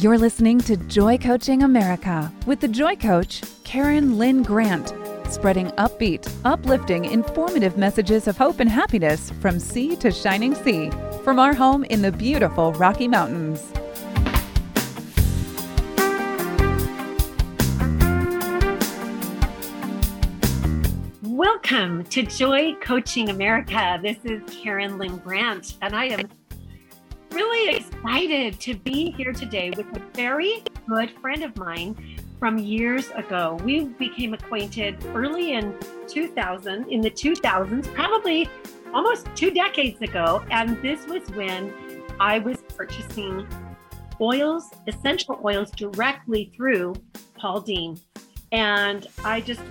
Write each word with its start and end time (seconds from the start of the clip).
You're 0.00 0.18
listening 0.18 0.60
to 0.60 0.76
Joy 0.76 1.18
Coaching 1.18 1.64
America 1.64 2.32
with 2.46 2.60
the 2.60 2.68
Joy 2.68 2.94
Coach, 2.94 3.42
Karen 3.64 4.16
Lynn 4.16 4.44
Grant, 4.44 4.94
spreading 5.28 5.70
upbeat, 5.70 6.32
uplifting, 6.44 7.06
informative 7.06 7.76
messages 7.76 8.28
of 8.28 8.38
hope 8.38 8.60
and 8.60 8.70
happiness 8.70 9.32
from 9.40 9.58
sea 9.58 9.96
to 9.96 10.12
shining 10.12 10.54
sea 10.54 10.92
from 11.24 11.40
our 11.40 11.52
home 11.52 11.82
in 11.82 12.00
the 12.00 12.12
beautiful 12.12 12.72
Rocky 12.74 13.08
Mountains. 13.08 13.72
Welcome 21.22 22.04
to 22.04 22.22
Joy 22.22 22.74
Coaching 22.80 23.30
America. 23.30 23.98
This 24.00 24.18
is 24.22 24.42
Karen 24.62 24.96
Lynn 24.96 25.16
Grant, 25.16 25.76
and 25.82 25.96
I 25.96 26.04
am 26.04 26.28
really 27.30 27.76
excited 27.76 28.60
to 28.60 28.74
be 28.74 29.10
here 29.12 29.32
today 29.32 29.70
with 29.76 29.86
a 29.96 30.02
very 30.14 30.62
good 30.88 31.10
friend 31.20 31.42
of 31.42 31.56
mine 31.56 31.96
from 32.38 32.58
years 32.58 33.10
ago. 33.10 33.58
We 33.64 33.84
became 33.84 34.34
acquainted 34.34 35.04
early 35.14 35.52
in 35.52 35.74
2000, 36.06 36.88
in 36.88 37.00
the 37.00 37.10
2000s, 37.10 37.92
probably 37.94 38.48
almost 38.94 39.26
two 39.34 39.50
decades 39.50 40.00
ago. 40.00 40.44
And 40.50 40.80
this 40.82 41.06
was 41.06 41.28
when 41.30 41.72
I 42.20 42.38
was 42.38 42.58
purchasing 42.76 43.46
oils, 44.20 44.70
essential 44.86 45.40
oils 45.44 45.70
directly 45.72 46.52
through 46.56 46.94
Paul 47.34 47.60
Dean. 47.60 47.98
And 48.52 49.06
I 49.24 49.40
just 49.40 49.62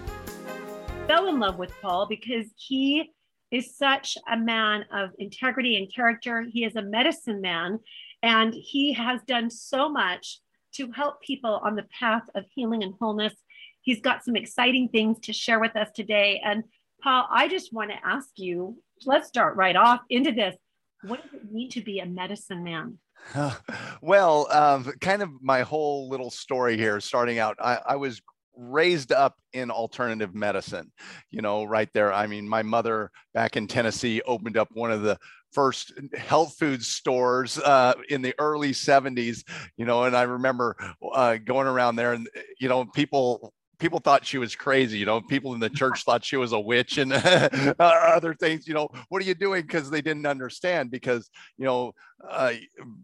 fell 1.07 1.27
in 1.27 1.39
love 1.39 1.57
with 1.57 1.71
Paul 1.81 2.05
because 2.07 2.45
he 2.55 3.12
is 3.51 3.77
such 3.77 4.17
a 4.29 4.37
man 4.37 4.85
of 4.93 5.11
integrity 5.19 5.77
and 5.77 5.93
character. 5.93 6.41
He 6.41 6.63
is 6.63 6.76
a 6.76 6.81
medicine 6.81 7.41
man, 7.41 7.79
and 8.21 8.54
he 8.54 8.93
has 8.93 9.21
done 9.23 9.49
so 9.49 9.89
much 9.89 10.39
to 10.73 10.91
help 10.91 11.21
people 11.21 11.59
on 11.63 11.76
the 11.76 11.85
path 11.99 12.23
of 12.35 12.45
healing 12.54 12.84
and 12.84 12.93
wholeness. 12.99 13.34
He's 13.81 14.01
got 14.01 14.23
some 14.23 14.35
exciting 14.35 14.89
things 14.89 15.20
to 15.21 15.34
share 15.34 15.59
with 15.59 15.76
us 15.76 15.89
today. 15.95 16.41
And 16.43 16.63
Paul, 17.01 17.27
I 17.31 17.48
just 17.48 17.73
want 17.73 17.91
to 17.91 17.98
ask 18.05 18.29
you 18.35 18.77
let's 19.05 19.27
start 19.27 19.55
right 19.55 19.76
off 19.76 20.01
into 20.09 20.32
this. 20.32 20.55
What 21.04 21.21
does 21.23 21.34
it 21.41 21.51
mean 21.51 21.70
to 21.71 21.82
be 21.82 21.99
a 21.99 22.05
medicine 22.05 22.63
man? 22.63 22.98
well, 24.01 24.48
um, 24.51 24.91
kind 25.01 25.21
of 25.21 25.29
my 25.41 25.61
whole 25.61 26.09
little 26.09 26.32
story 26.32 26.77
here, 26.77 26.99
starting 26.99 27.39
out, 27.39 27.57
I, 27.59 27.79
I 27.85 27.95
was 27.95 28.21
raised 28.58 29.12
up 29.12 29.36
in 29.54 29.70
alternative 29.72 30.34
medicine 30.36 30.91
you 31.30 31.41
know 31.41 31.63
right 31.63 31.90
there. 31.94 32.12
I 32.12 32.27
mean 32.27 32.48
my 32.48 32.63
mother 32.63 33.12
back 33.34 33.55
in 33.55 33.68
tennessee 33.68 34.22
opened 34.26 34.58
up 34.58 34.70
one 34.74 34.91
of 34.91 35.02
the 35.02 35.18
first 35.52 35.94
health 36.16 36.55
food 36.58 36.84
stores 36.84 37.58
uh, 37.60 37.94
in 38.10 38.22
the 38.22 38.34
early 38.40 38.72
70s 38.72 39.44
you 39.78 39.85
know 39.85 40.04
and 40.04 40.16
i 40.16 40.24
remember 40.24 40.76
uh, 41.13 41.38
going 41.38 41.68
around 41.68 41.96
there 41.96 42.13
and 42.13 42.28
you 42.60 42.68
know 42.68 42.85
people 42.85 43.54
people 43.79 43.99
thought 43.99 44.25
she 44.25 44.37
was 44.37 44.55
crazy. 44.55 44.97
You 44.97 45.05
know, 45.05 45.21
people 45.21 45.53
in 45.53 45.59
the 45.59 45.70
church 45.70 46.03
thought 46.03 46.23
she 46.23 46.37
was 46.37 46.51
a 46.51 46.59
witch 46.59 46.97
and 46.97 47.13
other 47.79 48.33
things. 48.33 48.67
You 48.67 48.73
know, 48.73 48.89
what 49.09 49.21
are 49.21 49.25
you 49.25 49.35
doing? 49.35 49.61
Because 49.61 49.89
they 49.89 50.01
didn't 50.01 50.25
understand. 50.25 50.91
Because 50.91 51.29
you 51.57 51.65
know, 51.65 51.93
uh, 52.27 52.53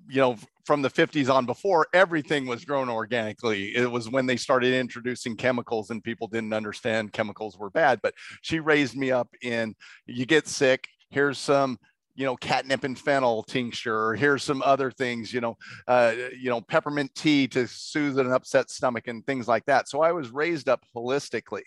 you 0.07 0.21
know, 0.21 0.37
from 0.65 0.81
the 0.81 0.89
50s 0.89 1.33
on 1.33 1.45
before, 1.45 1.87
everything 1.93 2.45
was 2.47 2.65
grown 2.65 2.89
organically. 2.89 3.75
It 3.75 3.89
was 3.89 4.09
when 4.09 4.25
they 4.25 4.37
started 4.37 4.73
introducing 4.73 5.35
chemicals 5.35 5.89
and 5.89 6.03
people 6.03 6.27
didn't 6.27 6.53
understand 6.53 7.13
chemicals 7.13 7.57
were 7.57 7.69
bad. 7.69 7.99
But 8.01 8.13
she 8.41 8.59
raised 8.59 8.95
me 8.95 9.11
up 9.11 9.29
in 9.41 9.75
you 10.05 10.25
get 10.25 10.47
sick. 10.47 10.87
Here's 11.09 11.37
some 11.37 11.77
you 12.15 12.25
know 12.25 12.35
catnip 12.37 12.83
and 12.83 12.97
fennel 12.97 13.43
tincture 13.43 14.07
or 14.07 14.15
here's 14.15 14.43
some 14.43 14.61
other 14.63 14.91
things 14.91 15.33
you 15.33 15.41
know 15.41 15.57
uh, 15.87 16.13
you 16.37 16.49
know 16.49 16.61
peppermint 16.61 17.13
tea 17.15 17.47
to 17.47 17.67
soothe 17.67 18.19
an 18.19 18.31
upset 18.31 18.69
stomach 18.69 19.07
and 19.07 19.25
things 19.25 19.47
like 19.47 19.65
that 19.65 19.89
so 19.89 20.01
i 20.01 20.11
was 20.11 20.29
raised 20.29 20.69
up 20.69 20.83
holistically 20.95 21.63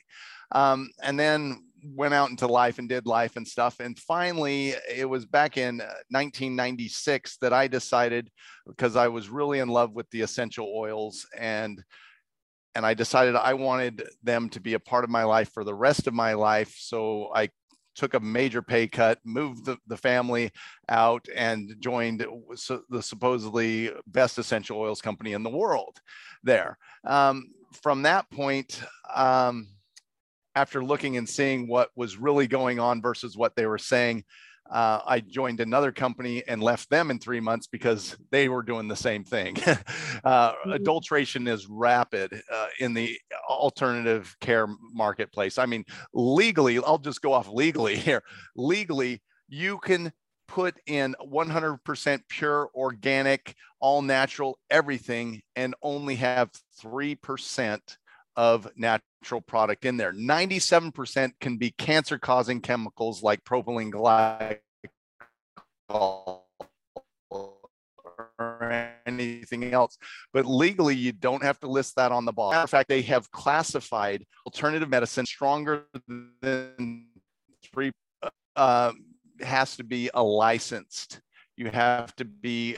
um, 0.53 0.89
and 1.03 1.19
then 1.19 1.62
went 1.84 2.15
out 2.15 2.31
into 2.31 2.47
life 2.47 2.79
and 2.79 2.89
did 2.89 3.07
life 3.07 3.37
and 3.37 3.47
stuff 3.47 3.81
and 3.81 3.99
finally 3.99 4.75
it 4.93 5.09
was 5.09 5.25
back 5.25 5.57
in 5.57 5.79
1996 6.11 7.33
uh, 7.33 7.37
that 7.41 7.53
i 7.53 7.69
decided 7.69 8.31
because 8.67 8.97
i 8.97 9.09
was 9.09 9.28
really 9.28 9.59
in 9.59 9.69
love 9.69 9.93
with 9.93 10.09
the 10.11 10.21
essential 10.21 10.73
oils 10.75 11.27
and 11.39 11.83
and 12.75 12.84
I 12.84 12.93
decided 12.93 13.37
I 13.37 13.55
wanted 13.55 14.07
them 14.23 14.51
to 14.51 14.61
be 14.61 14.75
a 14.75 14.78
part 14.78 15.03
of 15.03 15.09
my 15.09 15.25
life 15.25 15.51
for 15.55 15.65
the 15.65 15.75
rest 15.75 16.07
of 16.07 16.13
my 16.13 16.34
life. 16.34 16.77
So 16.78 17.31
I 17.34 17.49
took 17.97 18.15
a 18.15 18.21
major 18.21 18.62
pay 18.62 18.87
cut, 18.87 19.19
moved 19.25 19.65
the, 19.65 19.79
the 19.87 19.97
family 19.97 20.53
out, 20.89 21.27
and 21.34 21.75
joined 21.81 22.25
the 22.89 23.03
supposedly 23.03 23.91
best 24.07 24.39
essential 24.39 24.79
oils 24.79 25.01
company 25.01 25.33
in 25.33 25.43
the 25.43 25.51
world 25.51 25.99
there. 26.45 26.79
Um, 27.05 27.53
from 27.83 28.03
that 28.03 28.31
point, 28.31 28.81
um, 29.15 29.69
after 30.55 30.84
looking 30.84 31.17
and 31.17 31.29
seeing 31.29 31.69
what 31.69 31.91
was 31.97 32.17
really 32.17 32.47
going 32.47 32.79
on 32.79 33.03
versus 33.03 33.37
what 33.37 33.57
they 33.57 33.67
were 33.67 33.79
saying, 33.79 34.25
uh, 34.71 35.00
I 35.06 35.21
joined 35.21 35.60
another 35.60 35.93
company 35.93 36.43
and 36.49 36.62
left 36.62 36.91
them 36.91 37.10
in 37.10 37.19
three 37.19 37.41
months 37.41 37.66
because 37.66 38.16
they 38.31 38.49
were 38.49 38.62
doing 38.62 38.88
the 38.88 38.97
same 38.97 39.25
thing. 39.25 39.56
uh, 40.25 40.53
mm-hmm. 40.53 40.72
Adulteration 40.72 41.47
is 41.47 41.66
rapid 41.69 42.41
uh, 42.53 42.66
in 42.81 42.94
the 42.94 43.19
alternative 43.49 44.37
care 44.41 44.66
marketplace. 44.93 45.59
I 45.59 45.66
mean, 45.66 45.84
legally, 46.12 46.78
I'll 46.78 46.99
just 46.99 47.22
go 47.22 47.32
off 47.32 47.49
legally 47.49 47.97
here. 48.06 48.22
Legally, 48.56 49.22
you 49.49 49.78
can 49.78 50.12
put 50.49 50.77
in 50.87 51.15
100% 51.25 52.21
pure, 52.28 52.71
organic, 52.75 53.54
all 53.81 54.03
natural, 54.03 54.59
everything, 54.71 55.43
and 55.56 55.75
only 55.83 56.16
have 56.16 56.50
3% 56.83 57.81
of 58.37 58.69
natural 58.77 59.41
product 59.41 59.85
in 59.85 59.97
there. 59.97 60.13
97% 60.13 61.33
can 61.41 61.57
be 61.57 61.71
cancer 61.71 62.19
causing 62.19 62.61
chemicals 62.61 63.23
like 63.23 63.43
propylene 63.45 63.91
glycol 65.89 66.43
or 68.39 68.93
anything 69.07 69.73
else. 69.73 69.99
But 70.33 70.47
legally, 70.47 70.95
you 70.95 71.13
don't 71.13 71.43
have 71.43 71.59
to 71.61 71.69
list 71.69 71.97
that 71.97 72.13
on 72.13 72.25
the 72.25 72.33
bottle. 72.33 72.61
In 72.61 72.67
fact, 72.67 72.89
they 72.89 73.03
have 73.03 73.31
classified 73.31 74.25
alternative 74.45 74.89
medicine 74.89 75.27
stronger 75.27 75.85
than 76.43 77.07
three, 77.73 77.93
uh, 78.55 78.93
has 79.41 79.77
to 79.77 79.85
be 79.85 80.11
a 80.15 80.23
licensed 80.23 81.21
you 81.56 81.71
have 81.71 82.15
to 82.17 82.25
be 82.25 82.77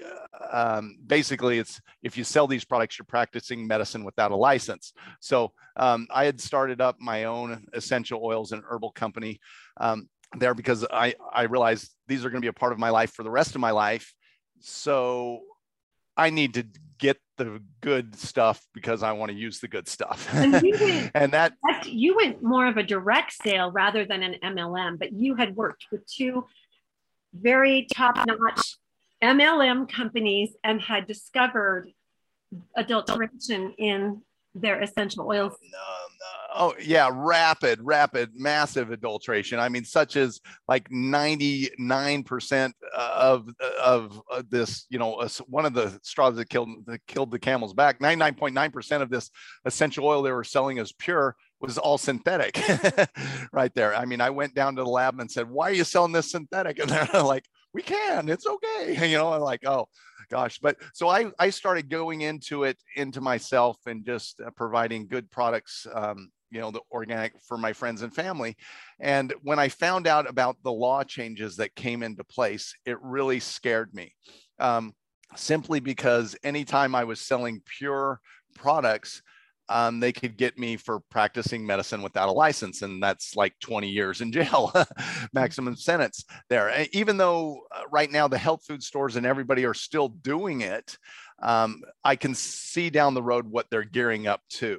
um, 0.53 0.97
basically 1.07 1.59
it's 1.59 1.81
if 2.03 2.17
you 2.17 2.25
sell 2.25 2.47
these 2.47 2.65
products 2.65 2.99
you're 2.99 3.07
practicing 3.07 3.67
medicine 3.67 4.05
without 4.05 4.31
a 4.31 4.37
license. 4.37 4.93
So 5.21 5.53
um, 5.77 6.07
i 6.11 6.25
had 6.25 6.41
started 6.41 6.81
up 6.81 6.97
my 7.01 7.25
own 7.25 7.65
essential 7.73 8.21
oils 8.25 8.53
and 8.53 8.63
herbal 8.69 8.93
company 8.93 9.41
um, 9.79 10.09
there 10.37 10.55
because 10.55 10.85
i 10.93 11.15
i 11.33 11.43
realized 11.43 11.95
these 12.07 12.25
are 12.25 12.31
going 12.31 12.41
to 12.41 12.45
be 12.45 12.49
a 12.49 12.53
part 12.53 12.73
of 12.73 12.79
my 12.79 12.91
life 12.91 13.13
for 13.13 13.23
the 13.23 13.31
rest 13.31 13.55
of 13.55 13.61
my 13.61 13.73
life. 13.73 14.15
So 14.61 15.41
i 16.17 16.31
need 16.31 16.55
to 16.55 16.67
get 16.99 17.19
the 17.37 17.63
good 17.81 18.17
stuff 18.19 18.67
because 18.75 19.05
i 19.05 19.13
want 19.13 19.31
to 19.31 19.37
use 19.37 19.61
the 19.61 19.69
good 19.69 19.89
stuff. 19.89 20.29
And, 20.35 20.53
went, 20.63 21.11
and 21.15 21.33
that 21.33 21.55
you 21.85 22.17
went 22.17 22.43
more 22.43 22.67
of 22.67 22.77
a 22.77 22.83
direct 22.83 23.33
sale 23.33 23.71
rather 23.73 24.05
than 24.05 24.23
an 24.23 24.37
mlm 24.43 24.99
but 24.99 25.13
you 25.13 25.35
had 25.35 25.57
worked 25.57 25.87
with 25.91 26.07
two 26.07 26.45
very 27.33 27.87
top 27.93 28.17
notch 28.27 28.77
MLM 29.23 29.91
companies 29.91 30.55
and 30.65 30.81
had 30.81 31.07
discovered 31.07 31.91
adulteration 32.77 33.75
in 33.79 34.23
their 34.55 34.81
essential 34.81 35.27
oils. 35.27 35.55
No, 35.63 35.79
no. 35.79 36.39
Oh, 36.61 36.75
yeah, 36.81 37.11
rapid, 37.13 37.79
rapid, 37.83 38.31
massive 38.35 38.91
adulteration. 38.91 39.61
I 39.61 39.69
mean, 39.69 39.85
such 39.85 40.17
as 40.17 40.41
like 40.67 40.89
99% 40.89 42.73
uh, 42.97 43.11
of 43.15 43.49
uh, 43.63 43.83
of 43.83 44.23
uh, 44.33 44.43
this, 44.49 44.87
you 44.89 44.99
know, 44.99 45.29
one 45.47 45.67
of 45.67 45.75
the 45.75 45.99
straws 46.03 46.37
that 46.37 46.49
killed 46.49 46.71
that 46.87 47.07
killed 47.07 47.31
the 47.31 47.39
camel's 47.39 47.75
back. 47.75 48.01
99.9% 48.01 49.03
of 49.03 49.11
this 49.11 49.31
essential 49.67 50.07
oil 50.07 50.23
they 50.23 50.33
were 50.33 50.43
selling 50.43 50.79
as 50.79 50.91
pure 50.93 51.37
was 51.61 51.79
all 51.79 51.99
synthetic 51.99 52.61
right 53.53 53.75
there. 53.75 53.95
I 53.95 54.05
mean, 54.05 54.21
I 54.21 54.31
went 54.31 54.55
down 54.55 54.77
to 54.77 54.85
the 54.85 54.89
lab 54.89 55.19
and 55.19 55.31
said, 55.31 55.49
why 55.49 55.71
are 55.71 55.75
you 55.75 55.85
selling 55.85 56.13
this 56.13 56.31
synthetic? 56.31 56.79
And 56.89 56.91
they're 56.91 57.23
like, 57.23 57.45
we 57.75 57.83
can, 57.83 58.29
it's 58.29 58.47
okay. 58.47 59.09
You 59.11 59.19
know, 59.19 59.33
I'm 59.33 59.41
like, 59.41 59.67
oh 59.67 59.89
gosh. 60.31 60.59
But 60.59 60.77
so 60.95 61.09
I, 61.09 61.31
I 61.39 61.51
started 61.51 61.91
going 61.91 62.23
into 62.23 62.65
it, 62.65 62.79
into 62.97 63.21
myself 63.21 63.79
and 63.87 64.05
just 64.05 64.41
uh, 64.41 64.51
providing 64.51 65.09
good 65.09 65.31
products, 65.31 65.87
um, 65.93 66.31
you 66.51 66.61
know, 66.61 66.71
the 66.71 66.81
organic 66.91 67.33
for 67.47 67.59
my 67.59 67.73
friends 67.73 68.03
and 68.03 68.15
family. 68.15 68.57
And 69.01 69.35
when 69.43 69.59
I 69.59 69.69
found 69.69 70.07
out 70.07 70.29
about 70.29 70.57
the 70.63 70.73
law 70.73 71.03
changes 71.05 71.57
that 71.57 71.75
came 71.75 72.03
into 72.03 72.25
place, 72.25 72.75
it 72.87 72.99
really 73.03 73.41
scared 73.41 73.93
me. 73.95 74.15
Um, 74.59 74.95
simply 75.37 75.81
because 75.81 76.37
anytime 76.43 76.95
I 76.95 77.05
was 77.05 77.21
selling 77.21 77.63
pure 77.67 78.21
products, 78.55 79.23
um, 79.69 80.01
they 80.01 80.13
could 80.13 80.37
get 80.37 80.59
me 80.59 80.77
for 80.77 81.01
practicing 81.11 81.67
medicine 81.67 82.03
without 82.03 82.29
a 82.29 82.33
license, 82.33 82.83
and 82.83 83.03
that's 83.03 83.37
like 83.37 83.55
20 83.61 83.89
years 83.89 84.21
in 84.21 84.33
jail, 84.33 84.73
maximum 85.33 85.77
sentence 85.77 86.25
there. 86.49 86.87
Even 86.93 87.17
though 87.17 87.61
uh, 87.75 87.83
right 87.91 88.11
now 88.11 88.29
the 88.29 88.39
health 88.39 88.65
food 88.67 88.83
stores 88.83 89.17
and 89.17 89.27
everybody 89.27 89.65
are 89.65 89.75
still 89.75 90.09
doing 90.09 90.63
it, 90.63 90.97
um, 91.43 91.83
I 92.05 92.17
can 92.17 92.35
see 92.35 92.91
down 92.91 93.15
the 93.15 93.23
road 93.23 93.47
what 93.47 93.67
they're 93.71 93.85
gearing 93.85 94.27
up 94.27 94.41
to. 94.51 94.79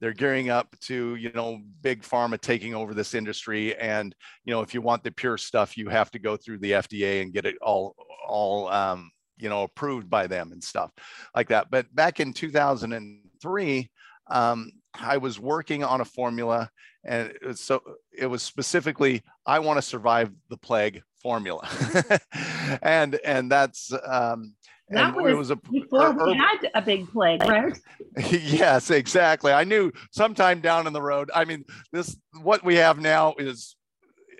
They're 0.00 0.12
gearing 0.12 0.48
up 0.48 0.76
to, 0.82 1.16
you 1.16 1.32
know, 1.34 1.60
big 1.80 2.02
pharma 2.02 2.40
taking 2.40 2.74
over 2.74 2.94
this 2.94 3.14
industry. 3.14 3.76
And, 3.76 4.14
you 4.44 4.52
know, 4.52 4.60
if 4.60 4.74
you 4.74 4.80
want 4.80 5.02
the 5.02 5.10
pure 5.10 5.36
stuff, 5.36 5.76
you 5.76 5.88
have 5.88 6.10
to 6.12 6.18
go 6.18 6.36
through 6.36 6.58
the 6.58 6.72
FDA 6.72 7.22
and 7.22 7.32
get 7.32 7.46
it 7.46 7.56
all, 7.60 7.96
all, 8.26 8.68
um, 8.68 9.10
you 9.38 9.48
know, 9.48 9.64
approved 9.64 10.08
by 10.08 10.26
them 10.26 10.52
and 10.52 10.62
stuff 10.62 10.92
like 11.34 11.48
that. 11.48 11.70
But 11.70 11.92
back 11.94 12.20
in 12.20 12.32
2003, 12.32 13.90
um, 14.28 14.72
I 14.94 15.16
was 15.16 15.38
working 15.40 15.84
on 15.84 16.00
a 16.00 16.04
formula, 16.04 16.70
and 17.04 17.30
it 17.30 17.46
was 17.46 17.60
so 17.60 17.82
it 18.16 18.26
was 18.26 18.42
specifically 18.42 19.22
I 19.46 19.58
want 19.58 19.78
to 19.78 19.82
survive 19.82 20.30
the 20.48 20.56
plague 20.56 21.02
formula, 21.22 21.68
and 22.82 23.18
and 23.24 23.50
that's 23.50 23.92
um, 24.06 24.54
that 24.92 25.14
was, 25.14 25.34
was 25.34 25.50
a, 25.50 25.56
before 25.56 26.12
we 26.12 26.34
had 26.34 26.70
a 26.74 26.82
big 26.82 27.10
plague, 27.10 27.42
right? 27.44 27.78
yes, 28.30 28.90
exactly. 28.90 29.52
I 29.52 29.64
knew 29.64 29.90
sometime 30.10 30.60
down 30.60 30.86
in 30.86 30.92
the 30.92 31.02
road. 31.02 31.30
I 31.34 31.44
mean, 31.44 31.64
this 31.92 32.16
what 32.42 32.62
we 32.64 32.76
have 32.76 32.98
now 32.98 33.34
is 33.38 33.76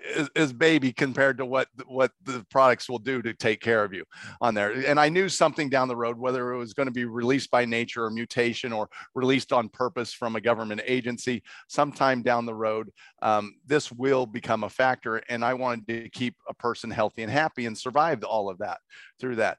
is, 0.03 0.29
is, 0.35 0.53
baby 0.53 0.91
compared 0.91 1.37
to 1.37 1.45
what 1.45 1.67
what 1.87 2.11
the 2.23 2.45
products 2.49 2.89
will 2.89 2.99
do 2.99 3.21
to 3.21 3.33
take 3.33 3.61
care 3.61 3.83
of 3.83 3.93
you 3.93 4.03
on 4.41 4.53
there. 4.53 4.71
And 4.71 4.99
I 4.99 5.09
knew 5.09 5.29
something 5.29 5.69
down 5.69 5.87
the 5.87 5.95
road, 5.95 6.17
whether 6.17 6.53
it 6.53 6.57
was 6.57 6.73
going 6.73 6.87
to 6.87 6.91
be 6.91 7.05
released 7.05 7.49
by 7.51 7.65
nature 7.65 8.05
or 8.05 8.09
mutation 8.09 8.73
or 8.73 8.89
released 9.15 9.53
on 9.53 9.69
purpose 9.69 10.13
from 10.13 10.35
a 10.35 10.41
government 10.41 10.81
agency, 10.85 11.43
sometime 11.67 12.21
down 12.21 12.45
the 12.45 12.53
road, 12.53 12.91
um, 13.21 13.55
this 13.65 13.91
will 13.91 14.25
become 14.25 14.63
a 14.63 14.69
factor. 14.69 15.17
And 15.29 15.43
I 15.43 15.53
wanted 15.53 15.87
to 15.87 16.09
keep 16.09 16.35
a 16.47 16.53
person 16.53 16.91
healthy 16.91 17.23
and 17.23 17.31
happy 17.31 17.65
and 17.65 17.77
survived 17.77 18.23
all 18.23 18.49
of 18.49 18.57
that 18.59 18.79
through 19.19 19.37
that. 19.37 19.57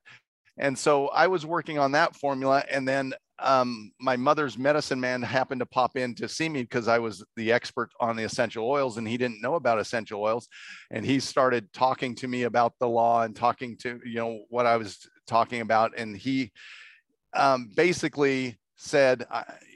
And 0.59 0.79
so 0.79 1.09
I 1.09 1.27
was 1.27 1.45
working 1.45 1.79
on 1.79 1.93
that 1.93 2.15
formula. 2.17 2.65
And 2.71 2.87
then 2.87 3.15
um, 3.41 3.91
my 4.01 4.17
mother's 4.17 4.57
medicine 4.57 5.01
man 5.01 5.21
happened 5.23 5.61
to 5.61 5.67
pop 5.67 5.97
in 5.97 6.15
to 6.17 6.29
see 6.29 6.49
me 6.49 6.63
because 6.63 6.87
I 6.87 6.99
was 6.99 7.25
the 7.37 7.53
expert 7.53 7.91
on 8.01 8.17
the 8.17 8.23
essential 8.23 8.69
oils 8.69 8.97
and 8.97 9.09
he 9.09 9.17
didn't 9.17 9.43
know 9.43 9.57
about 9.57 9.81
essential 9.81 10.23
oils. 10.23 10.49
And 10.91 11.05
he 11.05 11.19
started 11.19 11.73
talking 11.73 12.15
to 12.17 12.29
me 12.29 12.45
about 12.45 12.75
the 12.79 12.89
law 12.89 13.23
and 13.23 13.35
talking 13.35 13.77
to, 13.79 14.01
you 14.05 14.17
know, 14.17 14.45
what 14.49 14.67
I 14.67 14.77
was 14.77 14.99
talking 15.27 15.61
about. 15.61 15.99
And 15.99 16.17
he 16.17 16.53
um, 17.35 17.71
basically 17.75 18.59
said, 18.77 19.27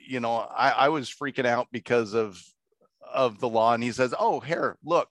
you 0.07 0.21
know, 0.21 0.37
I, 0.37 0.71
I 0.71 0.89
was 0.91 1.11
freaking 1.11 1.47
out 1.47 1.67
because 1.73 2.15
of 2.15 2.41
of 3.13 3.41
the 3.41 3.49
law. 3.49 3.75
And 3.75 3.83
he 3.83 3.91
says, 3.91 4.15
oh, 4.19 4.39
here, 4.41 4.77
look, 4.85 5.09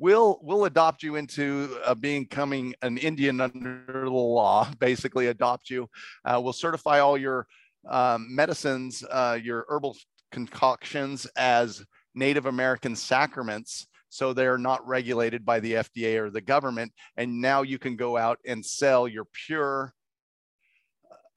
we'll 0.00 0.40
we'll 0.42 0.64
adopt 0.64 1.02
you 1.02 1.14
into 1.16 1.78
uh, 1.84 1.94
becoming 1.94 2.74
an 2.82 2.98
Indian 2.98 3.40
under 3.40 3.84
the 3.86 4.10
law. 4.10 4.68
Basically, 4.80 5.28
adopt 5.28 5.70
you. 5.70 5.88
Uh, 6.24 6.40
we'll 6.42 6.52
certify 6.52 6.98
all 6.98 7.16
your 7.16 7.46
um, 7.88 8.34
medicines, 8.34 9.04
uh, 9.08 9.38
your 9.40 9.66
herbal 9.68 9.96
concoctions 10.32 11.26
as 11.36 11.84
Native 12.14 12.46
American 12.46 12.96
sacraments. 12.96 13.86
So 14.08 14.32
they're 14.32 14.58
not 14.58 14.86
regulated 14.88 15.44
by 15.44 15.60
the 15.60 15.74
FDA 15.74 16.18
or 16.18 16.30
the 16.30 16.40
government. 16.40 16.92
And 17.16 17.40
now 17.40 17.62
you 17.62 17.78
can 17.78 17.94
go 17.94 18.16
out 18.16 18.38
and 18.44 18.64
sell 18.64 19.06
your 19.06 19.26
pure 19.46 19.94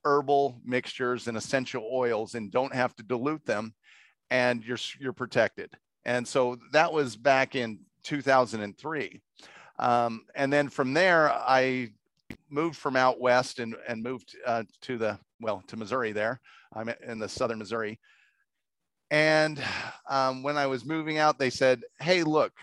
herbal 0.03 0.59
mixtures 0.65 1.27
and 1.27 1.37
essential 1.37 1.87
oils 1.93 2.33
and 2.33 2.51
don't 2.51 2.73
have 2.73 2.95
to 2.95 3.03
dilute 3.03 3.45
them 3.45 3.75
and 4.31 4.63
you're, 4.63 4.79
you're 4.99 5.13
protected. 5.13 5.69
And 6.03 6.27
so 6.27 6.57
that 6.71 6.91
was 6.91 7.15
back 7.15 7.55
in 7.55 7.79
2003. 8.03 9.21
Um, 9.79 10.25
and 10.35 10.53
then 10.53 10.69
from 10.69 10.93
there, 10.93 11.31
I 11.31 11.89
moved 12.49 12.77
from 12.77 12.95
out 12.95 13.19
west 13.19 13.59
and, 13.59 13.75
and 13.87 14.03
moved 14.03 14.35
uh, 14.45 14.63
to 14.81 14.97
the 14.97 15.19
well 15.41 15.63
to 15.67 15.77
Missouri. 15.77 16.11
There, 16.11 16.39
I'm 16.73 16.89
in 17.05 17.19
the 17.19 17.29
southern 17.29 17.59
Missouri. 17.59 17.99
And 19.11 19.61
um, 20.09 20.43
when 20.43 20.57
I 20.57 20.67
was 20.67 20.85
moving 20.85 21.17
out, 21.17 21.37
they 21.37 21.49
said, 21.49 21.81
"Hey, 21.99 22.23
look, 22.23 22.53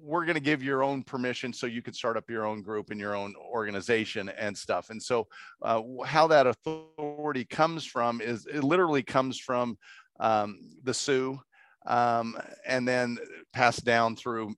we're 0.00 0.24
going 0.24 0.34
to 0.34 0.40
give 0.40 0.62
your 0.62 0.82
own 0.82 1.02
permission 1.02 1.52
so 1.52 1.66
you 1.66 1.82
can 1.82 1.94
start 1.94 2.16
up 2.16 2.30
your 2.30 2.46
own 2.46 2.62
group 2.62 2.90
and 2.90 2.98
your 2.98 3.14
own 3.14 3.34
organization 3.36 4.28
and 4.30 4.56
stuff." 4.56 4.90
And 4.90 5.02
so, 5.02 5.26
uh, 5.62 5.82
how 6.04 6.26
that 6.28 6.46
authority 6.46 7.44
comes 7.44 7.84
from 7.84 8.20
is 8.20 8.46
it 8.46 8.64
literally 8.64 9.02
comes 9.02 9.38
from 9.38 9.76
um, 10.18 10.58
the 10.82 10.94
Sioux 10.94 11.38
um, 11.86 12.38
and 12.66 12.86
then 12.86 13.18
passed 13.52 13.84
down 13.84 14.16
through 14.16 14.54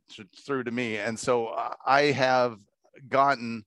through 0.46 0.64
to 0.64 0.70
me. 0.70 0.96
And 0.96 1.18
so 1.18 1.48
uh, 1.48 1.74
I 1.86 2.02
have 2.04 2.58
gotten 3.08 3.64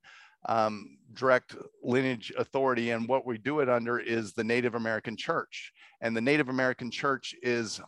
um, 0.48 0.98
direct 1.14 1.56
lineage 1.84 2.34
authority, 2.38 2.92
and 2.92 3.08
what 3.08 3.26
we 3.26 3.38
do 3.38 3.60
it 3.60 3.70
under 3.70 4.00
is 4.00 4.34
the 4.34 4.44
Native 4.44 4.76
American 4.76 5.16
Church. 5.16 5.72
And 6.02 6.16
the 6.16 6.22
Native 6.22 6.50
American 6.50 6.90
Church 6.90 7.36
is 7.44 7.80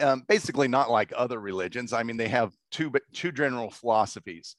um, 0.00 0.24
basically 0.28 0.68
not 0.68 0.90
like 0.90 1.12
other 1.16 1.40
religions. 1.40 1.92
I 1.92 2.02
mean, 2.02 2.16
they 2.16 2.28
have 2.28 2.52
two 2.70 2.92
two 3.12 3.32
general 3.32 3.70
philosophies. 3.70 4.56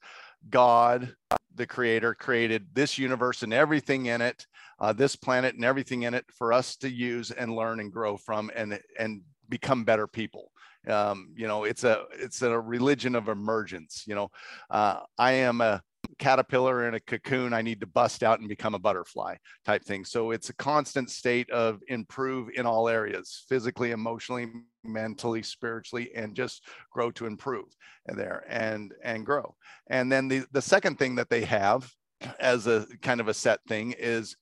God, 0.50 1.14
the 1.54 1.66
Creator, 1.66 2.14
created 2.14 2.66
this 2.74 2.98
universe 2.98 3.42
and 3.42 3.52
everything 3.52 4.06
in 4.06 4.20
it, 4.20 4.46
uh, 4.78 4.92
this 4.92 5.16
planet 5.16 5.54
and 5.54 5.64
everything 5.64 6.02
in 6.02 6.12
it, 6.12 6.26
for 6.30 6.52
us 6.52 6.76
to 6.76 6.90
use 6.90 7.30
and 7.30 7.56
learn 7.56 7.80
and 7.80 7.90
grow 7.90 8.16
from, 8.18 8.50
and 8.54 8.78
and 8.98 9.22
become 9.48 9.84
better 9.84 10.06
people. 10.06 10.50
Um, 10.86 11.32
you 11.34 11.46
know 11.48 11.64
it's 11.64 11.82
a 11.84 12.04
it's 12.12 12.42
a 12.42 12.60
religion 12.60 13.14
of 13.14 13.28
emergence 13.28 14.04
you 14.06 14.14
know. 14.14 14.30
Uh, 14.70 15.00
i 15.18 15.32
am 15.32 15.62
a 15.62 15.82
caterpillar 16.18 16.88
in 16.88 16.94
a 16.94 17.00
cocoon. 17.00 17.52
I 17.52 17.62
need 17.62 17.80
to 17.80 17.86
bust 17.86 18.22
out 18.22 18.40
and 18.40 18.48
become 18.48 18.74
a 18.74 18.78
butterfly 18.78 19.36
type 19.64 19.84
thing. 19.84 20.04
So 20.04 20.30
it's 20.30 20.50
a 20.50 20.54
constant 20.54 21.10
state 21.10 21.50
of 21.50 21.80
improve 21.88 22.50
in 22.54 22.66
all 22.66 22.88
areas 22.88 23.44
physically 23.48 23.90
emotionally 23.90 24.50
mentally 24.84 25.42
spiritually 25.42 26.10
and 26.14 26.36
just 26.36 26.62
grow 26.90 27.10
to 27.12 27.26
improve 27.26 27.66
there 28.06 28.44
and 28.48 28.92
and 29.02 29.24
grow. 29.24 29.54
And 29.88 30.10
then 30.10 30.28
the 30.28 30.44
the 30.52 30.62
second 30.62 30.98
thing 30.98 31.14
that 31.16 31.30
they 31.30 31.44
have 31.44 31.90
as 32.38 32.66
a 32.66 32.86
kind 33.02 33.20
of 33.20 33.28
a 33.28 33.34
set 33.34 33.60
thing 33.66 33.94
is 33.98 34.36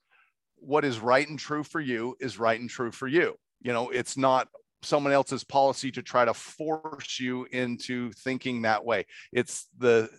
what 0.56 0.84
is 0.84 1.00
right 1.00 1.28
and 1.28 1.38
true 1.38 1.64
for 1.64 1.80
you 1.80 2.16
is 2.20 2.38
right 2.38 2.60
and 2.60 2.70
true 2.70 2.92
for 2.92 3.08
you. 3.08 3.36
You 3.60 3.72
know 3.72 3.90
it's 3.90 4.16
not 4.16 4.48
someone 4.82 5.12
else's 5.12 5.44
policy 5.44 5.90
to 5.92 6.02
try 6.02 6.24
to 6.24 6.34
force 6.34 7.20
you 7.20 7.46
into 7.52 8.12
thinking 8.12 8.62
that 8.62 8.84
way. 8.84 9.06
It's 9.32 9.68
the 9.78 10.10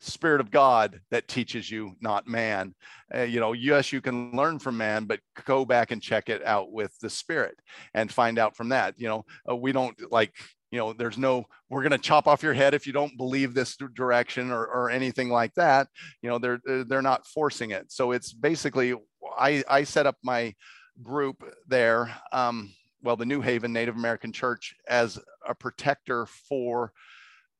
spirit 0.00 0.40
of 0.40 0.50
God 0.50 1.00
that 1.10 1.28
teaches 1.28 1.70
you, 1.70 1.92
not 2.00 2.26
man. 2.26 2.74
Uh, 3.14 3.22
you 3.22 3.40
know, 3.40 3.52
yes, 3.52 3.92
you 3.92 4.00
can 4.00 4.32
learn 4.32 4.58
from 4.58 4.76
man, 4.76 5.04
but 5.04 5.20
go 5.44 5.64
back 5.64 5.90
and 5.90 6.02
check 6.02 6.28
it 6.28 6.44
out 6.44 6.72
with 6.72 6.98
the 7.00 7.10
spirit 7.10 7.56
and 7.94 8.10
find 8.10 8.38
out 8.38 8.56
from 8.56 8.70
that. 8.70 8.94
You 8.96 9.08
know, 9.08 9.24
uh, 9.48 9.56
we 9.56 9.72
don't 9.72 9.96
like, 10.10 10.32
you 10.70 10.78
know, 10.78 10.92
there's 10.92 11.18
no, 11.18 11.44
we're 11.68 11.82
going 11.82 11.92
to 11.92 11.98
chop 11.98 12.26
off 12.26 12.42
your 12.42 12.54
head 12.54 12.74
if 12.74 12.86
you 12.86 12.92
don't 12.92 13.16
believe 13.16 13.52
this 13.52 13.76
direction 13.76 14.50
or, 14.50 14.64
or 14.64 14.90
anything 14.90 15.28
like 15.28 15.52
that. 15.54 15.88
You 16.22 16.30
know, 16.30 16.38
they're, 16.38 16.60
they're 16.84 17.02
not 17.02 17.26
forcing 17.26 17.70
it. 17.72 17.92
So 17.92 18.12
it's 18.12 18.32
basically, 18.32 18.94
I, 19.38 19.62
I 19.68 19.84
set 19.84 20.06
up 20.06 20.16
my 20.22 20.54
group 21.02 21.44
there. 21.66 22.14
Um, 22.32 22.72
well, 23.02 23.16
the 23.16 23.26
New 23.26 23.40
Haven 23.40 23.72
Native 23.72 23.96
American 23.96 24.32
Church 24.32 24.74
as 24.88 25.18
a 25.46 25.54
protector 25.54 26.26
for 26.26 26.92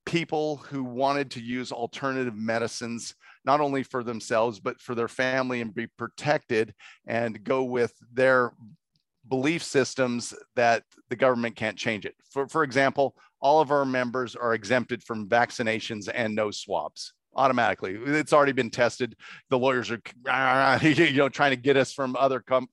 people 0.06 0.56
who 0.56 0.82
wanted 0.82 1.30
to 1.32 1.40
use 1.40 1.72
alternative 1.72 2.34
medicines, 2.34 3.14
not 3.44 3.60
only 3.60 3.82
for 3.82 4.02
themselves, 4.02 4.60
but 4.60 4.80
for 4.80 4.94
their 4.94 5.08
family 5.08 5.60
and 5.60 5.74
be 5.74 5.86
protected 5.86 6.74
and 7.06 7.44
go 7.44 7.62
with 7.62 7.92
their 8.12 8.52
belief 9.28 9.62
systems 9.62 10.34
that 10.56 10.82
the 11.08 11.16
government 11.16 11.54
can't 11.56 11.76
change 11.76 12.04
it. 12.04 12.14
For, 12.30 12.48
for 12.48 12.64
example, 12.64 13.14
all 13.40 13.60
of 13.60 13.70
our 13.70 13.84
members 13.84 14.34
are 14.34 14.54
exempted 14.54 15.02
from 15.02 15.28
vaccinations 15.28 16.08
and 16.12 16.34
no 16.34 16.50
swabs 16.50 17.12
automatically. 17.34 17.98
It's 18.06 18.32
already 18.32 18.52
been 18.52 18.70
tested. 18.70 19.16
The 19.48 19.58
lawyers 19.58 19.90
are, 19.90 20.00
you 20.82 21.12
know, 21.12 21.28
trying 21.28 21.50
to 21.50 21.56
get 21.56 21.76
us 21.76 21.92
from 21.92 22.16
other 22.16 22.40
com- 22.40 22.68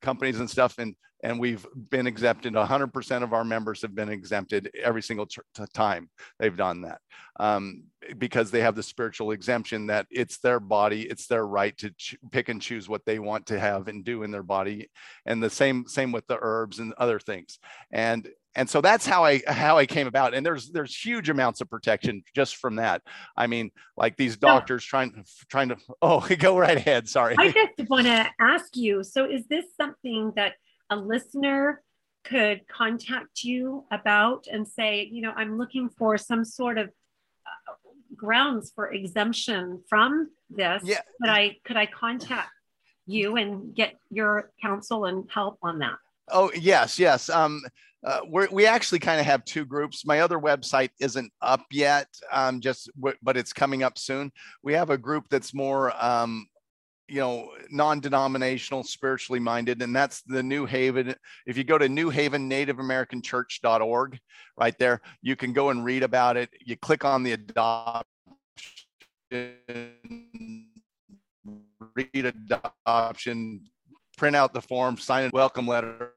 companies 0.00 0.40
and 0.40 0.48
stuff. 0.48 0.78
And 0.78 0.94
and 1.22 1.40
we've 1.40 1.66
been 1.90 2.06
exempted 2.06 2.52
100% 2.52 3.22
of 3.22 3.32
our 3.32 3.44
members 3.44 3.82
have 3.82 3.94
been 3.94 4.08
exempted 4.08 4.70
every 4.82 5.02
single 5.02 5.26
t- 5.26 5.40
time 5.74 6.08
they've 6.38 6.56
done 6.56 6.82
that 6.82 7.00
um, 7.40 7.84
because 8.18 8.50
they 8.50 8.60
have 8.60 8.76
the 8.76 8.82
spiritual 8.82 9.32
exemption 9.32 9.86
that 9.86 10.06
it's 10.10 10.38
their 10.38 10.60
body 10.60 11.02
it's 11.02 11.26
their 11.26 11.46
right 11.46 11.76
to 11.78 11.90
ch- 11.90 12.16
pick 12.30 12.48
and 12.48 12.62
choose 12.62 12.88
what 12.88 13.04
they 13.04 13.18
want 13.18 13.46
to 13.46 13.58
have 13.58 13.88
and 13.88 14.04
do 14.04 14.22
in 14.22 14.30
their 14.30 14.42
body 14.42 14.88
and 15.26 15.42
the 15.42 15.50
same 15.50 15.86
same 15.86 16.12
with 16.12 16.26
the 16.26 16.38
herbs 16.40 16.78
and 16.78 16.94
other 16.98 17.18
things 17.18 17.58
and 17.90 18.28
and 18.58 18.68
so 18.68 18.80
that's 18.80 19.06
how 19.06 19.24
i 19.24 19.40
how 19.46 19.78
i 19.78 19.86
came 19.86 20.06
about 20.06 20.34
and 20.34 20.44
there's 20.44 20.70
there's 20.70 20.94
huge 20.94 21.30
amounts 21.30 21.60
of 21.60 21.70
protection 21.70 22.22
just 22.34 22.56
from 22.56 22.76
that 22.76 23.00
i 23.36 23.46
mean 23.46 23.70
like 23.96 24.16
these 24.16 24.36
doctors 24.36 24.84
no. 24.86 24.90
trying 24.90 25.24
trying 25.48 25.68
to 25.70 25.76
oh 26.02 26.20
go 26.38 26.58
right 26.58 26.76
ahead 26.76 27.08
sorry 27.08 27.34
i 27.38 27.50
just 27.50 27.88
want 27.88 28.06
to 28.06 28.26
ask 28.40 28.76
you 28.76 29.02
so 29.02 29.24
is 29.24 29.46
this 29.48 29.64
something 29.76 30.32
that 30.36 30.54
a 30.90 30.96
listener 30.96 31.82
could 32.24 32.66
contact 32.68 33.42
you 33.42 33.84
about 33.90 34.46
and 34.50 34.66
say, 34.66 35.08
you 35.10 35.22
know, 35.22 35.32
I'm 35.34 35.56
looking 35.56 35.88
for 35.88 36.18
some 36.18 36.44
sort 36.44 36.78
of 36.78 36.88
uh, 36.88 37.74
grounds 38.14 38.72
for 38.74 38.92
exemption 38.92 39.82
from 39.88 40.30
this. 40.50 40.82
Yeah. 40.84 41.00
Could 41.20 41.30
I 41.30 41.56
could 41.64 41.76
I 41.76 41.86
contact 41.86 42.50
you 43.06 43.36
and 43.36 43.74
get 43.74 43.94
your 44.10 44.50
counsel 44.60 45.06
and 45.06 45.28
help 45.32 45.58
on 45.62 45.78
that. 45.78 45.96
Oh 46.30 46.50
yes, 46.54 46.98
yes. 46.98 47.28
Um, 47.28 47.62
uh, 48.04 48.20
we 48.30 48.64
actually 48.64 49.00
kind 49.00 49.18
of 49.18 49.26
have 49.26 49.44
two 49.44 49.64
groups. 49.64 50.06
My 50.06 50.20
other 50.20 50.38
website 50.38 50.90
isn't 51.00 51.32
up 51.42 51.64
yet, 51.72 52.06
um, 52.32 52.60
just 52.60 52.90
but 52.96 53.36
it's 53.36 53.52
coming 53.52 53.82
up 53.82 53.98
soon. 53.98 54.30
We 54.62 54.72
have 54.74 54.90
a 54.90 54.98
group 54.98 55.24
that's 55.28 55.52
more, 55.52 55.92
um, 56.02 56.46
you 57.08 57.20
know, 57.20 57.50
non-denominational, 57.70 58.84
spiritually 58.84 59.40
minded, 59.40 59.82
and 59.82 59.96
that's 59.96 60.22
the 60.22 60.44
New 60.44 60.64
Haven. 60.64 61.16
If 61.46 61.56
you 61.56 61.64
go 61.64 61.76
to 61.76 61.88
New 61.88 62.10
Haven 62.10 62.46
Native 62.46 62.78
American 62.78 63.20
Church.org, 63.20 64.18
right 64.56 64.78
there, 64.78 65.00
you 65.20 65.34
can 65.34 65.52
go 65.52 65.70
and 65.70 65.84
read 65.84 66.04
about 66.04 66.36
it. 66.36 66.50
You 66.64 66.76
click 66.76 67.04
on 67.04 67.24
the 67.24 67.32
adoption, 67.32 68.04
read 71.96 72.26
adoption, 72.26 73.64
print 74.16 74.36
out 74.36 74.54
the 74.54 74.62
form, 74.62 74.96
sign 74.98 75.26
a 75.26 75.30
welcome 75.32 75.66
letter 75.66 76.12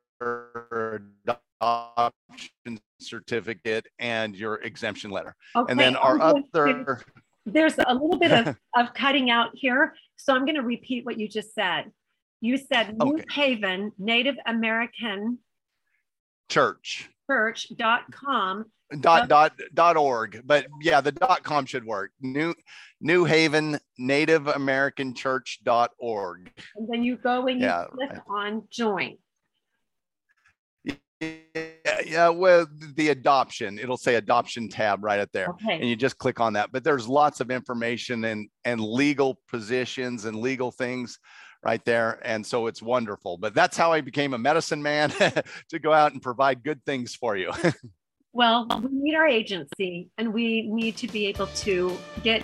adoption 1.61 2.79
certificate 2.99 3.87
and 3.99 4.35
your 4.35 4.55
exemption 4.55 5.11
letter. 5.11 5.35
Okay. 5.55 5.71
And 5.71 5.79
then 5.79 5.95
our 5.95 6.21
other 6.21 7.01
there's 7.45 7.77
a 7.77 7.93
little 7.93 8.17
bit 8.17 8.31
of, 8.31 8.55
of 8.77 8.93
cutting 8.93 9.29
out 9.29 9.49
here. 9.53 9.95
So 10.15 10.33
I'm 10.33 10.45
going 10.45 10.55
to 10.55 10.61
repeat 10.61 11.05
what 11.05 11.17
you 11.17 11.27
just 11.27 11.53
said. 11.53 11.91
You 12.39 12.57
said 12.57 12.97
New 12.97 13.15
okay. 13.15 13.23
Haven 13.31 13.91
Native 13.97 14.35
American 14.45 15.39
Church. 16.49 17.09
Church.com. 17.29 18.65
Dot 18.99 19.29
dot 19.29 19.53
dot 19.73 19.95
org. 19.95 20.41
But 20.43 20.65
yeah, 20.81 20.99
the 20.99 21.13
dot 21.13 21.43
com 21.43 21.65
should 21.65 21.85
work. 21.85 22.11
New 22.19 22.53
New 22.99 23.23
Haven 23.23 23.79
Native 23.97 24.47
American 24.47 25.13
Church 25.13 25.59
dot 25.63 25.91
org. 25.97 26.51
And 26.75 26.89
then 26.91 27.01
you 27.01 27.15
go 27.15 27.47
and 27.47 27.61
you 27.61 27.67
yeah. 27.67 27.85
click 27.89 28.19
on 28.27 28.63
join. 28.69 29.17
Yeah, 31.21 31.99
yeah, 32.05 32.29
well, 32.29 32.65
the 32.95 33.09
adoption, 33.09 33.77
it'll 33.77 33.97
say 33.97 34.15
adoption 34.15 34.69
tab 34.69 35.03
right 35.03 35.19
up 35.19 35.29
there. 35.31 35.49
Okay. 35.49 35.79
And 35.79 35.87
you 35.87 35.95
just 35.95 36.17
click 36.17 36.39
on 36.39 36.53
that. 36.53 36.71
But 36.71 36.83
there's 36.83 37.07
lots 37.07 37.39
of 37.39 37.51
information 37.51 38.25
and 38.25 38.49
and 38.65 38.81
legal 38.81 39.39
positions 39.47 40.25
and 40.25 40.37
legal 40.37 40.71
things 40.71 41.19
right 41.63 41.83
there. 41.85 42.19
And 42.23 42.45
so 42.45 42.67
it's 42.67 42.81
wonderful. 42.81 43.37
But 43.37 43.53
that's 43.53 43.77
how 43.77 43.91
I 43.91 44.01
became 44.01 44.33
a 44.33 44.37
medicine 44.37 44.81
man 44.81 45.09
to 45.69 45.79
go 45.79 45.93
out 45.93 46.13
and 46.13 46.21
provide 46.21 46.63
good 46.63 46.83
things 46.85 47.15
for 47.15 47.37
you. 47.37 47.51
well, 48.33 48.67
we 48.81 48.89
need 48.91 49.15
our 49.15 49.27
agency 49.27 50.09
and 50.17 50.33
we 50.33 50.63
need 50.63 50.97
to 50.97 51.07
be 51.07 51.27
able 51.27 51.47
to 51.47 51.97
get 52.23 52.43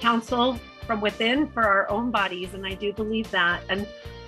counsel 0.00 0.58
from 0.86 1.00
within 1.00 1.48
for 1.48 1.62
our 1.62 1.88
own 1.90 2.10
bodies. 2.10 2.54
And 2.54 2.66
I 2.66 2.74
do 2.74 2.92
believe 2.92 3.30
that. 3.30 3.62
And 3.68 3.86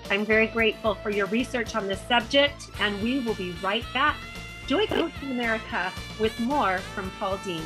I'm 0.09 0.25
very 0.25 0.47
grateful 0.47 0.95
for 0.95 1.11
your 1.11 1.27
research 1.27 1.75
on 1.75 1.87
this 1.87 2.01
subject, 2.07 2.71
and 2.79 3.01
we 3.01 3.19
will 3.19 3.35
be 3.35 3.51
right 3.61 3.85
back. 3.93 4.17
Joy 4.65 4.87
Coaching 4.87 5.31
America 5.31 5.91
with 6.19 6.39
more 6.39 6.79
from 6.79 7.11
Paul 7.19 7.39
Dean. 7.45 7.63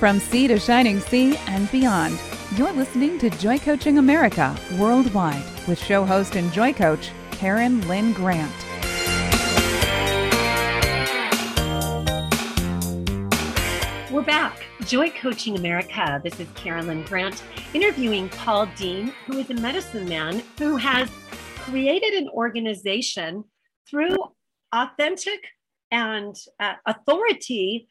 From 0.00 0.18
sea 0.18 0.48
to 0.48 0.58
shining 0.58 0.98
sea 0.98 1.36
and 1.46 1.70
beyond, 1.70 2.18
you're 2.56 2.72
listening 2.72 3.18
to 3.18 3.28
Joy 3.28 3.58
Coaching 3.58 3.98
America 3.98 4.56
worldwide 4.78 5.44
with 5.68 5.78
show 5.78 6.06
host 6.06 6.36
and 6.36 6.50
Joy 6.54 6.72
Coach 6.72 7.10
Karen 7.32 7.86
Lynn 7.86 8.14
Grant. 8.14 8.50
We're 14.10 14.22
back. 14.22 14.64
Joy 14.86 15.10
Coaching 15.10 15.58
America. 15.58 16.18
This 16.24 16.40
is 16.40 16.48
Karen 16.54 16.86
Lynn 16.86 17.02
Grant 17.02 17.42
interviewing 17.74 18.30
Paul 18.30 18.70
Dean, 18.76 19.12
who 19.26 19.36
is 19.36 19.50
a 19.50 19.54
medicine 19.54 20.08
man 20.08 20.42
who 20.58 20.78
has 20.78 21.10
created 21.56 22.14
an 22.14 22.30
organization 22.30 23.44
through 23.86 24.16
authentic 24.72 25.46
and 25.90 26.34
uh, 26.58 26.76
authority 26.86 27.86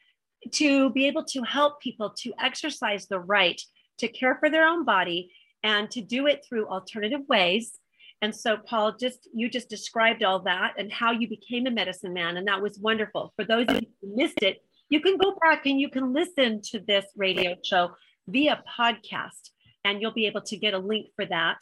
to 0.52 0.90
be 0.92 1.08
able 1.08 1.26
to 1.26 1.44
help 1.44 1.82
people 1.82 2.14
to 2.18 2.34
exercise 2.40 3.08
the 3.08 3.20
right 3.20 3.62
to 4.00 4.08
care 4.08 4.38
for 4.40 4.50
their 4.50 4.66
own 4.66 4.86
body 4.86 5.32
and 5.64 5.92
to 5.92 6.02
do 6.02 6.26
it 6.28 6.46
through 6.48 6.68
alternative 6.68 7.22
ways. 7.28 7.78
And 8.22 8.34
so, 8.36 8.58
Paul, 8.58 8.98
just 8.98 9.30
you 9.34 9.50
just 9.50 9.70
described 9.70 10.24
all 10.24 10.40
that 10.42 10.74
and 10.78 10.92
how 10.92 11.12
you 11.12 11.30
became 11.30 11.68
a 11.68 11.72
medicine 11.72 12.14
man, 12.14 12.36
and 12.38 12.48
that 12.48 12.62
was 12.62 12.78
wonderful. 12.78 13.34
For 13.38 13.46
those 13.46 13.68
of 13.70 13.76
you 13.76 13.88
who 14.02 14.14
missed 14.16 14.42
it, 14.42 14.62
you 14.90 15.00
can 15.00 15.16
go 15.18 15.38
back 15.42 15.66
and 15.66 15.80
you 15.80 15.90
can 15.90 16.12
listen 16.14 16.62
to 16.72 16.80
this 16.80 17.06
radio 17.16 17.56
show 17.64 17.92
via 18.28 18.62
podcast, 18.78 19.52
and 19.86 20.02
you'll 20.02 20.12
be 20.12 20.26
able 20.26 20.42
to 20.42 20.58
get 20.58 20.74
a 20.74 20.80
link 20.80 21.08
for 21.16 21.26
that 21.26 21.60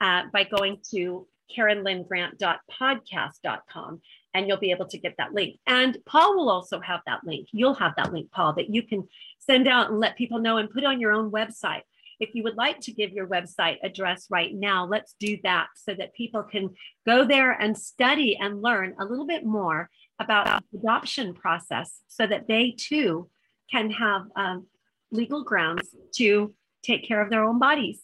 uh, 0.00 0.22
by 0.32 0.42
going 0.44 0.78
to 0.90 1.28
karenlynngrant.podcast.com 1.56 4.00
and 4.34 4.46
you'll 4.46 4.58
be 4.58 4.70
able 4.70 4.86
to 4.86 4.98
get 4.98 5.14
that 5.18 5.34
link. 5.34 5.58
And 5.66 5.98
Paul 6.06 6.36
will 6.36 6.50
also 6.50 6.80
have 6.80 7.00
that 7.06 7.20
link. 7.24 7.48
You'll 7.52 7.74
have 7.74 7.94
that 7.96 8.12
link, 8.12 8.30
Paul, 8.30 8.54
that 8.54 8.72
you 8.72 8.82
can 8.82 9.08
send 9.38 9.66
out 9.66 9.90
and 9.90 9.98
let 9.98 10.16
people 10.16 10.38
know 10.38 10.58
and 10.58 10.70
put 10.70 10.84
on 10.84 11.00
your 11.00 11.12
own 11.12 11.30
website. 11.30 11.82
If 12.20 12.34
you 12.34 12.42
would 12.42 12.56
like 12.56 12.80
to 12.80 12.92
give 12.92 13.12
your 13.12 13.26
website 13.26 13.78
address 13.82 14.26
right 14.30 14.54
now, 14.54 14.86
let's 14.86 15.14
do 15.18 15.38
that 15.42 15.68
so 15.74 15.94
that 15.94 16.14
people 16.14 16.42
can 16.42 16.70
go 17.06 17.24
there 17.24 17.52
and 17.52 17.76
study 17.76 18.36
and 18.38 18.62
learn 18.62 18.94
a 19.00 19.04
little 19.04 19.26
bit 19.26 19.44
more 19.44 19.88
about 20.20 20.62
the 20.70 20.78
adoption 20.78 21.32
process 21.32 22.00
so 22.08 22.26
that 22.26 22.46
they 22.46 22.74
too 22.76 23.28
can 23.70 23.90
have 23.90 24.26
um, 24.36 24.66
legal 25.10 25.44
grounds 25.44 25.88
to 26.16 26.54
take 26.82 27.06
care 27.08 27.22
of 27.22 27.30
their 27.30 27.42
own 27.42 27.58
bodies. 27.58 28.02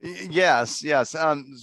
Yes, 0.00 0.84
yes. 0.84 1.14
Um, 1.14 1.56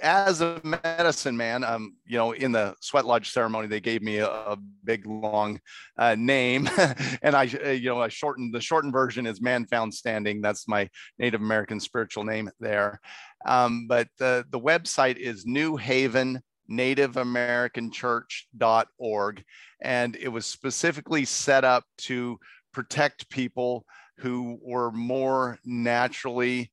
as 0.00 0.40
a 0.40 0.60
medicine 0.64 1.36
man, 1.36 1.64
um, 1.64 1.96
you 2.06 2.16
know, 2.16 2.32
in 2.32 2.52
the 2.52 2.74
sweat 2.80 3.04
lodge 3.04 3.30
ceremony, 3.30 3.66
they 3.66 3.80
gave 3.80 4.02
me 4.02 4.18
a, 4.18 4.28
a 4.28 4.56
big 4.84 5.06
long 5.06 5.60
uh, 5.98 6.14
name, 6.18 6.68
and 7.22 7.36
I, 7.36 7.48
uh, 7.64 7.70
you 7.70 7.90
know, 7.90 8.00
I 8.00 8.08
shortened 8.08 8.54
the 8.54 8.60
shortened 8.60 8.92
version 8.92 9.26
is 9.26 9.40
Man 9.40 9.66
Found 9.66 9.92
Standing. 9.92 10.40
That's 10.40 10.68
my 10.68 10.88
Native 11.18 11.40
American 11.40 11.80
spiritual 11.80 12.24
name 12.24 12.50
there. 12.60 13.00
Um, 13.44 13.86
but 13.88 14.08
the 14.18 14.44
the 14.50 14.60
website 14.60 15.16
is 15.16 15.44
New 15.44 15.76
Haven 15.76 16.40
Native 16.68 17.16
American 17.16 17.90
Church.org, 17.90 19.44
and 19.82 20.16
it 20.16 20.28
was 20.28 20.46
specifically 20.46 21.24
set 21.24 21.64
up 21.64 21.84
to 21.98 22.38
protect 22.72 23.28
people 23.28 23.84
who 24.18 24.58
were 24.62 24.90
more 24.92 25.58
naturally 25.64 26.70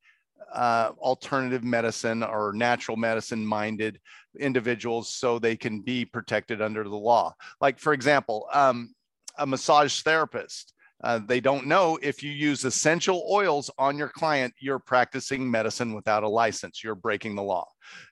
uh, 0.53 0.91
alternative 0.99 1.63
medicine 1.63 2.23
or 2.23 2.53
natural 2.53 2.97
medicine 2.97 3.45
minded 3.45 3.99
individuals 4.39 5.13
so 5.13 5.39
they 5.39 5.55
can 5.55 5.81
be 5.81 6.05
protected 6.05 6.61
under 6.61 6.83
the 6.83 6.95
law. 6.95 7.33
Like, 7.61 7.79
for 7.79 7.93
example, 7.93 8.47
um, 8.53 8.93
a 9.37 9.45
massage 9.45 10.01
therapist. 10.01 10.73
Uh, 11.01 11.19
they 11.25 11.39
don't 11.39 11.65
know 11.65 11.97
if 12.01 12.21
you 12.21 12.29
use 12.29 12.65
essential 12.65 13.25
oils 13.31 13.71
on 13.77 13.97
your 13.97 14.09
client, 14.09 14.53
you're 14.59 14.79
practicing 14.79 15.49
medicine 15.49 15.93
without 15.93 16.23
a 16.23 16.27
license. 16.27 16.83
You're 16.83 16.93
breaking 16.93 17.35
the 17.35 17.43
law, 17.43 17.65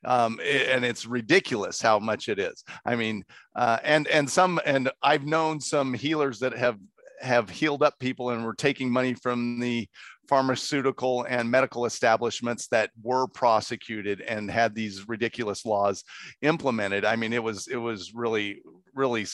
um, 0.06 0.40
and 0.42 0.86
it's 0.86 1.06
ridiculous 1.06 1.82
how 1.82 2.00
much 2.00 2.30
it 2.30 2.40
is. 2.40 2.64
I 2.86 2.96
mean, 2.96 3.26
uh, 3.58 3.80
and 3.84 4.08
and 4.08 4.30
some 4.30 4.62
and 4.66 4.90
I've 5.04 5.26
known 5.26 5.60
some 5.60 5.94
healers 5.94 6.40
that 6.40 6.56
have 6.56 6.78
have 7.20 7.50
healed 7.50 7.84
up 7.84 8.00
people 8.00 8.30
and 8.30 8.46
were 8.46 8.56
taking 8.56 8.90
money 8.90 9.14
from 9.14 9.60
the 9.60 9.88
pharmaceutical 10.28 11.26
and 11.30 11.50
medical 11.50 11.86
establishments 11.86 12.68
that 12.68 12.92
were 13.02 13.28
prosecuted 13.28 14.22
and 14.22 14.52
had 14.52 14.76
these 14.76 15.08
ridiculous 15.08 15.66
laws 15.66 16.04
implemented. 16.42 17.06
I 17.06 17.16
mean, 17.16 17.34
it 17.34 17.44
was 17.44 17.68
it 17.68 17.78
was 17.78 18.14
really 18.14 18.62
really 18.94 19.26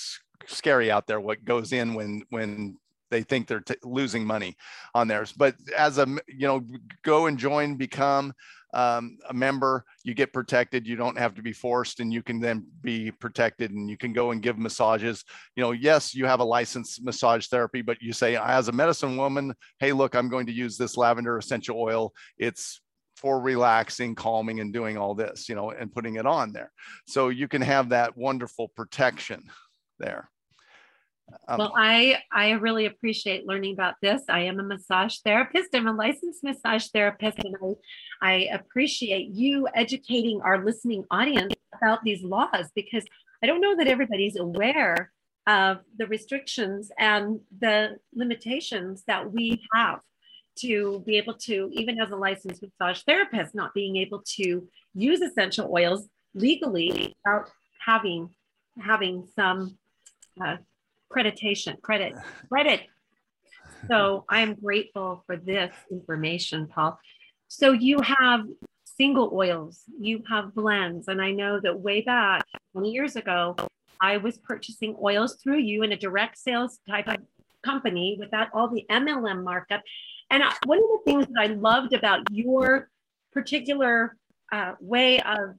scary 0.45 0.91
out 0.91 1.07
there 1.07 1.19
what 1.19 1.45
goes 1.45 1.73
in 1.73 1.93
when 1.93 2.23
when 2.29 2.77
they 3.09 3.21
think 3.21 3.47
they're 3.47 3.61
t- 3.61 3.75
losing 3.83 4.25
money 4.25 4.57
on 4.95 5.07
theirs. 5.07 5.31
But 5.31 5.55
as 5.77 5.97
a 5.99 6.07
you 6.27 6.47
know, 6.47 6.65
go 7.03 7.27
and 7.27 7.37
join, 7.37 7.75
become 7.75 8.33
um, 8.73 9.17
a 9.29 9.33
member, 9.33 9.85
you 10.03 10.13
get 10.13 10.33
protected. 10.33 10.87
You 10.87 10.95
don't 10.95 11.17
have 11.17 11.35
to 11.35 11.41
be 11.41 11.53
forced, 11.53 11.99
and 11.99 12.11
you 12.11 12.23
can 12.23 12.39
then 12.39 12.65
be 12.81 13.11
protected, 13.11 13.71
and 13.71 13.89
you 13.89 13.97
can 13.97 14.13
go 14.13 14.31
and 14.31 14.41
give 14.41 14.57
massages. 14.57 15.23
You 15.55 15.63
know, 15.63 15.71
yes, 15.71 16.13
you 16.13 16.25
have 16.25 16.39
a 16.39 16.45
licensed 16.45 17.03
massage 17.03 17.47
therapy, 17.47 17.81
but 17.81 18.01
you 18.01 18.13
say, 18.13 18.35
as 18.35 18.67
a 18.67 18.71
medicine 18.71 19.15
woman, 19.15 19.53
hey, 19.79 19.93
look, 19.93 20.15
I'm 20.15 20.29
going 20.29 20.47
to 20.47 20.53
use 20.53 20.77
this 20.77 20.97
lavender 20.97 21.37
essential 21.37 21.79
oil. 21.79 22.13
It's 22.37 22.81
for 23.15 23.39
relaxing, 23.39 24.15
calming, 24.15 24.59
and 24.59 24.73
doing 24.73 24.97
all 24.97 25.15
this, 25.15 25.47
you 25.47 25.55
know, 25.55 25.71
and 25.71 25.93
putting 25.93 26.15
it 26.15 26.25
on 26.25 26.51
there. 26.51 26.71
So 27.07 27.29
you 27.29 27.47
can 27.47 27.61
have 27.61 27.89
that 27.89 28.17
wonderful 28.17 28.69
protection 28.69 29.43
there. 29.99 30.29
Um, 31.47 31.57
well, 31.57 31.73
I 31.75 32.19
I 32.31 32.51
really 32.51 32.85
appreciate 32.85 33.47
learning 33.47 33.73
about 33.73 33.95
this. 34.01 34.21
I 34.29 34.41
am 34.41 34.59
a 34.59 34.63
massage 34.63 35.17
therapist. 35.19 35.69
I'm 35.73 35.87
a 35.87 35.93
licensed 35.93 36.43
massage 36.43 36.87
therapist, 36.87 37.39
and 37.39 37.55
I, 37.61 37.75
I 38.21 38.33
appreciate 38.53 39.29
you 39.29 39.67
educating 39.73 40.41
our 40.41 40.63
listening 40.63 41.05
audience 41.11 41.53
about 41.75 42.03
these 42.03 42.23
laws 42.23 42.69
because 42.75 43.05
I 43.41 43.47
don't 43.47 43.61
know 43.61 43.75
that 43.75 43.87
everybody's 43.87 44.37
aware 44.37 45.11
of 45.47 45.79
the 45.97 46.07
restrictions 46.07 46.91
and 46.97 47.41
the 47.59 47.97
limitations 48.15 49.03
that 49.07 49.31
we 49.31 49.61
have 49.73 49.99
to 50.55 51.03
be 51.05 51.17
able 51.17 51.33
to, 51.33 51.69
even 51.73 51.99
as 51.99 52.11
a 52.11 52.15
licensed 52.15 52.61
massage 52.61 53.01
therapist, 53.03 53.55
not 53.55 53.73
being 53.73 53.97
able 53.97 54.21
to 54.35 54.67
use 54.93 55.21
essential 55.21 55.69
oils 55.73 56.07
legally 56.33 57.15
without 57.25 57.49
having 57.85 58.29
having 58.79 59.27
some 59.35 59.77
uh, 60.43 60.57
accreditation, 61.13 61.81
credit, 61.81 62.13
credit. 62.49 62.81
So 63.87 64.25
I'm 64.29 64.55
grateful 64.55 65.23
for 65.25 65.37
this 65.37 65.73
information, 65.91 66.67
Paul. 66.67 66.99
So 67.47 67.71
you 67.71 67.99
have 68.01 68.45
single 68.85 69.31
oils, 69.33 69.81
you 69.99 70.23
have 70.29 70.53
blends, 70.53 71.07
and 71.07 71.21
I 71.21 71.31
know 71.31 71.59
that 71.59 71.79
way 71.79 72.01
back 72.01 72.45
20 72.73 72.91
years 72.91 73.15
ago, 73.15 73.55
I 74.01 74.17
was 74.17 74.37
purchasing 74.37 74.95
oils 75.01 75.37
through 75.41 75.59
you 75.59 75.83
in 75.83 75.91
a 75.91 75.97
direct 75.97 76.37
sales 76.37 76.79
type 76.89 77.07
of 77.07 77.17
company 77.63 78.17
without 78.19 78.49
all 78.53 78.67
the 78.67 78.85
MLM 78.89 79.43
markup. 79.43 79.81
And 80.29 80.43
one 80.65 80.77
of 80.77 80.83
the 80.83 80.99
things 81.05 81.27
that 81.27 81.39
I 81.39 81.47
loved 81.47 81.93
about 81.93 82.27
your 82.31 82.89
particular 83.31 84.15
uh, 84.51 84.73
way 84.79 85.19
of 85.21 85.55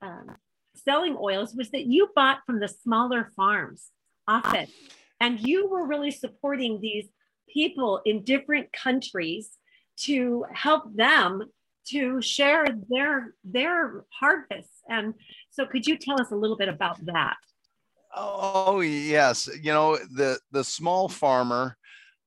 um, 0.00 0.36
selling 0.74 1.16
oils 1.20 1.54
was 1.54 1.70
that 1.70 1.86
you 1.86 2.10
bought 2.14 2.38
from 2.46 2.60
the 2.60 2.68
smaller 2.68 3.30
farms 3.36 3.90
often. 4.28 4.66
And 5.20 5.40
you 5.40 5.68
were 5.68 5.86
really 5.86 6.10
supporting 6.10 6.80
these 6.80 7.06
people 7.52 8.00
in 8.04 8.24
different 8.24 8.72
countries 8.72 9.58
to 9.98 10.44
help 10.52 10.94
them 10.94 11.42
to 11.84 12.22
share 12.22 12.64
their 12.88 13.34
their 13.44 14.04
harvests. 14.20 14.82
And 14.88 15.14
so 15.50 15.66
could 15.66 15.86
you 15.86 15.96
tell 15.96 16.20
us 16.20 16.30
a 16.30 16.36
little 16.36 16.56
bit 16.56 16.68
about 16.68 17.04
that? 17.06 17.36
Oh, 18.14 18.64
oh 18.66 18.80
yes, 18.80 19.48
you 19.60 19.72
know 19.72 19.96
the 19.96 20.38
the 20.50 20.64
small 20.64 21.08
farmer 21.08 21.76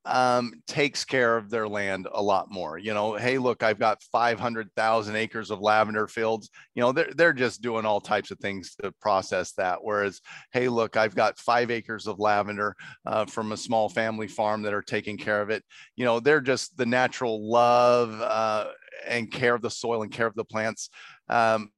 um, 0.05 0.53
takes 0.67 1.03
care 1.03 1.35
of 1.35 1.49
their 1.49 1.67
land 1.67 2.07
a 2.13 2.21
lot 2.21 2.51
more. 2.51 2.77
You 2.77 2.93
know, 2.93 3.15
hey, 3.15 3.37
look, 3.37 3.63
I've 3.63 3.79
got 3.79 4.03
500,000 4.03 5.15
acres 5.15 5.49
of 5.49 5.61
lavender 5.61 6.07
fields. 6.07 6.49
You 6.75 6.81
know, 6.81 6.91
they're, 6.91 7.11
they're 7.15 7.33
just 7.33 7.61
doing 7.61 7.85
all 7.85 7.99
types 7.99 8.31
of 8.31 8.39
things 8.39 8.75
to 8.81 8.91
process 9.01 9.53
that. 9.53 9.79
Whereas, 9.83 10.21
hey, 10.51 10.69
look, 10.69 10.95
I've 10.95 11.15
got 11.15 11.39
five 11.39 11.71
acres 11.71 12.07
of 12.07 12.19
lavender 12.19 12.75
uh, 13.05 13.25
from 13.25 13.51
a 13.51 13.57
small 13.57 13.89
family 13.89 14.27
farm 14.27 14.61
that 14.63 14.73
are 14.73 14.83
taking 14.83 15.17
care 15.17 15.41
of 15.41 15.49
it. 15.49 15.63
You 15.95 16.05
know, 16.05 16.19
they're 16.19 16.41
just 16.41 16.77
the 16.77 16.85
natural 16.85 17.49
love 17.49 18.19
uh, 18.21 18.67
and 19.07 19.31
care 19.31 19.55
of 19.55 19.61
the 19.61 19.71
soil 19.71 20.03
and 20.03 20.11
care 20.11 20.27
of 20.27 20.35
the 20.35 20.45
plants. 20.45 20.89
Um, 21.29 21.71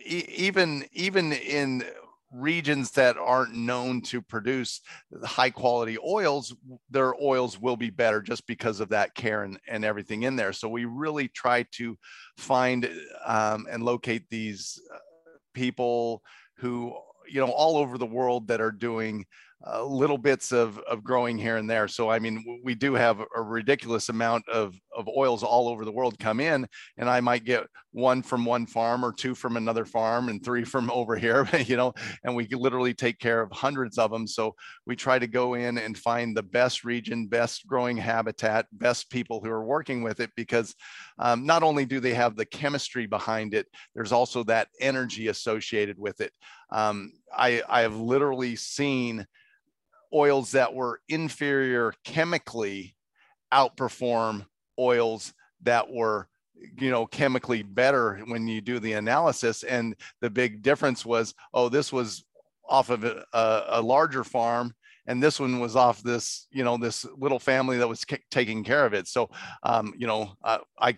even 0.00 0.84
even 0.92 1.32
in 1.32 1.84
regions 2.30 2.90
that 2.92 3.16
aren't 3.16 3.54
known 3.54 4.02
to 4.02 4.20
produce 4.20 4.80
high 5.24 5.50
quality 5.50 5.96
oils, 5.98 6.54
their 6.90 7.14
oils 7.20 7.60
will 7.60 7.76
be 7.76 7.90
better 7.90 8.20
just 8.20 8.46
because 8.46 8.80
of 8.80 8.90
that 8.90 9.14
care 9.14 9.44
and, 9.44 9.58
and 9.68 9.84
everything 9.84 10.24
in 10.24 10.36
there. 10.36 10.52
So 10.52 10.68
we 10.68 10.84
really 10.84 11.28
try 11.28 11.64
to 11.72 11.96
find 12.36 12.90
um, 13.24 13.66
and 13.70 13.82
locate 13.82 14.28
these 14.28 14.80
uh, 14.94 14.98
people 15.54 16.22
who, 16.58 16.94
you 17.28 17.40
know, 17.40 17.50
all 17.50 17.76
over 17.76 17.98
the 17.98 18.06
world 18.06 18.48
that 18.48 18.60
are 18.60 18.72
doing 18.72 19.24
uh, 19.66 19.84
little 19.84 20.18
bits 20.18 20.52
of, 20.52 20.78
of 20.80 21.02
growing 21.02 21.36
here 21.36 21.56
and 21.56 21.68
there. 21.68 21.88
So, 21.88 22.08
I 22.08 22.20
mean, 22.20 22.60
we 22.62 22.76
do 22.76 22.94
have 22.94 23.20
a 23.20 23.42
ridiculous 23.42 24.08
amount 24.08 24.48
of, 24.48 24.74
of 24.96 25.08
oils 25.08 25.42
all 25.42 25.68
over 25.68 25.84
the 25.84 25.90
world 25.92 26.18
come 26.18 26.38
in, 26.38 26.66
and 26.96 27.10
I 27.10 27.20
might 27.20 27.44
get 27.44 27.66
one 27.90 28.22
from 28.22 28.44
one 28.44 28.66
farm 28.66 29.04
or 29.04 29.12
two 29.12 29.34
from 29.34 29.56
another 29.56 29.84
farm 29.84 30.28
and 30.28 30.44
three 30.44 30.62
from 30.64 30.90
over 30.92 31.16
here, 31.16 31.48
you 31.66 31.76
know, 31.76 31.92
and 32.22 32.36
we 32.36 32.46
literally 32.52 32.94
take 32.94 33.18
care 33.18 33.40
of 33.40 33.50
hundreds 33.50 33.98
of 33.98 34.12
them. 34.12 34.28
So, 34.28 34.54
we 34.86 34.94
try 34.94 35.18
to 35.18 35.26
go 35.26 35.54
in 35.54 35.78
and 35.78 35.98
find 35.98 36.36
the 36.36 36.42
best 36.42 36.84
region, 36.84 37.26
best 37.26 37.66
growing 37.66 37.96
habitat, 37.96 38.66
best 38.72 39.10
people 39.10 39.40
who 39.40 39.50
are 39.50 39.64
working 39.64 40.02
with 40.02 40.20
it 40.20 40.30
because 40.36 40.74
um, 41.18 41.44
not 41.46 41.64
only 41.64 41.84
do 41.84 41.98
they 41.98 42.14
have 42.14 42.36
the 42.36 42.46
chemistry 42.46 43.06
behind 43.06 43.54
it, 43.54 43.66
there's 43.94 44.12
also 44.12 44.44
that 44.44 44.68
energy 44.80 45.28
associated 45.28 45.98
with 45.98 46.20
it. 46.20 46.32
Um, 46.70 47.12
I, 47.36 47.62
I 47.68 47.80
have 47.80 47.96
literally 47.96 48.54
seen 48.56 49.26
oils 50.12 50.52
that 50.52 50.72
were 50.74 51.00
inferior 51.08 51.92
chemically 52.04 52.94
outperform 53.52 54.46
oils 54.78 55.32
that 55.62 55.90
were 55.90 56.28
you 56.78 56.90
know 56.90 57.06
chemically 57.06 57.62
better 57.62 58.18
when 58.26 58.46
you 58.46 58.60
do 58.60 58.78
the 58.78 58.94
analysis 58.94 59.62
and 59.62 59.94
the 60.20 60.30
big 60.30 60.62
difference 60.62 61.06
was 61.06 61.34
oh 61.54 61.68
this 61.68 61.92
was 61.92 62.24
off 62.68 62.90
of 62.90 63.04
a, 63.04 63.24
a 63.32 63.80
larger 63.80 64.24
farm 64.24 64.74
and 65.06 65.22
this 65.22 65.40
one 65.40 65.60
was 65.60 65.76
off 65.76 66.02
this 66.02 66.46
you 66.50 66.64
know 66.64 66.76
this 66.76 67.06
little 67.16 67.38
family 67.38 67.78
that 67.78 67.88
was 67.88 68.04
taking 68.30 68.64
care 68.64 68.84
of 68.84 68.92
it 68.92 69.06
so 69.06 69.30
um, 69.62 69.94
you 69.96 70.06
know 70.06 70.32
uh, 70.44 70.58
i 70.78 70.96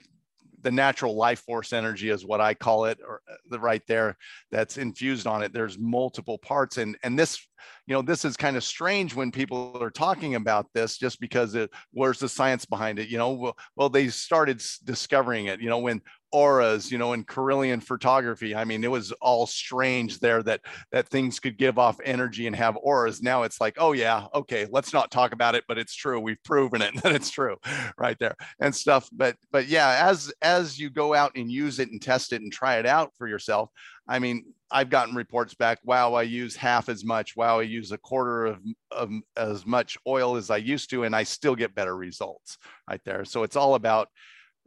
the 0.63 0.71
natural 0.71 1.17
life 1.17 1.41
force 1.41 1.73
energy 1.73 2.11
is 2.11 2.25
what 2.25 2.41
I 2.41 2.55
call 2.55 2.85
it, 2.87 2.99
or 3.07 3.23
uh, 3.31 3.35
the 3.49 3.61
right 3.61 3.83
there 3.87 4.17
that's 4.51 4.79
infused 4.79 5.27
on 5.27 5.43
it. 5.43 5.53
There's 5.53 5.79
multiple 5.79 6.39
parts, 6.39 6.79
and 6.79 6.97
and 7.03 7.19
this, 7.19 7.47
you 7.87 7.95
know, 7.95 8.03
this 8.03 8.25
is 8.25 8.37
kind 8.37 8.57
of 8.57 8.65
strange 8.65 9.15
when 9.15 9.31
people 9.31 9.79
are 9.81 9.91
talking 9.91 10.35
about 10.35 10.67
this, 10.75 10.99
just 10.99 11.21
because 11.21 11.55
it, 11.55 11.71
where's 11.93 12.19
the 12.19 12.29
science 12.29 12.65
behind 12.65 12.99
it? 12.99 13.09
You 13.09 13.19
know, 13.19 13.33
well, 13.33 13.59
well, 13.77 13.89
they 13.89 14.09
started 14.09 14.63
discovering 14.85 15.47
it. 15.47 15.61
You 15.61 15.69
know, 15.69 15.79
when 15.79 16.03
auras, 16.33 16.91
you 16.91 16.99
know, 16.99 17.13
in 17.13 17.25
Kirlian 17.25 17.83
photography. 17.83 18.55
I 18.55 18.65
mean, 18.65 18.85
it 18.85 18.91
was 18.91 19.13
all 19.13 19.47
strange 19.47 20.21
there 20.21 20.43
that 20.45 20.61
that 20.93 21.09
things 21.09 21.41
could 21.41 21.57
give 21.57 21.79
off 21.79 21.99
energy 22.05 22.47
and 22.47 22.55
have 22.57 22.77
auras. 22.77 23.23
Now 23.23 23.43
it's 23.43 23.61
like, 23.61 23.77
oh 23.79 23.93
yeah, 23.93 24.27
okay, 24.35 24.67
let's 24.71 24.93
not 24.93 25.11
talk 25.11 25.33
about 25.33 25.55
it, 25.55 25.65
but 25.69 25.79
it's 25.79 25.95
true. 25.95 26.21
We've 26.21 26.43
proven 26.45 26.83
it 26.83 26.95
that 27.03 27.13
it's 27.13 27.31
true, 27.31 27.57
right 27.99 28.19
there 28.19 28.37
and 28.61 28.75
stuff. 28.75 29.09
But 29.13 29.37
but 29.51 29.67
yeah, 29.67 30.07
as 30.09 30.33
as 30.43 30.79
you 30.79 30.91
go 30.91 31.15
out 31.15 31.33
and 31.37 31.51
use 31.51 31.79
it 31.79 31.91
and 31.91 32.01
test 32.01 32.33
it 32.33 32.43
and 32.43 32.53
try 32.53 32.77
it 32.77 32.87
out 32.87 33.13
for 33.17 33.27
yourself, 33.27 33.71
I 34.09 34.19
mean, 34.19 34.45
I've 34.71 34.91
gotten 34.91 35.15
reports 35.15 35.55
back. 35.55 35.79
Wow, 35.85 36.15
I 36.15 36.23
use 36.23 36.55
half 36.55 36.89
as 36.89 37.05
much. 37.05 37.37
Wow, 37.37 37.59
I 37.61 37.63
use 37.63 37.93
a 37.93 37.99
quarter 37.99 38.47
of, 38.47 38.59
of 38.91 39.11
as 39.37 39.67
much 39.67 39.99
oil 40.07 40.37
as 40.37 40.51
I 40.51 40.59
used 40.59 40.91
to, 40.91 41.05
and 41.05 41.15
I 41.15 41.25
still 41.25 41.57
get 41.57 41.75
better 41.75 41.97
results 41.97 42.59
right 42.89 43.01
there. 43.05 43.25
So 43.25 43.43
it's 43.43 43.57
all 43.57 43.75
about 43.75 44.09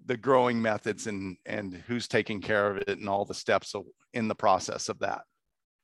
the 0.06 0.18
growing 0.18 0.62
methods 0.62 1.08
and 1.08 1.38
and 1.46 1.74
who's 1.88 2.08
taking 2.08 2.42
care 2.42 2.72
of 2.72 2.78
it 2.78 3.00
and 3.00 3.08
all 3.08 3.26
the 3.26 3.34
steps 3.34 3.74
in 4.14 4.28
the 4.28 4.36
process 4.36 4.90
of 4.90 5.00
that 5.00 5.22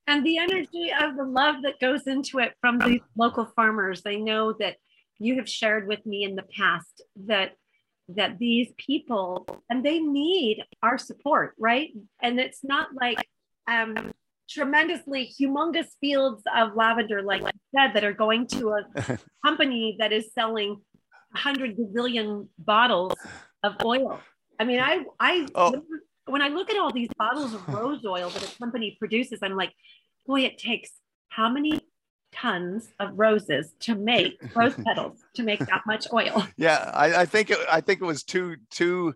and 0.08 0.25
the 0.25 0.38
energy 0.38 0.91
of 0.99 1.15
the 1.15 1.23
love 1.23 1.55
that 1.63 1.79
goes 1.79 2.08
into 2.08 2.39
it 2.39 2.53
from 2.60 2.79
the 2.79 2.99
local 3.17 3.45
farmers 3.55 4.01
i 4.05 4.15
know 4.15 4.53
that 4.60 4.75
you 5.19 5.36
have 5.36 5.47
shared 5.47 5.88
with 5.88 6.05
me 6.05 6.23
in 6.23 6.36
the 6.36 6.45
past 6.58 7.01
that 7.27 7.53
that 8.10 8.39
these 8.39 8.71
people 8.77 9.47
and 9.69 9.86
they 9.86 9.99
need 9.99 10.63
our 10.84 10.97
support 10.97 11.53
right 11.60 11.91
and 12.21 12.39
it's 12.39 12.63
not 12.63 12.89
like 12.99 13.25
um 13.69 14.12
tremendously 14.49 15.32
humongous 15.39 15.88
fields 16.01 16.41
of 16.55 16.75
lavender 16.75 17.21
like 17.21 17.43
I 17.43 17.51
said 17.75 17.93
that 17.93 18.03
are 18.03 18.13
going 18.13 18.47
to 18.47 18.69
a 18.69 19.19
company 19.45 19.95
that 19.99 20.12
is 20.12 20.34
selling 20.34 20.82
100 21.32 21.77
gazillion 21.77 22.47
bottles 22.58 23.13
of 23.63 23.75
oil. 23.86 24.19
I 24.60 24.65
mean, 24.65 24.79
I 24.79 25.05
I 25.19 25.47
oh. 25.55 25.84
when 26.25 26.41
I 26.41 26.47
look 26.49 26.69
at 26.69 26.77
all 26.77 26.91
these 26.91 27.10
bottles 27.17 27.53
of 27.53 27.67
rose 27.67 28.03
oil 28.05 28.29
that 28.29 28.43
a 28.43 28.58
company 28.58 28.97
produces, 28.99 29.39
I'm 29.41 29.55
like, 29.55 29.71
boy, 30.25 30.41
it 30.41 30.58
takes 30.58 30.89
how 31.29 31.49
many 31.49 31.79
tons 32.32 32.89
of 32.99 33.17
roses 33.17 33.73
to 33.82 33.95
make 33.95 34.39
rose 34.55 34.75
petals 34.75 35.19
to 35.36 35.43
make 35.43 35.60
that 35.60 35.84
much 35.86 36.08
oil. 36.12 36.45
Yeah, 36.58 36.91
I, 36.93 37.21
I 37.21 37.25
think 37.25 37.51
it, 37.51 37.60
I 37.71 37.82
think 37.82 38.01
it 38.01 38.05
was 38.05 38.23
two 38.23 38.58
two 38.71 39.13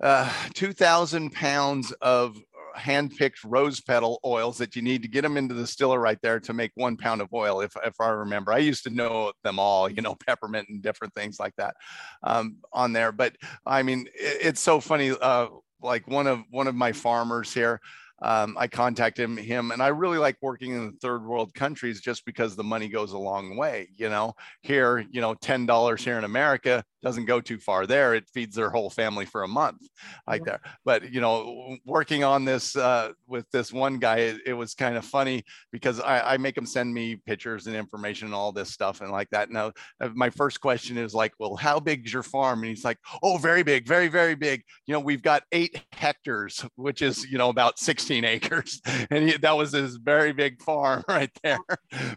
uh, 0.00 0.32
two 0.54 0.72
thousand 0.72 1.32
pounds 1.32 1.92
of 2.00 2.36
hand-picked 2.74 3.42
rose 3.44 3.80
petal 3.80 4.20
oils 4.24 4.58
that 4.58 4.74
you 4.76 4.82
need 4.82 5.02
to 5.02 5.08
get 5.08 5.22
them 5.22 5.36
into 5.36 5.54
the 5.54 5.62
distiller 5.62 5.98
right 6.00 6.18
there 6.22 6.40
to 6.40 6.52
make 6.52 6.72
one 6.74 6.96
pound 6.96 7.20
of 7.20 7.32
oil 7.32 7.60
if, 7.60 7.76
if 7.84 8.00
i 8.00 8.08
remember. 8.08 8.52
I 8.52 8.58
used 8.58 8.84
to 8.84 8.90
know 8.90 9.32
them 9.42 9.58
all 9.58 9.88
you 9.88 10.02
know 10.02 10.14
peppermint 10.26 10.68
and 10.68 10.82
different 10.82 11.14
things 11.14 11.38
like 11.38 11.54
that 11.56 11.76
um, 12.22 12.56
on 12.72 12.92
there. 12.92 13.12
But 13.12 13.36
i 13.66 13.82
mean 13.82 14.06
it, 14.14 14.38
it's 14.42 14.60
so 14.60 14.80
funny 14.80 15.10
uh, 15.10 15.48
like 15.82 16.06
one 16.08 16.26
of 16.26 16.42
one 16.50 16.66
of 16.66 16.74
my 16.74 16.92
farmers 16.92 17.52
here 17.52 17.80
um, 18.24 18.56
I 18.58 18.68
contacted 18.68 19.22
him, 19.22 19.36
him, 19.36 19.70
and 19.70 19.82
I 19.82 19.88
really 19.88 20.16
like 20.16 20.36
working 20.40 20.74
in 20.74 20.86
the 20.86 20.96
third 21.02 21.26
world 21.26 21.52
countries 21.52 22.00
just 22.00 22.24
because 22.24 22.56
the 22.56 22.64
money 22.64 22.88
goes 22.88 23.12
a 23.12 23.18
long 23.18 23.54
way. 23.58 23.88
You 23.96 24.08
know, 24.08 24.32
here, 24.62 25.04
you 25.10 25.20
know, 25.20 25.34
ten 25.34 25.66
dollars 25.66 26.02
here 26.02 26.16
in 26.16 26.24
America 26.24 26.82
doesn't 27.02 27.26
go 27.26 27.38
too 27.38 27.58
far 27.58 27.86
there. 27.86 28.14
It 28.14 28.24
feeds 28.32 28.56
their 28.56 28.70
whole 28.70 28.88
family 28.88 29.26
for 29.26 29.42
a 29.42 29.48
month, 29.48 29.86
like 30.26 30.40
yeah. 30.46 30.52
that. 30.52 30.60
But 30.86 31.12
you 31.12 31.20
know, 31.20 31.76
working 31.84 32.24
on 32.24 32.46
this 32.46 32.74
uh, 32.74 33.12
with 33.28 33.44
this 33.50 33.74
one 33.74 33.98
guy, 33.98 34.16
it, 34.20 34.40
it 34.46 34.54
was 34.54 34.74
kind 34.74 34.96
of 34.96 35.04
funny 35.04 35.44
because 35.70 36.00
I, 36.00 36.20
I, 36.20 36.36
make 36.38 36.56
him 36.56 36.64
send 36.64 36.94
me 36.94 37.16
pictures 37.16 37.66
and 37.66 37.76
information 37.76 38.26
and 38.26 38.34
all 38.34 38.52
this 38.52 38.70
stuff 38.70 39.02
and 39.02 39.10
like 39.10 39.28
that. 39.30 39.50
Now, 39.50 39.72
uh, 40.00 40.08
my 40.14 40.30
first 40.30 40.60
question 40.60 40.96
is 40.96 41.12
like, 41.12 41.32
well, 41.38 41.56
how 41.56 41.78
big 41.78 42.06
is 42.06 42.12
your 42.12 42.22
farm? 42.22 42.60
And 42.60 42.68
he's 42.68 42.84
like, 42.84 42.98
oh, 43.22 43.36
very 43.36 43.62
big, 43.62 43.86
very, 43.86 44.08
very 44.08 44.34
big. 44.34 44.62
You 44.86 44.94
know, 44.94 45.00
we've 45.00 45.22
got 45.22 45.42
eight 45.52 45.84
hectares, 45.92 46.64
which 46.76 47.02
is 47.02 47.30
you 47.30 47.36
know 47.36 47.50
about 47.50 47.78
16 48.14 48.24
acres, 48.24 48.80
and 49.10 49.28
he, 49.28 49.36
that 49.38 49.56
was 49.56 49.72
his 49.72 49.96
very 49.96 50.32
big 50.32 50.60
farm 50.62 51.02
right 51.08 51.30
there. 51.42 51.58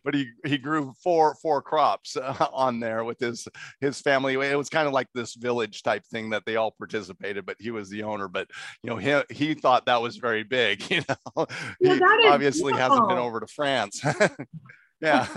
But 0.03 0.15
he 0.15 0.29
he 0.45 0.57
grew 0.57 0.93
four 1.03 1.35
four 1.41 1.61
crops 1.61 2.17
uh, 2.17 2.47
on 2.53 2.79
there 2.79 3.03
with 3.03 3.19
his 3.19 3.47
his 3.81 4.01
family. 4.01 4.33
It 4.33 4.57
was 4.57 4.69
kind 4.69 4.87
of 4.87 4.93
like 4.93 5.07
this 5.13 5.35
village 5.35 5.83
type 5.83 6.05
thing 6.05 6.29
that 6.31 6.43
they 6.45 6.55
all 6.55 6.71
participated, 6.71 7.45
but 7.45 7.57
he 7.59 7.71
was 7.71 7.89
the 7.89 8.03
owner. 8.03 8.27
But 8.27 8.47
you 8.83 8.89
know, 8.89 8.97
he 8.97 9.21
he 9.33 9.53
thought 9.53 9.85
that 9.85 10.01
was 10.01 10.17
very 10.17 10.43
big. 10.43 10.83
You 10.97 11.03
know, 11.09 11.45
he 11.79 11.89
obviously 12.27 12.73
beautiful. 12.73 12.77
hasn't 12.77 13.09
been 13.09 13.17
over 13.17 13.39
to 13.39 13.47
France. 13.47 14.01
yeah. 15.01 15.27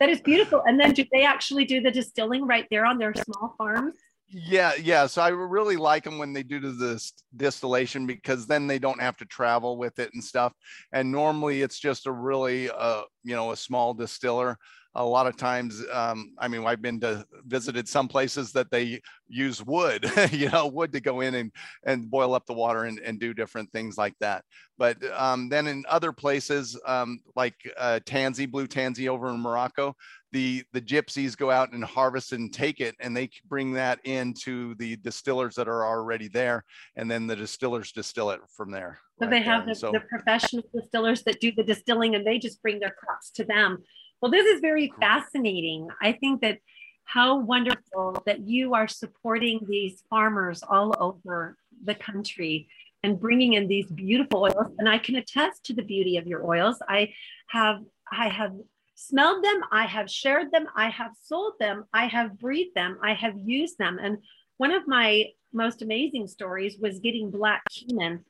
That 0.00 0.08
is 0.08 0.20
beautiful. 0.20 0.62
And 0.66 0.78
then 0.78 0.92
do 0.92 1.04
they 1.12 1.24
actually 1.24 1.64
do 1.64 1.80
the 1.80 1.90
distilling 1.90 2.46
right 2.46 2.66
there 2.70 2.86
on 2.86 2.98
their 2.98 3.14
small 3.14 3.54
farms? 3.58 3.94
Yeah, 4.28 4.72
yeah. 4.82 5.06
So 5.06 5.22
I 5.22 5.28
really 5.28 5.76
like 5.76 6.02
them 6.04 6.18
when 6.18 6.32
they 6.32 6.42
do 6.42 6.58
to 6.60 6.72
this 6.72 7.12
distillation 7.36 8.06
because 8.06 8.46
then 8.46 8.66
they 8.66 8.78
don't 8.78 9.00
have 9.00 9.16
to 9.18 9.24
travel 9.24 9.78
with 9.78 9.98
it 10.00 10.10
and 10.14 10.22
stuff. 10.22 10.52
And 10.92 11.12
normally 11.12 11.62
it's 11.62 11.78
just 11.78 12.06
a 12.06 12.12
really, 12.12 12.68
uh, 12.70 13.02
you 13.22 13.36
know, 13.36 13.52
a 13.52 13.56
small 13.56 13.94
distiller 13.94 14.58
a 14.98 15.04
lot 15.04 15.26
of 15.26 15.36
times 15.36 15.82
um, 15.92 16.32
i 16.38 16.48
mean 16.48 16.64
i've 16.66 16.80
been 16.80 16.98
to 16.98 17.22
visited 17.46 17.86
some 17.86 18.08
places 18.08 18.50
that 18.52 18.70
they 18.70 18.98
use 19.28 19.62
wood 19.62 20.10
you 20.32 20.48
know 20.48 20.66
wood 20.68 20.90
to 20.90 21.00
go 21.00 21.20
in 21.20 21.34
and 21.34 21.52
and 21.84 22.10
boil 22.10 22.32
up 22.34 22.46
the 22.46 22.52
water 22.54 22.84
and, 22.84 22.98
and 23.00 23.20
do 23.20 23.34
different 23.34 23.70
things 23.72 23.98
like 23.98 24.14
that 24.20 24.42
but 24.78 24.96
um, 25.12 25.50
then 25.50 25.66
in 25.66 25.84
other 25.86 26.12
places 26.12 26.80
um, 26.86 27.20
like 27.34 27.56
uh, 27.76 28.00
tansy 28.06 28.46
blue 28.46 28.66
tansy 28.66 29.06
over 29.06 29.28
in 29.28 29.38
morocco 29.38 29.94
the 30.36 30.62
the 30.72 30.80
gypsies 30.80 31.36
go 31.36 31.50
out 31.50 31.72
and 31.72 31.84
harvest 31.84 32.32
and 32.32 32.52
take 32.52 32.80
it 32.80 32.94
and 33.00 33.16
they 33.16 33.28
bring 33.48 33.72
that 33.72 33.98
into 34.04 34.74
the 34.76 34.96
distillers 34.96 35.54
that 35.54 35.68
are 35.68 35.84
already 35.84 36.28
there 36.28 36.64
and 36.96 37.10
then 37.10 37.26
the 37.26 37.36
distillers 37.36 37.92
distill 37.92 38.30
it 38.30 38.40
from 38.56 38.70
there 38.70 38.98
so 39.18 39.26
right 39.26 39.30
they 39.30 39.42
have 39.42 39.62
um, 39.62 39.68
the, 39.68 39.74
so, 39.74 39.92
the 39.92 40.00
professional 40.00 40.62
distillers 40.74 41.22
that 41.22 41.40
do 41.40 41.50
the 41.52 41.64
distilling 41.64 42.14
and 42.14 42.26
they 42.26 42.38
just 42.38 42.60
bring 42.62 42.78
their 42.78 42.94
crops 43.00 43.30
to 43.30 43.44
them 43.44 43.82
well, 44.20 44.30
this 44.30 44.46
is 44.46 44.60
very 44.60 44.92
fascinating. 44.98 45.88
I 46.00 46.12
think 46.12 46.40
that 46.40 46.58
how 47.04 47.38
wonderful 47.38 48.22
that 48.26 48.40
you 48.40 48.74
are 48.74 48.88
supporting 48.88 49.60
these 49.68 50.02
farmers 50.10 50.62
all 50.62 50.94
over 50.98 51.56
the 51.84 51.94
country 51.94 52.68
and 53.02 53.20
bringing 53.20 53.52
in 53.52 53.68
these 53.68 53.86
beautiful 53.86 54.42
oils. 54.42 54.72
And 54.78 54.88
I 54.88 54.98
can 54.98 55.16
attest 55.16 55.64
to 55.66 55.74
the 55.74 55.82
beauty 55.82 56.16
of 56.16 56.26
your 56.26 56.44
oils. 56.44 56.78
I 56.88 57.12
have 57.48 57.80
I 58.10 58.28
have 58.28 58.52
smelled 58.96 59.44
them, 59.44 59.60
I 59.70 59.86
have 59.86 60.10
shared 60.10 60.50
them, 60.50 60.66
I 60.74 60.90
have 60.90 61.12
sold 61.22 61.54
them, 61.60 61.84
I 61.92 62.06
have 62.06 62.38
breathed 62.38 62.74
them, 62.74 62.98
I 63.02 63.14
have 63.14 63.38
used 63.38 63.78
them. 63.78 63.98
And 64.02 64.18
one 64.56 64.72
of 64.72 64.88
my 64.88 65.26
most 65.52 65.82
amazing 65.82 66.26
stories 66.26 66.76
was 66.80 66.98
getting 66.98 67.30
black 67.30 67.62
cumin 67.70 68.24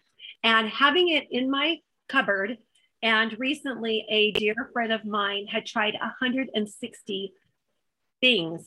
and 0.45 0.69
having 0.69 1.09
it 1.09 1.27
in 1.31 1.51
my 1.51 1.79
cupboard 2.09 2.59
and 3.03 3.39
recently, 3.39 4.07
a 4.09 4.33
dear 4.33 4.55
friend 4.73 4.93
of 4.93 5.05
mine 5.05 5.47
had 5.47 5.67
tried 5.67 5.95
160 5.95 7.33
things 8.21 8.67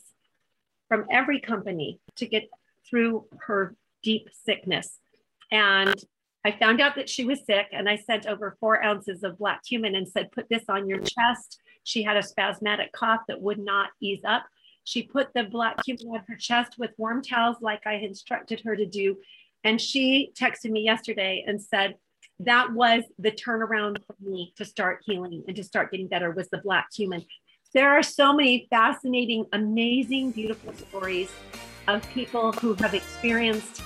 from 0.88 1.06
every 1.10 1.40
company 1.40 2.00
to 2.16 2.26
get 2.26 2.48
through 2.88 3.26
her 3.40 3.74
deep 4.02 4.28
sickness. 4.32 4.98
And 5.50 5.94
I 6.44 6.52
found 6.52 6.80
out 6.80 6.94
that 6.96 7.08
she 7.08 7.24
was 7.24 7.44
sick, 7.44 7.66
and 7.72 7.88
I 7.88 7.96
sent 7.96 8.26
over 8.26 8.56
four 8.60 8.82
ounces 8.82 9.22
of 9.22 9.38
black 9.38 9.62
cumin 9.64 9.94
and 9.94 10.08
said, 10.08 10.32
Put 10.32 10.48
this 10.48 10.64
on 10.68 10.88
your 10.88 10.98
chest. 10.98 11.60
She 11.84 12.02
had 12.02 12.16
a 12.16 12.22
spasmodic 12.22 12.92
cough 12.92 13.20
that 13.28 13.40
would 13.40 13.58
not 13.58 13.90
ease 14.00 14.22
up. 14.24 14.44
She 14.84 15.02
put 15.02 15.28
the 15.34 15.44
black 15.44 15.82
cumin 15.84 16.08
on 16.08 16.24
her 16.28 16.36
chest 16.36 16.76
with 16.78 16.90
warm 16.96 17.22
towels, 17.22 17.56
like 17.60 17.86
I 17.86 17.94
instructed 17.94 18.60
her 18.64 18.76
to 18.76 18.86
do. 18.86 19.16
And 19.64 19.80
she 19.80 20.32
texted 20.38 20.70
me 20.70 20.80
yesterday 20.82 21.44
and 21.46 21.60
said, 21.60 21.96
that 22.40 22.72
was 22.72 23.04
the 23.18 23.30
turnaround 23.30 23.98
for 24.06 24.16
me 24.20 24.54
to 24.56 24.64
start 24.64 25.02
healing 25.04 25.44
and 25.46 25.54
to 25.56 25.62
start 25.62 25.90
getting 25.90 26.08
better 26.08 26.30
was 26.30 26.48
the 26.48 26.58
black 26.58 26.88
cumin 26.90 27.22
there 27.72 27.90
are 27.90 28.02
so 28.02 28.32
many 28.32 28.66
fascinating 28.68 29.46
amazing 29.52 30.32
beautiful 30.32 30.72
stories 30.72 31.30
of 31.86 32.06
people 32.10 32.50
who 32.52 32.74
have 32.74 32.94
experienced 32.94 33.82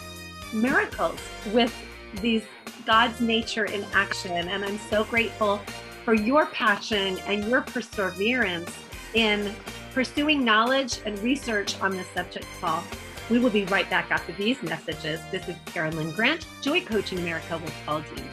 miracles 0.54 1.18
with 1.52 1.74
these 2.20 2.42
god's 2.86 3.20
nature 3.20 3.64
in 3.66 3.84
action 3.92 4.32
and 4.32 4.64
i'm 4.64 4.78
so 4.90 5.04
grateful 5.04 5.58
for 6.04 6.14
your 6.14 6.46
passion 6.46 7.18
and 7.26 7.44
your 7.44 7.62
perseverance 7.62 8.70
in 9.14 9.54
pursuing 9.92 10.44
knowledge 10.44 11.00
and 11.06 11.18
research 11.20 11.80
on 11.80 11.90
this 11.90 12.06
subject 12.08 12.46
paul 12.60 12.82
we 13.30 13.38
will 13.38 13.50
be 13.50 13.64
right 13.66 13.88
back 13.88 14.10
after 14.10 14.32
these 14.32 14.62
messages. 14.62 15.18
This 15.30 15.48
is 15.48 15.56
Karen 15.66 15.96
Lynn 15.96 16.10
Grant, 16.10 16.46
Joy 16.60 16.82
Coaching 16.82 17.18
America 17.18 17.58
with 17.58 17.72
Paul 17.86 18.02
Dean. 18.02 18.24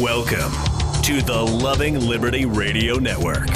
Welcome 0.00 0.52
to 1.02 1.20
the 1.20 1.58
Loving 1.62 2.00
Liberty 2.00 2.46
Radio 2.46 2.96
Network. 2.96 3.48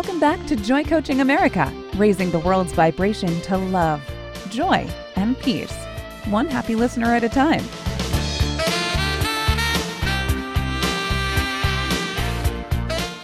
Welcome 0.00 0.18
back 0.18 0.46
to 0.46 0.56
Joy 0.56 0.82
Coaching 0.82 1.20
America, 1.20 1.70
raising 1.96 2.30
the 2.30 2.38
world's 2.38 2.72
vibration 2.72 3.38
to 3.42 3.58
love, 3.58 4.02
joy, 4.48 4.88
and 5.16 5.38
peace, 5.40 5.74
one 6.24 6.48
happy 6.48 6.74
listener 6.74 7.08
at 7.08 7.22
a 7.22 7.28
time. 7.28 7.62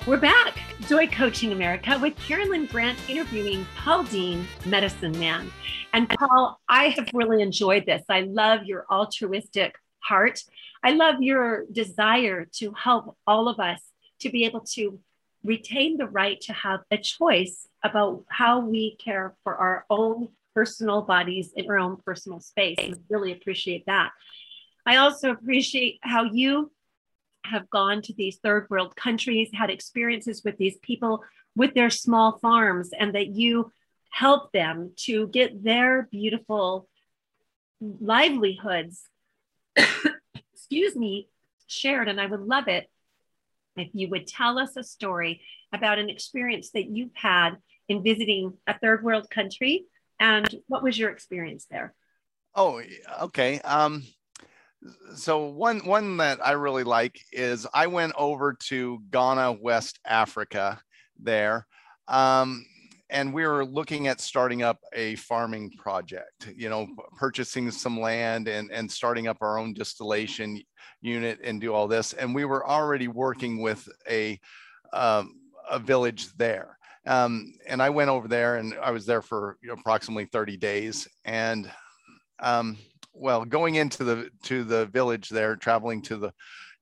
We're 0.06 0.20
back, 0.20 0.58
Joy 0.86 1.06
Coaching 1.06 1.52
America, 1.52 1.98
with 1.98 2.14
Karen 2.18 2.50
Lynn 2.50 2.66
Grant 2.66 2.98
interviewing 3.08 3.66
Paul 3.74 4.02
Dean, 4.02 4.46
Medicine 4.66 5.18
Man. 5.18 5.50
And 5.94 6.10
Paul, 6.10 6.60
I 6.68 6.90
have 6.90 7.08
really 7.14 7.40
enjoyed 7.40 7.86
this. 7.86 8.02
I 8.10 8.20
love 8.20 8.64
your 8.64 8.84
altruistic 8.90 9.76
heart. 10.00 10.42
I 10.82 10.90
love 10.90 11.22
your 11.22 11.64
desire 11.72 12.44
to 12.56 12.72
help 12.72 13.16
all 13.26 13.48
of 13.48 13.60
us 13.60 13.80
to 14.20 14.28
be 14.28 14.44
able 14.44 14.60
to 14.74 15.00
retain 15.44 15.96
the 15.96 16.06
right 16.08 16.40
to 16.42 16.52
have 16.52 16.80
a 16.90 16.98
choice 16.98 17.68
about 17.82 18.24
how 18.28 18.60
we 18.60 18.96
care 18.96 19.34
for 19.44 19.54
our 19.54 19.84
own 19.90 20.28
personal 20.54 21.02
bodies 21.02 21.52
in 21.54 21.68
our 21.68 21.78
own 21.78 21.96
personal 21.98 22.40
space. 22.40 22.78
I 22.78 22.94
really 23.08 23.32
appreciate 23.32 23.86
that. 23.86 24.10
I 24.86 24.96
also 24.96 25.30
appreciate 25.30 25.98
how 26.02 26.24
you 26.24 26.70
have 27.44 27.68
gone 27.70 28.02
to 28.02 28.14
these 28.14 28.38
third 28.38 28.66
world 28.70 28.96
countries, 28.96 29.50
had 29.52 29.70
experiences 29.70 30.42
with 30.44 30.56
these 30.56 30.76
people 30.78 31.22
with 31.54 31.74
their 31.74 31.90
small 31.90 32.38
farms, 32.38 32.90
and 32.98 33.14
that 33.14 33.28
you 33.28 33.72
help 34.10 34.52
them 34.52 34.92
to 34.96 35.28
get 35.28 35.62
their 35.62 36.08
beautiful 36.10 36.88
livelihoods, 37.80 39.02
excuse 40.54 40.96
me, 40.96 41.28
shared. 41.66 42.08
And 42.08 42.20
I 42.20 42.26
would 42.26 42.40
love 42.40 42.68
it 42.68 42.88
if 43.76 43.88
you 43.92 44.08
would 44.10 44.26
tell 44.26 44.58
us 44.58 44.76
a 44.76 44.82
story 44.82 45.40
about 45.72 45.98
an 45.98 46.10
experience 46.10 46.70
that 46.70 46.88
you've 46.88 47.14
had 47.14 47.56
in 47.88 48.02
visiting 48.02 48.52
a 48.66 48.78
third 48.78 49.04
world 49.04 49.28
country 49.30 49.84
and 50.18 50.54
what 50.68 50.82
was 50.82 50.98
your 50.98 51.10
experience 51.10 51.66
there? 51.70 51.94
Oh 52.54 52.80
okay 53.22 53.60
um, 53.60 54.02
so 55.14 55.46
one 55.46 55.80
one 55.80 56.16
that 56.18 56.44
i 56.44 56.52
really 56.52 56.84
like 56.84 57.18
is 57.32 57.66
i 57.74 57.86
went 57.86 58.12
over 58.16 58.54
to 58.54 59.02
ghana 59.10 59.52
west 59.52 59.98
africa 60.06 60.80
there 61.18 61.66
um, 62.08 62.64
and 63.10 63.32
we 63.32 63.46
were 63.46 63.64
looking 63.64 64.08
at 64.08 64.20
starting 64.20 64.62
up 64.62 64.78
a 64.92 65.14
farming 65.16 65.70
project 65.78 66.52
you 66.56 66.68
know 66.68 66.86
purchasing 67.16 67.70
some 67.70 68.00
land 68.00 68.48
and 68.48 68.70
and 68.70 68.90
starting 68.90 69.28
up 69.28 69.38
our 69.40 69.58
own 69.58 69.72
distillation 69.72 70.60
unit 71.00 71.38
and 71.44 71.60
do 71.60 71.72
all 71.72 71.86
this 71.86 72.12
and 72.14 72.34
we 72.34 72.44
were 72.44 72.66
already 72.66 73.08
working 73.08 73.62
with 73.62 73.88
a 74.10 74.38
um, 74.92 75.34
a 75.70 75.78
village 75.78 76.28
there 76.36 76.76
Um, 77.06 77.54
and 77.66 77.80
I 77.80 77.90
went 77.90 78.10
over 78.10 78.28
there 78.28 78.56
and 78.56 78.74
I 78.82 78.90
was 78.90 79.06
there 79.06 79.22
for 79.22 79.58
approximately 79.70 80.26
30 80.26 80.56
days. 80.56 81.06
And 81.24 81.70
um, 82.40 82.76
well, 83.12 83.44
going 83.44 83.76
into 83.76 84.04
the 84.04 84.30
to 84.44 84.64
the 84.64 84.86
village 84.86 85.28
there, 85.28 85.56
traveling 85.56 86.02
to 86.02 86.16
the 86.16 86.32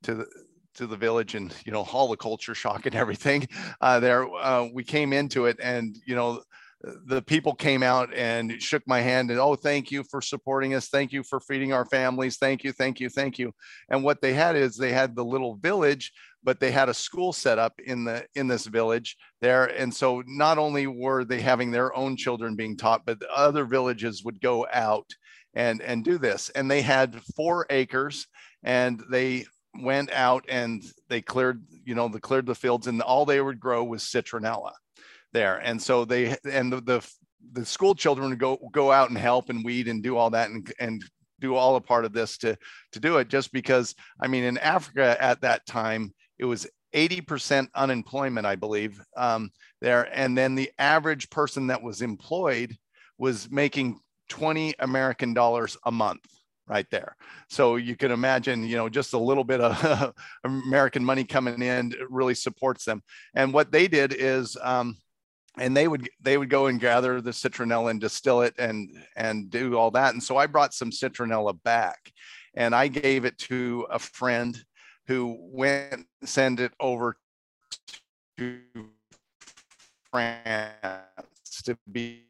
to 0.04 0.14
the 0.14 0.26
to 0.74 0.86
the 0.86 0.96
village 0.96 1.34
and 1.34 1.54
you 1.64 1.72
know 1.72 1.86
all 1.92 2.08
the 2.08 2.16
culture 2.16 2.54
shock 2.54 2.86
and 2.86 2.94
everything 2.94 3.46
uh, 3.80 4.00
there 4.00 4.28
uh, 4.34 4.66
we 4.72 4.84
came 4.84 5.12
into 5.12 5.46
it 5.46 5.58
and 5.62 5.96
you 6.06 6.14
know 6.14 6.42
the 7.06 7.22
people 7.22 7.54
came 7.54 7.82
out 7.82 8.12
and 8.14 8.60
shook 8.62 8.82
my 8.86 9.00
hand 9.00 9.30
and 9.30 9.40
oh 9.40 9.54
thank 9.54 9.90
you 9.90 10.02
for 10.04 10.20
supporting 10.20 10.74
us. 10.74 10.88
Thank 10.88 11.12
you 11.12 11.22
for 11.22 11.40
feeding 11.40 11.72
our 11.72 11.84
families. 11.86 12.36
Thank 12.36 12.64
you 12.64 12.72
thank 12.72 13.00
you 13.00 13.08
thank 13.08 13.38
you. 13.38 13.52
And 13.88 14.04
what 14.04 14.20
they 14.20 14.34
had 14.34 14.56
is 14.56 14.76
they 14.76 14.92
had 14.92 15.14
the 15.14 15.24
little 15.24 15.56
village 15.56 16.12
but 16.42 16.60
they 16.60 16.70
had 16.70 16.90
a 16.90 16.94
school 16.94 17.32
set 17.32 17.58
up 17.58 17.80
in 17.80 18.04
the 18.04 18.26
in 18.34 18.48
this 18.48 18.66
village 18.66 19.16
there. 19.40 19.66
And 19.66 19.92
so 19.92 20.22
not 20.26 20.58
only 20.58 20.86
were 20.86 21.24
they 21.24 21.40
having 21.40 21.70
their 21.70 21.94
own 21.96 22.16
children 22.16 22.56
being 22.56 22.76
taught 22.76 23.06
but 23.06 23.22
other 23.34 23.64
villages 23.64 24.22
would 24.24 24.40
go 24.40 24.66
out 24.72 25.06
and 25.54 25.80
and 25.82 26.04
do 26.04 26.18
this. 26.18 26.50
And 26.50 26.70
they 26.70 26.82
had 26.82 27.20
four 27.36 27.66
acres 27.70 28.26
and 28.62 29.02
they 29.10 29.46
went 29.80 30.12
out 30.12 30.44
and 30.48 30.84
they 31.08 31.20
cleared 31.20 31.62
you 31.84 31.94
know 31.94 32.08
they 32.08 32.20
cleared 32.20 32.46
the 32.46 32.54
fields 32.54 32.86
and 32.86 33.02
all 33.02 33.24
they 33.24 33.40
would 33.40 33.60
grow 33.60 33.82
was 33.82 34.02
citronella 34.02 34.72
there. 35.34 35.58
And 35.58 35.82
so 35.82 36.06
they 36.06 36.34
and 36.50 36.72
the, 36.72 36.80
the 36.80 37.10
the 37.52 37.66
school 37.66 37.94
children 37.94 38.30
would 38.30 38.38
go 38.38 38.56
go 38.72 38.90
out 38.90 39.10
and 39.10 39.18
help 39.18 39.50
and 39.50 39.62
weed 39.62 39.88
and 39.88 40.02
do 40.02 40.16
all 40.16 40.30
that 40.30 40.48
and 40.48 40.72
and 40.78 41.04
do 41.40 41.56
all 41.56 41.76
a 41.76 41.80
part 41.80 42.06
of 42.06 42.14
this 42.14 42.38
to 42.38 42.56
to 42.92 43.00
do 43.00 43.18
it 43.18 43.28
just 43.28 43.52
because 43.52 43.94
I 44.18 44.28
mean 44.28 44.44
in 44.44 44.56
Africa 44.56 45.22
at 45.22 45.42
that 45.42 45.66
time 45.66 46.14
it 46.38 46.46
was 46.46 46.66
80% 46.94 47.68
unemployment 47.74 48.46
I 48.46 48.54
believe 48.54 48.98
um, 49.16 49.50
there 49.82 50.08
and 50.16 50.38
then 50.38 50.54
the 50.54 50.70
average 50.78 51.28
person 51.28 51.66
that 51.66 51.82
was 51.82 52.00
employed 52.00 52.74
was 53.18 53.50
making 53.50 53.98
20 54.30 54.74
American 54.78 55.34
dollars 55.34 55.76
a 55.84 55.90
month 55.90 56.24
right 56.66 56.86
there. 56.90 57.16
So 57.48 57.76
you 57.76 57.96
can 57.96 58.10
imagine, 58.10 58.64
you 58.64 58.76
know, 58.76 58.88
just 58.88 59.12
a 59.12 59.18
little 59.18 59.44
bit 59.44 59.60
of 59.60 60.14
American 60.44 61.04
money 61.04 61.24
coming 61.24 61.62
in 61.62 61.94
really 62.08 62.34
supports 62.34 62.84
them. 62.84 63.02
And 63.34 63.52
what 63.52 63.70
they 63.70 63.88
did 63.88 64.14
is 64.16 64.56
um, 64.62 64.96
and 65.56 65.76
they 65.76 65.86
would 65.88 66.08
they 66.20 66.36
would 66.36 66.50
go 66.50 66.66
and 66.66 66.80
gather 66.80 67.20
the 67.20 67.30
citronella 67.30 67.90
and 67.90 68.00
distill 68.00 68.42
it 68.42 68.54
and 68.58 68.90
and 69.16 69.50
do 69.50 69.76
all 69.76 69.90
that 69.90 70.12
and 70.12 70.22
so 70.22 70.36
i 70.36 70.46
brought 70.46 70.74
some 70.74 70.90
citronella 70.90 71.56
back 71.62 72.12
and 72.54 72.74
i 72.74 72.88
gave 72.88 73.24
it 73.24 73.38
to 73.38 73.86
a 73.90 73.98
friend 73.98 74.64
who 75.06 75.36
went 75.40 76.06
send 76.24 76.60
it 76.60 76.72
over 76.80 77.16
to 78.36 78.60
france 80.10 81.62
to 81.64 81.76
be 81.90 82.24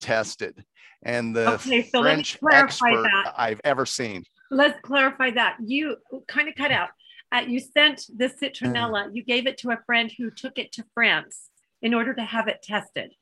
tested 0.00 0.64
and 1.02 1.34
the 1.34 1.52
okay, 1.52 1.82
so 1.88 2.02
french 2.02 2.38
expert 2.50 3.02
that. 3.02 3.34
i've 3.36 3.60
ever 3.64 3.86
seen 3.86 4.24
let's 4.50 4.78
clarify 4.82 5.30
that 5.30 5.56
you 5.64 5.96
kind 6.26 6.48
of 6.48 6.54
cut 6.54 6.72
out 6.72 6.88
uh, 7.30 7.42
you 7.46 7.60
sent 7.60 8.06
the 8.16 8.28
citronella 8.28 9.08
you 9.12 9.22
gave 9.22 9.46
it 9.46 9.58
to 9.58 9.70
a 9.70 9.78
friend 9.86 10.12
who 10.16 10.30
took 10.30 10.58
it 10.58 10.72
to 10.72 10.84
france 10.94 11.50
in 11.82 11.94
order 11.94 12.14
to 12.14 12.22
have 12.22 12.48
it 12.48 12.62
tested, 12.62 13.14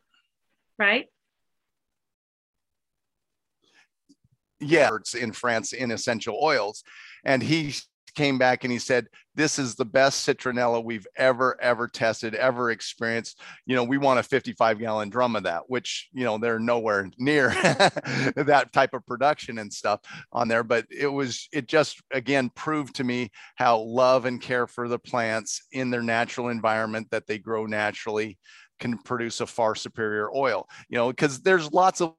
right? 0.79 1.07
Yeah, 4.61 4.90
in 5.19 5.33
France 5.33 5.73
in 5.73 5.90
essential 5.90 6.38
oils. 6.42 6.83
And 7.25 7.42
he 7.42 7.75
came 8.17 8.39
back 8.39 8.65
and 8.65 8.73
he 8.73 8.79
said, 8.79 9.07
This 9.35 9.59
is 9.59 9.75
the 9.75 9.85
best 9.85 10.27
citronella 10.27 10.83
we've 10.83 11.07
ever, 11.17 11.61
ever 11.61 11.87
tested, 11.87 12.35
ever 12.35 12.71
experienced. 12.71 13.41
You 13.67 13.77
know, 13.77 13.85
we 13.85 13.99
want 13.99 14.19
a 14.19 14.23
55 14.25 14.81
gallon 14.81 15.11
drum 15.11 15.37
of 15.37 15.45
that, 15.45 15.69
which, 15.69 16.09
you 16.13 16.25
know, 16.25 16.39
they're 16.39 16.59
nowhere 16.59 17.09
near 17.19 17.49
that 18.35 18.71
type 18.73 18.95
of 18.95 19.07
production 19.07 19.59
and 19.59 19.73
stuff 19.73 20.01
on 20.33 20.49
there. 20.49 20.65
But 20.65 20.87
it 20.91 21.07
was, 21.07 21.49
it 21.53 21.69
just 21.69 22.03
again 22.11 22.51
proved 22.57 22.97
to 22.97 23.05
me 23.05 23.31
how 23.55 23.79
love 23.79 24.25
and 24.25 24.41
care 24.41 24.67
for 24.67 24.89
the 24.89 24.99
plants 24.99 25.63
in 25.71 25.91
their 25.91 26.03
natural 26.03 26.49
environment 26.49 27.09
that 27.11 27.27
they 27.27 27.39
grow 27.39 27.67
naturally 27.67 28.39
can 28.81 28.99
produce 28.99 29.41
a 29.41 29.47
far 29.47 29.75
superior 29.75 30.29
oil, 30.35 30.69
you 30.89 30.97
know, 30.97 31.11
because 31.11 31.41
there's 31.41 31.73
lots 31.73 32.01
of 32.01 32.15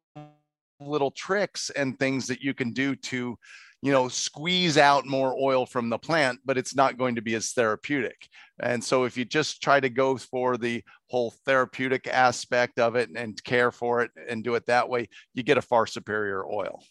little 0.79 1.11
tricks 1.11 1.69
and 1.71 1.97
things 1.97 2.27
that 2.27 2.41
you 2.41 2.53
can 2.53 2.71
do 2.71 2.95
to 2.95 3.37
you 3.81 3.91
know 3.91 4.07
squeeze 4.07 4.77
out 4.77 5.05
more 5.05 5.35
oil 5.39 5.65
from 5.65 5.89
the 5.89 5.97
plant 5.97 6.39
but 6.45 6.57
it's 6.57 6.75
not 6.75 6.97
going 6.97 7.15
to 7.15 7.21
be 7.21 7.35
as 7.35 7.51
therapeutic. 7.51 8.27
And 8.59 8.83
so 8.83 9.03
if 9.03 9.17
you 9.17 9.25
just 9.25 9.61
try 9.61 9.79
to 9.79 9.89
go 9.89 10.17
for 10.17 10.57
the 10.57 10.83
whole 11.09 11.31
therapeutic 11.45 12.07
aspect 12.07 12.79
of 12.79 12.95
it 12.95 13.09
and 13.15 13.41
care 13.43 13.71
for 13.71 14.01
it 14.01 14.11
and 14.27 14.43
do 14.43 14.55
it 14.55 14.65
that 14.65 14.89
way 14.89 15.09
you 15.33 15.43
get 15.43 15.57
a 15.57 15.61
far 15.61 15.85
superior 15.85 16.45
oil. 16.45 16.83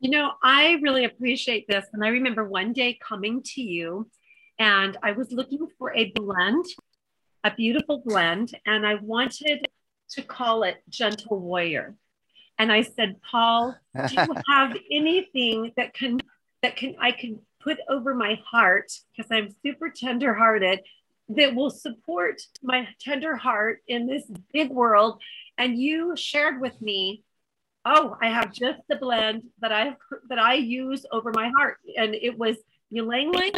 You 0.00 0.10
know 0.10 0.32
i 0.42 0.78
really 0.82 1.04
appreciate 1.04 1.66
this 1.66 1.86
and 1.92 2.04
i 2.04 2.08
remember 2.08 2.44
one 2.44 2.72
day 2.72 2.98
coming 3.02 3.42
to 3.54 3.62
you 3.62 4.08
and 4.58 4.96
i 5.02 5.12
was 5.12 5.32
looking 5.32 5.66
for 5.78 5.92
a 5.94 6.12
blend 6.12 6.64
a 7.44 7.52
beautiful 7.52 8.02
blend 8.04 8.56
and 8.66 8.86
i 8.86 8.94
wanted 8.96 9.66
to 10.10 10.22
call 10.22 10.62
it 10.62 10.76
gentle 10.88 11.40
warrior 11.40 11.96
and 12.58 12.72
I 12.72 12.82
said, 12.82 13.20
Paul, 13.22 13.76
do 13.94 14.14
you 14.14 14.26
have 14.48 14.76
anything 14.90 15.72
that 15.76 15.94
can 15.94 16.20
that 16.62 16.76
can 16.76 16.96
I 17.00 17.12
can 17.12 17.40
put 17.60 17.78
over 17.88 18.14
my 18.14 18.40
heart 18.44 18.92
because 19.16 19.30
I'm 19.30 19.54
super 19.62 19.90
tenderhearted 19.90 20.80
that 21.30 21.54
will 21.54 21.70
support 21.70 22.40
my 22.62 22.88
tender 23.00 23.36
heart 23.36 23.80
in 23.86 24.06
this 24.06 24.24
big 24.52 24.70
world? 24.70 25.20
And 25.56 25.78
you 25.78 26.16
shared 26.16 26.60
with 26.60 26.80
me, 26.80 27.22
oh, 27.84 28.16
I 28.20 28.28
have 28.28 28.52
just 28.52 28.80
the 28.88 28.96
blend 28.96 29.44
that 29.60 29.72
I 29.72 29.96
that 30.28 30.38
I 30.38 30.54
use 30.54 31.06
over 31.12 31.32
my 31.32 31.50
heart, 31.56 31.78
and 31.96 32.14
it 32.14 32.36
was 32.36 32.56
ylang 32.90 33.34
ylang, 33.34 33.52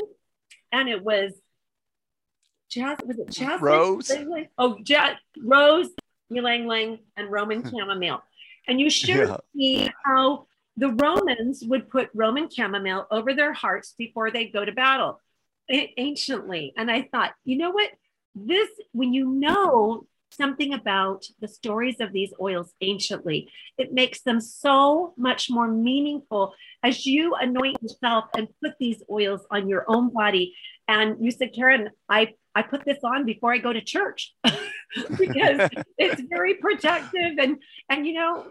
and 0.72 0.88
it 0.88 1.02
was 1.02 1.32
jazz. 2.68 2.98
Was 3.06 3.18
it 3.18 3.30
jazz? 3.30 3.60
Rose. 3.60 4.10
Oh, 4.58 4.78
jazz, 4.82 5.16
rose, 5.42 5.88
ylang 6.30 6.64
ylang, 6.64 6.98
and 7.16 7.30
Roman 7.30 7.62
chamomile. 7.70 8.22
And 8.68 8.80
you 8.80 8.90
shared 8.90 9.28
yeah. 9.28 9.36
me 9.54 9.90
how 10.04 10.46
the 10.76 10.90
Romans 10.90 11.62
would 11.64 11.90
put 11.90 12.10
Roman 12.14 12.48
chamomile 12.48 13.06
over 13.10 13.34
their 13.34 13.52
hearts 13.52 13.94
before 13.98 14.30
they 14.30 14.46
go 14.46 14.64
to 14.64 14.72
battle 14.72 15.20
anciently. 15.96 16.72
And 16.76 16.90
I 16.90 17.08
thought, 17.12 17.32
you 17.44 17.58
know 17.58 17.70
what? 17.70 17.90
This, 18.34 18.68
when 18.92 19.12
you 19.12 19.28
know 19.28 20.06
something 20.32 20.72
about 20.72 21.26
the 21.40 21.48
stories 21.48 21.96
of 22.00 22.12
these 22.12 22.32
oils 22.40 22.72
anciently, 22.80 23.48
it 23.76 23.92
makes 23.92 24.22
them 24.22 24.40
so 24.40 25.12
much 25.16 25.50
more 25.50 25.68
meaningful 25.68 26.54
as 26.82 27.04
you 27.04 27.34
anoint 27.34 27.76
yourself 27.82 28.24
and 28.36 28.48
put 28.62 28.72
these 28.78 29.02
oils 29.10 29.42
on 29.50 29.68
your 29.68 29.84
own 29.88 30.10
body. 30.12 30.54
And 30.88 31.24
you 31.24 31.30
said, 31.30 31.52
Karen, 31.54 31.90
I, 32.08 32.34
I 32.54 32.62
put 32.62 32.84
this 32.84 32.98
on 33.04 33.24
before 33.24 33.52
I 33.52 33.58
go 33.58 33.72
to 33.72 33.80
church 33.80 34.34
because 34.44 35.70
it's 35.98 36.22
very 36.28 36.54
protective. 36.54 37.38
And 37.38 37.58
and 37.88 38.06
you 38.06 38.14
know 38.14 38.46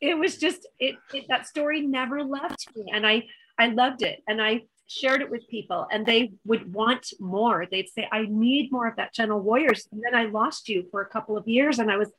it 0.00 0.18
was 0.18 0.38
just 0.38 0.66
it, 0.78 0.96
it 1.12 1.26
that 1.28 1.46
story 1.46 1.80
never 1.82 2.22
left 2.22 2.68
me. 2.74 2.86
And 2.92 3.06
i 3.06 3.24
i 3.58 3.68
loved 3.68 4.02
it. 4.02 4.22
And 4.26 4.40
i 4.42 4.62
shared 4.86 5.22
it 5.22 5.30
with 5.30 5.48
people 5.48 5.86
and 5.90 6.04
they 6.04 6.32
would 6.44 6.72
want 6.72 7.06
more. 7.18 7.66
They'd 7.70 7.88
say 7.88 8.08
i 8.12 8.26
need 8.28 8.72
more 8.72 8.86
of 8.88 8.96
that 8.96 9.14
gentle 9.14 9.40
warriors. 9.40 9.88
And 9.92 10.02
then 10.02 10.14
i 10.14 10.24
lost 10.24 10.68
you 10.68 10.86
for 10.90 11.00
a 11.02 11.06
couple 11.06 11.36
of 11.36 11.46
years 11.48 11.78
and 11.78 11.90
i 11.90 11.96
was 11.96 12.10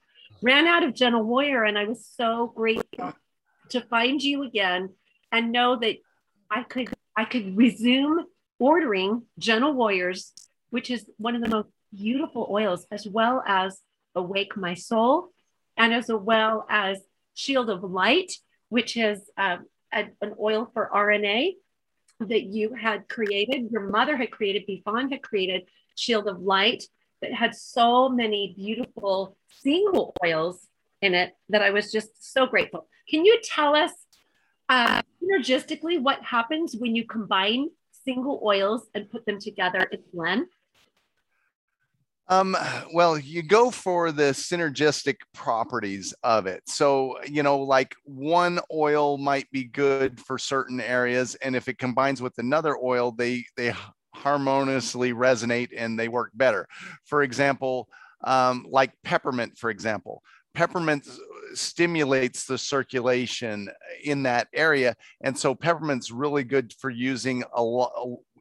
ran 0.41 0.67
out 0.67 0.83
of 0.83 0.93
gentle 0.93 1.23
warrior 1.23 1.63
and 1.63 1.77
i 1.77 1.85
was 1.85 2.05
so 2.05 2.51
grateful 2.55 3.13
to 3.69 3.81
find 3.81 4.21
you 4.21 4.43
again 4.43 4.89
and 5.31 5.51
know 5.51 5.77
that 5.77 5.95
i 6.51 6.63
could 6.63 6.89
i 7.15 7.25
could 7.25 7.57
resume 7.57 8.25
ordering 8.59 9.23
gentle 9.39 9.73
warriors 9.73 10.33
which 10.75 10.91
is 10.91 11.09
one 11.15 11.38
of 11.38 11.41
the 11.41 11.47
most 11.47 11.69
beautiful 11.95 12.49
oils, 12.51 12.85
as 12.91 13.07
well 13.07 13.41
as 13.47 13.79
Awake 14.13 14.57
My 14.57 14.73
Soul, 14.73 15.29
and 15.77 15.93
as 15.93 16.07
well 16.11 16.65
as 16.69 16.99
Shield 17.33 17.69
of 17.69 17.81
Light, 17.81 18.33
which 18.67 18.97
is 18.97 19.21
um, 19.38 19.67
a, 19.93 20.07
an 20.21 20.33
oil 20.38 20.69
for 20.73 20.91
RNA 20.93 21.53
that 22.19 22.43
you 22.43 22.73
had 22.73 23.07
created, 23.07 23.71
your 23.71 23.89
mother 23.89 24.17
had 24.17 24.31
created, 24.31 24.67
Bifan 24.67 25.09
had 25.13 25.23
created 25.23 25.61
Shield 25.95 26.27
of 26.27 26.41
Light 26.41 26.83
that 27.21 27.31
had 27.33 27.55
so 27.55 28.09
many 28.09 28.53
beautiful 28.57 29.38
single 29.61 30.13
oils 30.25 30.67
in 31.01 31.13
it 31.13 31.38
that 31.47 31.61
I 31.61 31.69
was 31.69 31.89
just 31.89 32.33
so 32.33 32.47
grateful. 32.47 32.85
Can 33.09 33.23
you 33.23 33.39
tell 33.41 33.77
us 33.77 33.93
uh, 34.67 35.01
synergistically 35.23 36.01
what 36.01 36.21
happens 36.21 36.75
when 36.75 36.97
you 36.97 37.05
combine 37.05 37.69
single 38.03 38.41
oils 38.43 38.89
and 38.93 39.09
put 39.09 39.25
them 39.25 39.39
together 39.39 39.88
in 39.89 39.99
blend? 40.13 40.47
Um, 42.27 42.57
well, 42.91 43.19
you 43.19 43.43
go 43.43 43.69
for 43.69 44.11
the 44.11 44.31
synergistic 44.31 45.17
properties 45.33 46.13
of 46.23 46.47
it. 46.47 46.63
So, 46.67 47.17
you 47.25 47.43
know, 47.43 47.59
like 47.59 47.95
one 48.03 48.59
oil 48.73 49.17
might 49.17 49.49
be 49.51 49.65
good 49.65 50.19
for 50.19 50.39
certain 50.39 50.81
areas, 50.81 51.35
and 51.35 51.55
if 51.55 51.67
it 51.67 51.77
combines 51.77 52.21
with 52.21 52.38
another 52.39 52.77
oil, 52.77 53.11
they 53.11 53.45
they 53.55 53.73
harmoniously 54.15 55.13
resonate 55.13 55.69
and 55.77 55.99
they 55.99 56.07
work 56.07 56.31
better. 56.33 56.67
For 57.03 57.21
example, 57.21 57.89
um, 58.23 58.65
like 58.67 58.91
peppermint, 59.03 59.57
for 59.57 59.69
example. 59.69 60.23
Peppermint 60.55 61.05
stimulates 61.53 62.45
the 62.45 62.57
circulation 62.57 63.69
in 64.03 64.23
that 64.23 64.47
area. 64.53 64.95
And 65.21 65.38
so 65.38 65.53
peppermint's 65.53 66.11
really 66.11 66.45
good 66.45 66.73
for 66.79 66.89
using 66.89 67.43
a 67.53 67.61
lot 67.61 67.91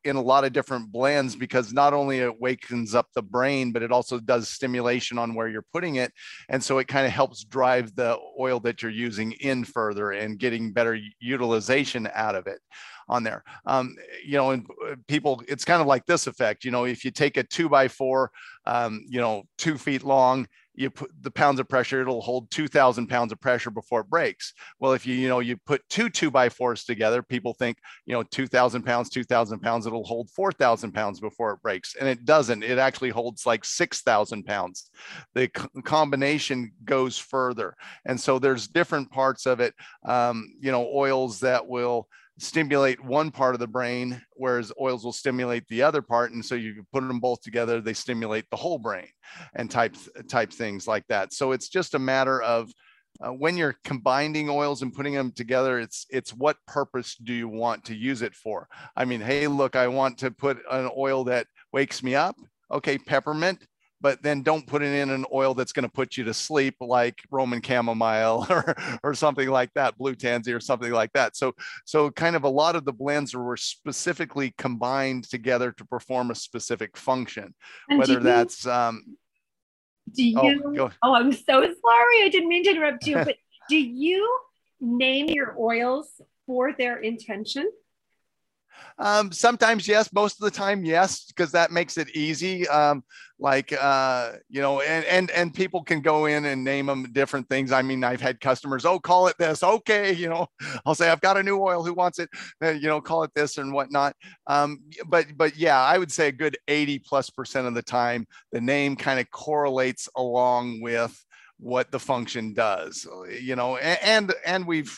in 0.05 0.17
a 0.17 0.23
lot 0.23 0.45
of 0.45 0.53
different 0.53 0.93
blends 0.93 1.35
because 1.35 1.73
not 1.73 1.95
only 1.95 2.21
it 2.21 2.40
wakens 2.40 2.95
up 2.95 3.09
the 3.14 3.23
brain, 3.23 3.73
but 3.73 3.83
it 3.83 3.93
also 3.93 4.21
does 4.21 4.49
stimulation 4.49 5.19
on 5.19 5.35
where 5.35 5.49
you're 5.49 5.64
putting 5.73 5.97
it. 5.97 6.12
And 6.49 6.62
so 6.62 6.79
it 6.79 6.88
kind 6.88 7.07
of 7.07 7.12
helps 7.12 7.45
drive 7.45 7.95
the 7.95 8.19
oil 8.38 8.61
that 8.61 8.83
you're 8.83 8.90
using 8.90 9.33
in 9.33 9.64
further 9.64 10.12
and 10.12 10.38
getting 10.38 10.73
better 10.73 10.99
utilization 11.21 12.09
out 12.14 12.35
of 12.35 12.47
it 12.47 12.61
on 13.09 13.23
there. 13.23 13.43
Um, 13.67 13.97
you 14.25 14.37
know, 14.37 14.51
and 14.51 14.67
uh, 14.90 14.97
people, 15.09 15.43
it's 15.49 15.64
kind 15.64 15.81
of 15.81 15.87
like 15.87 16.07
this 16.07 16.27
effect. 16.27 16.64
You 16.64 16.71
know, 16.71 16.85
if 16.85 17.05
you 17.05 17.11
take 17.11 17.37
a 17.37 17.43
two 17.43 17.69
by 17.69 17.88
four, 17.88 18.31
um, 18.67 19.05
you 19.09 19.21
know, 19.21 19.45
two 19.59 19.79
feet 19.79 20.05
long, 20.05 20.47
you 20.75 20.91
put 20.91 21.11
the 21.21 21.31
pounds 21.31 21.61
of 21.61 21.69
pressure, 21.69 22.01
it'll 22.01 22.21
hold 22.21 22.51
2000 22.51 23.07
pounds 23.07 23.33
of 23.33 23.41
pressure 23.41 23.71
before 23.71 24.01
it 24.01 24.11
breaks. 24.11 24.53
Well, 24.81 24.93
if 24.93 25.07
you, 25.07 25.15
you 25.15 25.29
know, 25.29 25.41
you 25.41 25.57
put 25.57 25.89
two 25.89 26.09
two 26.09 26.31
by 26.31 26.49
fours 26.49 26.85
together, 26.85 27.23
people 27.23 27.55
think, 27.55 27.79
you 28.07 28.15
know, 28.15 28.23
2000 28.23 28.83
pounds, 28.83 29.11
2000 29.11 29.61
pounds, 29.61 29.87
it'll 29.87 30.05
hold 30.05 30.31
4000 30.31 30.93
pounds 30.93 31.21
before 31.21 31.53
it 31.53 31.63
breaks. 31.63 31.95
And 31.95 32.09
it 32.09 32.25
doesn't, 32.25 32.63
it 32.63 32.79
actually 32.79 33.11
holds 33.11 33.47
like 33.47 33.65
6000 33.65 34.45
pounds. 34.45 34.91
The 35.35 35.49
combination 35.85 36.73
goes 36.85 37.19
further. 37.19 37.77
And 38.05 38.21
so 38.21 38.39
there's 38.39 38.67
different 38.67 39.11
parts 39.11 39.47
of 39.47 39.61
it, 39.61 39.75
um, 40.05 40.55
you 40.61 40.73
know, 40.73 40.91
oils 40.93 41.41
that 41.41 41.67
will, 41.67 42.09
stimulate 42.38 43.03
one 43.05 43.31
part 43.31 43.55
of 43.55 43.61
the 43.61 43.66
brain, 43.66 44.20
whereas 44.33 44.73
oils 44.81 45.05
will 45.05 45.12
stimulate 45.12 45.66
the 45.68 45.83
other 45.83 46.03
part. 46.03 46.33
And 46.33 46.44
so 46.44 46.55
you 46.55 46.85
put 46.92 47.07
them 47.07 47.20
both 47.20 47.40
together, 47.42 47.81
they 47.81 47.92
stimulate 47.92 48.44
the 48.51 48.57
whole 48.57 48.79
brain 48.79 49.09
and 49.55 49.70
type, 49.70 49.97
type 50.29 50.53
things 50.53 50.88
like 50.88 51.07
that. 51.09 51.33
So 51.33 51.53
it's 51.53 51.68
just 51.68 51.94
a 51.94 51.99
matter 51.99 52.42
of 52.42 52.70
uh, 53.20 53.31
when 53.31 53.57
you're 53.57 53.77
combining 53.85 54.51
oils 54.51 54.83
and 54.83 54.92
putting 54.92 55.14
them 55.14 55.31
together, 55.31 55.79
it's 55.79 56.05
it's 56.11 56.35
what 56.35 56.57
purpose 56.66 57.14
do 57.23 57.33
you 57.33 57.49
want 57.49 57.85
to 57.85 57.94
use 57.94 58.23
it 58.23 58.35
for? 58.35 58.66
I 58.97 59.05
mean, 59.05 59.20
hey, 59.20 59.47
look, 59.47 59.77
I 59.77 59.87
want 59.87 60.18
to 60.18 60.33
put 60.33 60.59
an 60.68 60.90
oil 60.97 61.23
that 61.25 61.47
wakes 61.73 62.03
me 62.03 62.16
up. 62.16 62.35
Okay, 62.73 62.99
peppermint 62.99 63.64
but 64.05 64.23
then 64.23 64.43
don't 64.43 64.67
put 64.67 64.83
it 64.83 64.93
in 64.93 65.09
an 65.09 65.25
oil 65.33 65.55
that's 65.55 65.73
going 65.73 65.85
to 65.85 65.88
put 65.88 66.19
you 66.19 66.25
to 66.25 66.35
sleep 66.35 66.75
like 66.79 67.23
Roman 67.31 67.62
chamomile 67.62 68.47
or, 68.51 68.77
or 69.03 69.14
something 69.14 69.49
like 69.49 69.73
that, 69.77 69.97
blue 69.97 70.14
tansy 70.14 70.53
or 70.53 70.61
something 70.61 70.93
like 70.93 71.11
that. 71.14 71.35
So, 71.37 71.55
so 71.87 72.11
kind 72.11 72.37
of 72.37 72.45
a 72.45 72.49
lot 72.49 72.77
of 72.77 72.85
the 72.85 72.93
blends 72.93 73.35
were 73.35 73.57
specifically 73.57 74.53
combined 74.59 75.25
together 75.25 75.73
to 75.73 75.87
perform 75.87 76.31
a 76.31 76.35
specific 76.35 76.99
function, 76.99 77.55
and 77.88 77.99
whether 77.99 78.21
that's, 78.21 78.67
um, 78.67 79.17
do 80.14 80.23
you, 80.23 80.77
oh, 80.81 80.90
oh, 81.03 81.14
I'm 81.14 81.33
so 81.33 81.62
sorry. 81.62 82.23
I 82.25 82.29
didn't 82.31 82.49
mean 82.49 82.64
to 82.64 82.73
interrupt 82.73 83.07
you, 83.07 83.14
but 83.25 83.37
do 83.71 83.79
you 83.79 84.38
name 84.83 85.29
your 85.29 85.57
oils 85.59 86.21
for 86.47 86.75
their 86.75 86.99
intention? 86.99 87.71
Um, 88.99 89.33
sometimes 89.33 89.89
yes, 89.89 90.13
most 90.13 90.41
of 90.41 90.45
the 90.45 90.57
time 90.57 90.85
yes, 90.85 91.25
because 91.25 91.53
that 91.53 91.73
makes 91.73 91.97
it 91.99 92.15
easy. 92.15 92.67
Um, 92.69 93.05
like 93.39 93.73
uh, 93.73 94.33
you 94.49 94.63
know, 94.63 94.81
and 94.81 95.05
and 95.07 95.31
and 95.33 95.53
people 95.53 95.83
can 95.83 96.01
go 96.01 96.27
in 96.27 96.45
and 96.45 96.63
name 96.63 96.87
them 96.87 97.13
different 97.13 97.49
things. 97.49 97.73
I 97.73 97.83
mean, 97.83 98.05
I've 98.05 98.21
had 98.21 98.41
customers, 98.41 98.85
oh, 98.85 99.01
call 99.01 99.27
it 99.27 99.37
this, 99.39 99.63
okay, 99.63 100.13
you 100.15 100.29
know, 100.29 100.47
I'll 100.87 100.95
say 100.95 101.11
I've 101.11 101.21
got 101.21 101.37
a 101.37 101.43
new 101.43 101.61
oil, 101.61 101.85
who 101.85 101.95
wants 101.95 102.19
it? 102.19 102.31
Uh, 102.63 102.71
you 102.71 102.89
know, 102.89 103.01
call 103.01 103.25
it 103.25 103.33
this 103.35 103.59
and 103.59 103.73
whatnot. 103.73 104.15
Um, 104.47 104.81
but 105.09 105.27
but 105.37 105.57
yeah, 105.57 105.81
I 105.81 105.99
would 105.99 106.13
say 106.13 106.29
a 106.29 106.33
good 106.33 106.57
80 106.69 107.01
plus 107.01 107.31
percent 107.31 107.67
of 107.67 107.75
the 107.75 107.83
time, 107.83 108.27
the 108.53 108.61
name 108.61 108.97
kind 108.97 109.19
of 109.19 109.31
correlates 109.31 110.09
along 110.17 110.81
with 110.81 111.25
what 111.59 111.91
the 111.91 112.01
function 112.01 112.55
does. 112.55 113.07
You 113.41 113.57
know, 113.57 113.77
and 113.77 113.99
and, 114.03 114.35
and 114.47 114.67
we've 114.67 114.97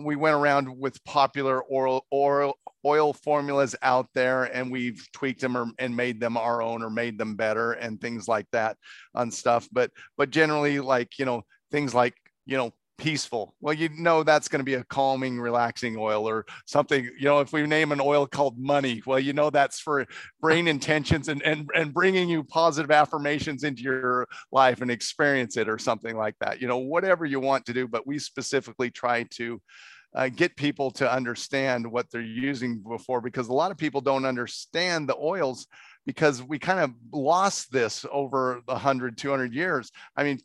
we 0.00 0.16
went 0.16 0.36
around 0.36 0.78
with 0.78 1.02
popular 1.04 1.62
oral 1.62 2.06
oil, 2.12 2.54
oil 2.84 3.12
formulas 3.12 3.74
out 3.82 4.08
there 4.14 4.44
and 4.44 4.70
we've 4.70 5.06
tweaked 5.12 5.40
them 5.40 5.56
or, 5.56 5.66
and 5.78 5.96
made 5.96 6.20
them 6.20 6.36
our 6.36 6.62
own 6.62 6.82
or 6.82 6.90
made 6.90 7.18
them 7.18 7.36
better 7.36 7.72
and 7.72 8.00
things 8.00 8.28
like 8.28 8.46
that 8.52 8.76
on 9.14 9.30
stuff. 9.30 9.68
But, 9.72 9.90
but 10.16 10.30
generally 10.30 10.80
like, 10.80 11.18
you 11.18 11.24
know, 11.24 11.42
things 11.70 11.94
like, 11.94 12.14
you 12.46 12.56
know, 12.56 12.72
peaceful. 13.02 13.54
Well, 13.60 13.74
you 13.74 13.88
know 13.98 14.22
that's 14.22 14.46
going 14.46 14.60
to 14.60 14.64
be 14.64 14.74
a 14.74 14.84
calming, 14.84 15.40
relaxing 15.40 15.96
oil 15.96 16.28
or 16.28 16.46
something. 16.66 17.10
You 17.18 17.24
know, 17.24 17.40
if 17.40 17.52
we 17.52 17.66
name 17.66 17.90
an 17.90 18.00
oil 18.00 18.26
called 18.26 18.58
money, 18.58 19.02
well, 19.04 19.18
you 19.18 19.32
know 19.32 19.50
that's 19.50 19.80
for 19.80 20.06
brain 20.40 20.68
intentions 20.68 21.28
and 21.28 21.42
and 21.42 21.68
and 21.74 21.92
bringing 21.92 22.28
you 22.28 22.44
positive 22.44 22.92
affirmations 22.92 23.64
into 23.64 23.82
your 23.82 24.28
life 24.52 24.82
and 24.82 24.90
experience 24.90 25.56
it 25.56 25.68
or 25.68 25.78
something 25.78 26.16
like 26.16 26.36
that. 26.40 26.60
You 26.60 26.68
know, 26.68 26.78
whatever 26.78 27.24
you 27.24 27.40
want 27.40 27.66
to 27.66 27.72
do, 27.72 27.88
but 27.88 28.06
we 28.06 28.20
specifically 28.20 28.90
try 28.90 29.24
to 29.30 29.60
uh, 30.14 30.28
get 30.28 30.56
people 30.56 30.90
to 30.90 31.10
understand 31.10 31.90
what 31.90 32.10
they're 32.10 32.20
using 32.20 32.78
before 32.78 33.20
because 33.20 33.48
a 33.48 33.52
lot 33.52 33.70
of 33.70 33.78
people 33.78 34.00
don't 34.00 34.26
understand 34.26 35.08
the 35.08 35.16
oils 35.16 35.66
because 36.04 36.42
we 36.42 36.58
kind 36.58 36.80
of 36.80 36.90
lost 37.12 37.72
this 37.72 38.04
over 38.10 38.60
100 38.66 39.16
200 39.16 39.54
years 39.54 39.90
i 40.16 40.24
mean 40.24 40.38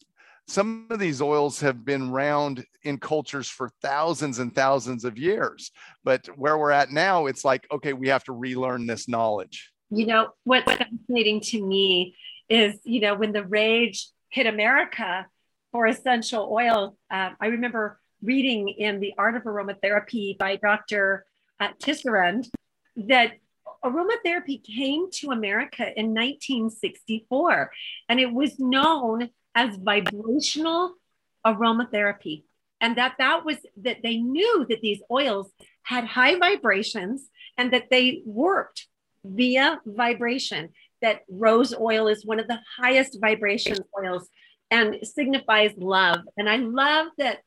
some 0.48 0.88
of 0.90 1.00
these 1.00 1.22
oils 1.22 1.60
have 1.60 1.84
been 1.84 2.10
around 2.10 2.66
in 2.84 2.98
cultures 2.98 3.50
for 3.50 3.70
thousands 3.82 4.40
and 4.40 4.56
thousands 4.56 5.04
of 5.04 5.18
years. 5.18 5.72
But 6.06 6.26
where 6.38 6.58
we're 6.58 6.72
at 6.72 6.90
now, 6.90 7.26
it's 7.26 7.44
like, 7.44 7.68
okay, 7.70 7.92
we 7.92 8.08
have 8.08 8.24
to 8.26 8.32
relearn 8.32 8.88
this 8.88 9.10
knowledge. 9.10 9.72
You 9.90 10.06
know, 10.06 10.30
what's 10.46 10.72
fascinating 10.72 11.42
to 11.42 11.66
me 11.66 12.16
is, 12.48 12.80
you 12.86 13.02
know, 13.02 13.16
when 13.16 13.34
the 13.34 13.44
rage 13.44 14.08
hit 14.30 14.48
America 14.48 15.28
for 15.74 15.86
essential 15.86 16.50
oils, 16.50 16.94
um, 17.12 17.36
I 17.42 17.48
remember 17.48 18.00
reading 18.22 18.70
in 18.70 19.00
The 19.00 19.14
Art 19.18 19.36
of 19.36 19.44
Aromatherapy 19.44 20.38
by 20.38 20.56
Dr. 20.58 21.26
Uh, 21.60 21.70
Tisserand 21.82 22.50
that 22.96 23.34
aromatherapy 23.84 24.64
came 24.64 25.10
to 25.12 25.32
America 25.32 25.84
in 25.84 26.14
1964 26.14 27.72
and 28.10 28.20
it 28.20 28.32
was 28.32 28.60
known 28.60 29.30
as 29.56 29.76
vibrational 29.78 30.94
aromatherapy 31.46 32.44
and 32.82 32.98
that 32.98 33.16
that 33.18 33.46
was 33.46 33.58
that 33.78 33.98
they 34.04 34.18
knew 34.18 34.66
that 34.70 34.82
these 34.82 35.02
oils 35.12 35.52
had 35.84 36.06
high 36.06 36.36
vibrations 36.38 37.30
and 37.58 37.72
that 37.72 37.90
they 37.90 38.22
worked 38.26 38.88
via 39.24 39.80
vibration 39.86 40.70
that 41.02 41.22
rose 41.30 41.74
oil 41.80 42.08
is 42.08 42.26
one 42.26 42.40
of 42.40 42.48
the 42.48 42.60
highest 42.78 43.20
vibration 43.22 43.78
oils 44.00 44.28
and 44.72 44.98
signifies 45.04 45.72
love 45.78 46.20
and 46.38 46.50
i 46.50 46.58
love 46.58 47.08
that 47.18 47.40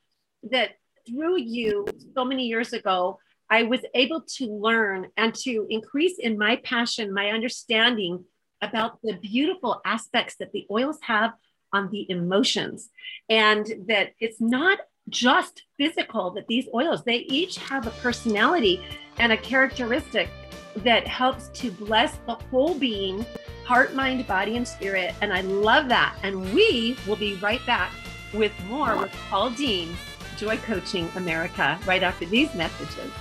that 0.44 0.70
through 1.06 1.38
you 1.38 1.86
so 2.14 2.24
many 2.24 2.46
years 2.46 2.72
ago 2.72 3.18
i 3.48 3.62
was 3.62 3.80
able 3.94 4.20
to 4.22 4.46
learn 4.46 5.06
and 5.16 5.34
to 5.34 5.66
increase 5.70 6.18
in 6.18 6.38
my 6.38 6.56
passion 6.56 7.12
my 7.12 7.30
understanding 7.30 8.24
about 8.62 8.98
the 9.02 9.14
beautiful 9.14 9.80
aspects 9.84 10.36
that 10.36 10.52
the 10.52 10.66
oils 10.70 10.98
have 11.02 11.32
on 11.72 11.90
the 11.90 12.10
emotions. 12.10 12.90
And 13.28 13.66
that 13.86 14.12
it's 14.20 14.40
not 14.40 14.78
just 15.08 15.62
physical 15.76 16.30
that 16.30 16.46
these 16.46 16.68
oils 16.72 17.02
they 17.02 17.16
each 17.16 17.56
have 17.56 17.86
a 17.86 17.90
personality 17.90 18.80
and 19.18 19.32
a 19.32 19.36
characteristic 19.36 20.28
that 20.76 21.08
helps 21.08 21.48
to 21.48 21.70
bless 21.72 22.18
the 22.26 22.34
whole 22.34 22.74
being 22.74 23.26
heart 23.64 23.94
mind 23.94 24.24
body 24.26 24.56
and 24.56 24.68
spirit. 24.68 25.14
And 25.20 25.32
i 25.32 25.40
love 25.40 25.88
that. 25.88 26.16
And 26.22 26.54
we 26.54 26.96
will 27.08 27.16
be 27.16 27.34
right 27.36 27.64
back 27.66 27.92
with 28.32 28.52
more 28.66 28.96
with 28.96 29.10
paul 29.28 29.50
dean 29.50 29.96
joy 30.40 30.56
coaching 30.56 31.06
america 31.16 31.78
right 31.84 32.02
after 32.02 32.24
these 32.24 32.54
messages 32.54 33.12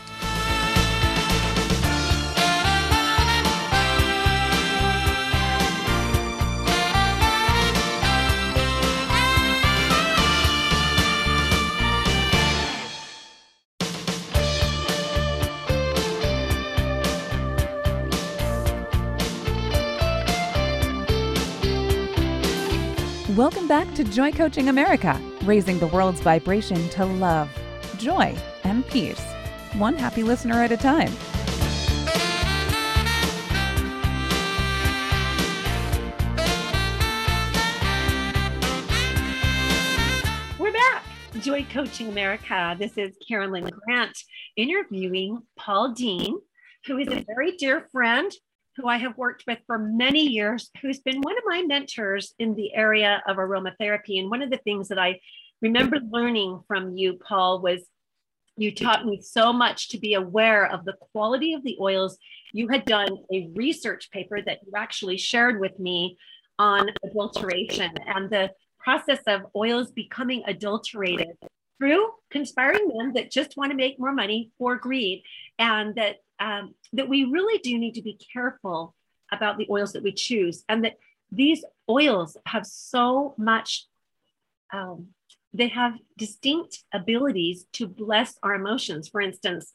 to 24.00 24.06
Joy 24.06 24.32
Coaching 24.32 24.70
America, 24.70 25.20
raising 25.43 25.78
the 25.78 25.88
world's 25.88 26.22
vibration 26.22 26.88
to 26.91 27.04
love, 27.04 27.50
joy, 27.97 28.34
and 28.64 28.88
peace, 28.88 29.22
one 29.74 29.97
happy 29.97 30.24
listener 30.24 30.64
at 30.64 30.72
a 30.72 30.78
time. 30.78 31.12
We're 40.58 40.72
back. 40.72 41.04
Joy 41.41 41.68
Coaching 41.70 42.08
America. 42.08 42.78
This 42.80 42.97
is 42.97 43.18
Karen 43.28 43.52
Lynn 43.52 43.70
Grant 43.70 44.18
interviewing 44.56 45.41
Paul 45.58 45.91
Dean, 45.91 46.38
who 46.86 47.00
is 47.00 47.10
a 47.10 47.26
very 47.28 47.58
dear 47.58 47.82
friend 47.91 48.32
who 48.80 48.88
I 48.88 48.97
have 48.97 49.17
worked 49.17 49.43
with 49.47 49.59
for 49.67 49.77
many 49.77 50.25
years, 50.25 50.69
who's 50.82 50.99
been 50.99 51.21
one 51.21 51.38
of 51.38 51.43
my 51.45 51.63
mentors 51.63 52.34
in 52.39 52.55
the 52.55 52.73
area 52.73 53.21
of 53.27 53.38
aromatherapy. 53.38 54.19
And 54.19 54.30
one 54.30 54.41
of 54.41 54.49
the 54.49 54.57
things 54.57 54.88
that 54.89 54.99
I 54.99 55.19
remember 55.61 55.97
learning 56.09 56.61
from 56.67 56.95
you, 56.95 57.13
Paul, 57.13 57.61
was 57.61 57.82
you 58.57 58.73
taught 58.73 59.05
me 59.05 59.21
so 59.21 59.53
much 59.53 59.89
to 59.89 59.99
be 59.99 60.13
aware 60.13 60.65
of 60.65 60.86
the 60.86 60.95
quality 61.11 61.53
of 61.53 61.63
the 61.63 61.77
oils. 61.80 62.17
You 62.53 62.67
had 62.67 62.86
done 62.86 63.09
a 63.34 63.49
research 63.55 64.11
paper 64.11 64.41
that 64.41 64.59
you 64.65 64.73
actually 64.75 65.17
shared 65.17 65.59
with 65.59 65.77
me 65.80 66.17
on 66.57 66.89
adulteration 67.03 67.91
and 68.05 68.30
the 68.30 68.51
process 68.77 69.19
of 69.27 69.41
oils 69.55 69.91
becoming 69.91 70.43
adulterated 70.45 71.38
through 71.80 72.09
conspiring 72.30 72.91
men 72.93 73.13
that 73.13 73.32
just 73.32 73.57
want 73.57 73.71
to 73.71 73.77
make 73.77 73.99
more 73.99 74.11
money 74.11 74.51
for 74.57 74.75
greed 74.75 75.23
and 75.57 75.95
that 75.95 76.17
um, 76.39 76.75
that 76.93 77.09
we 77.09 77.23
really 77.25 77.59
do 77.59 77.77
need 77.77 77.95
to 77.95 78.01
be 78.01 78.19
careful 78.32 78.95
about 79.32 79.57
the 79.57 79.67
oils 79.69 79.93
that 79.93 80.03
we 80.03 80.11
choose 80.11 80.63
and 80.69 80.84
that 80.84 80.97
these 81.32 81.63
oils 81.89 82.38
have 82.45 82.65
so 82.65 83.34
much 83.38 83.86
um, 84.71 85.07
they 85.53 85.67
have 85.67 85.93
distinct 86.17 86.84
abilities 86.93 87.65
to 87.73 87.88
bless 87.88 88.38
our 88.43 88.53
emotions. 88.53 89.07
For 89.07 89.21
instance 89.21 89.71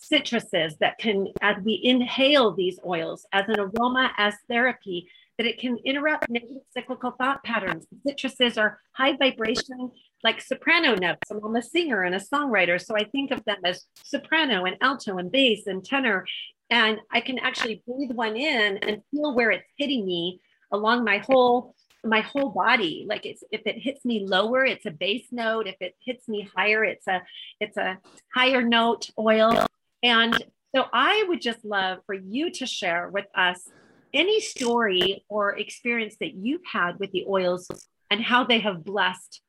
citruses 0.00 0.78
that 0.78 0.96
can 0.98 1.26
as 1.40 1.56
we 1.64 1.80
inhale 1.82 2.52
these 2.52 2.78
oils 2.86 3.26
as 3.32 3.48
an 3.48 3.58
aroma 3.58 4.12
as 4.16 4.34
therapy 4.48 5.08
that 5.36 5.46
it 5.46 5.58
can 5.58 5.76
interrupt 5.84 6.28
negative 6.28 6.62
cyclical 6.72 7.12
thought 7.12 7.42
patterns. 7.44 7.86
Citruses 8.06 8.56
are 8.56 8.80
high 8.92 9.16
vibration 9.16 9.90
like 10.24 10.40
soprano 10.40 10.94
notes. 10.94 11.30
I'm 11.30 11.56
a 11.56 11.62
singer 11.62 12.02
and 12.02 12.14
a 12.14 12.20
songwriter, 12.20 12.84
so 12.84 12.96
I 12.96 13.04
think 13.04 13.30
of 13.30 13.44
them 13.44 13.58
as 13.64 13.84
soprano 14.02 14.64
and 14.64 14.76
alto 14.80 15.18
and 15.18 15.30
bass 15.30 15.66
and 15.66 15.84
tenor. 15.84 16.26
And 16.70 16.98
I 17.10 17.20
can 17.20 17.38
actually 17.38 17.82
breathe 17.86 18.12
one 18.12 18.36
in 18.36 18.78
and 18.78 19.02
feel 19.10 19.34
where 19.34 19.50
it's 19.50 19.68
hitting 19.76 20.04
me 20.04 20.40
along 20.72 21.04
my 21.04 21.18
whole 21.18 21.74
my 22.04 22.20
whole 22.20 22.50
body. 22.50 23.06
Like 23.08 23.26
it's 23.26 23.42
if 23.50 23.62
it 23.66 23.78
hits 23.78 24.04
me 24.04 24.24
lower, 24.26 24.64
it's 24.64 24.86
a 24.86 24.90
bass 24.90 25.26
note. 25.30 25.66
If 25.66 25.76
it 25.80 25.96
hits 26.04 26.28
me 26.28 26.48
higher, 26.54 26.84
it's 26.84 27.06
a 27.06 27.22
it's 27.60 27.76
a 27.76 27.98
higher 28.34 28.62
note 28.62 29.10
oil. 29.18 29.66
And 30.02 30.34
so 30.74 30.84
I 30.92 31.24
would 31.28 31.40
just 31.40 31.64
love 31.64 31.98
for 32.06 32.14
you 32.14 32.50
to 32.52 32.66
share 32.66 33.08
with 33.08 33.26
us 33.34 33.68
any 34.14 34.40
story 34.40 35.24
or 35.28 35.58
experience 35.58 36.16
that 36.20 36.34
you've 36.34 36.64
had 36.70 36.98
with 36.98 37.10
the 37.12 37.24
oils 37.28 37.68
and 38.10 38.22
how 38.22 38.44
they 38.44 38.60
have 38.60 38.84
blessed 38.84 39.42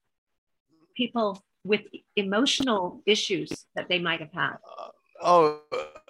people 0.99 1.41
with 1.63 1.81
emotional 2.17 3.01
issues 3.05 3.65
that 3.75 3.87
they 3.87 3.99
might 3.99 4.19
have 4.19 4.33
had? 4.33 4.57
Oh, 5.21 5.61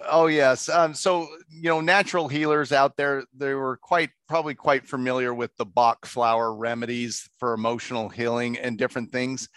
oh 0.08 0.26
yes. 0.26 0.68
Um, 0.68 0.94
so 0.94 1.28
you 1.48 1.68
know, 1.68 1.80
natural 1.80 2.28
healers 2.28 2.72
out 2.72 2.96
there, 2.96 3.24
they 3.36 3.54
were 3.54 3.76
quite 3.76 4.10
probably 4.28 4.54
quite 4.54 4.86
familiar 4.86 5.32
with 5.32 5.56
the 5.56 5.64
Bach 5.64 6.06
flower 6.06 6.54
remedies 6.54 7.28
for 7.38 7.54
emotional 7.54 8.08
healing 8.08 8.58
and 8.58 8.76
different 8.76 9.12
things. 9.12 9.48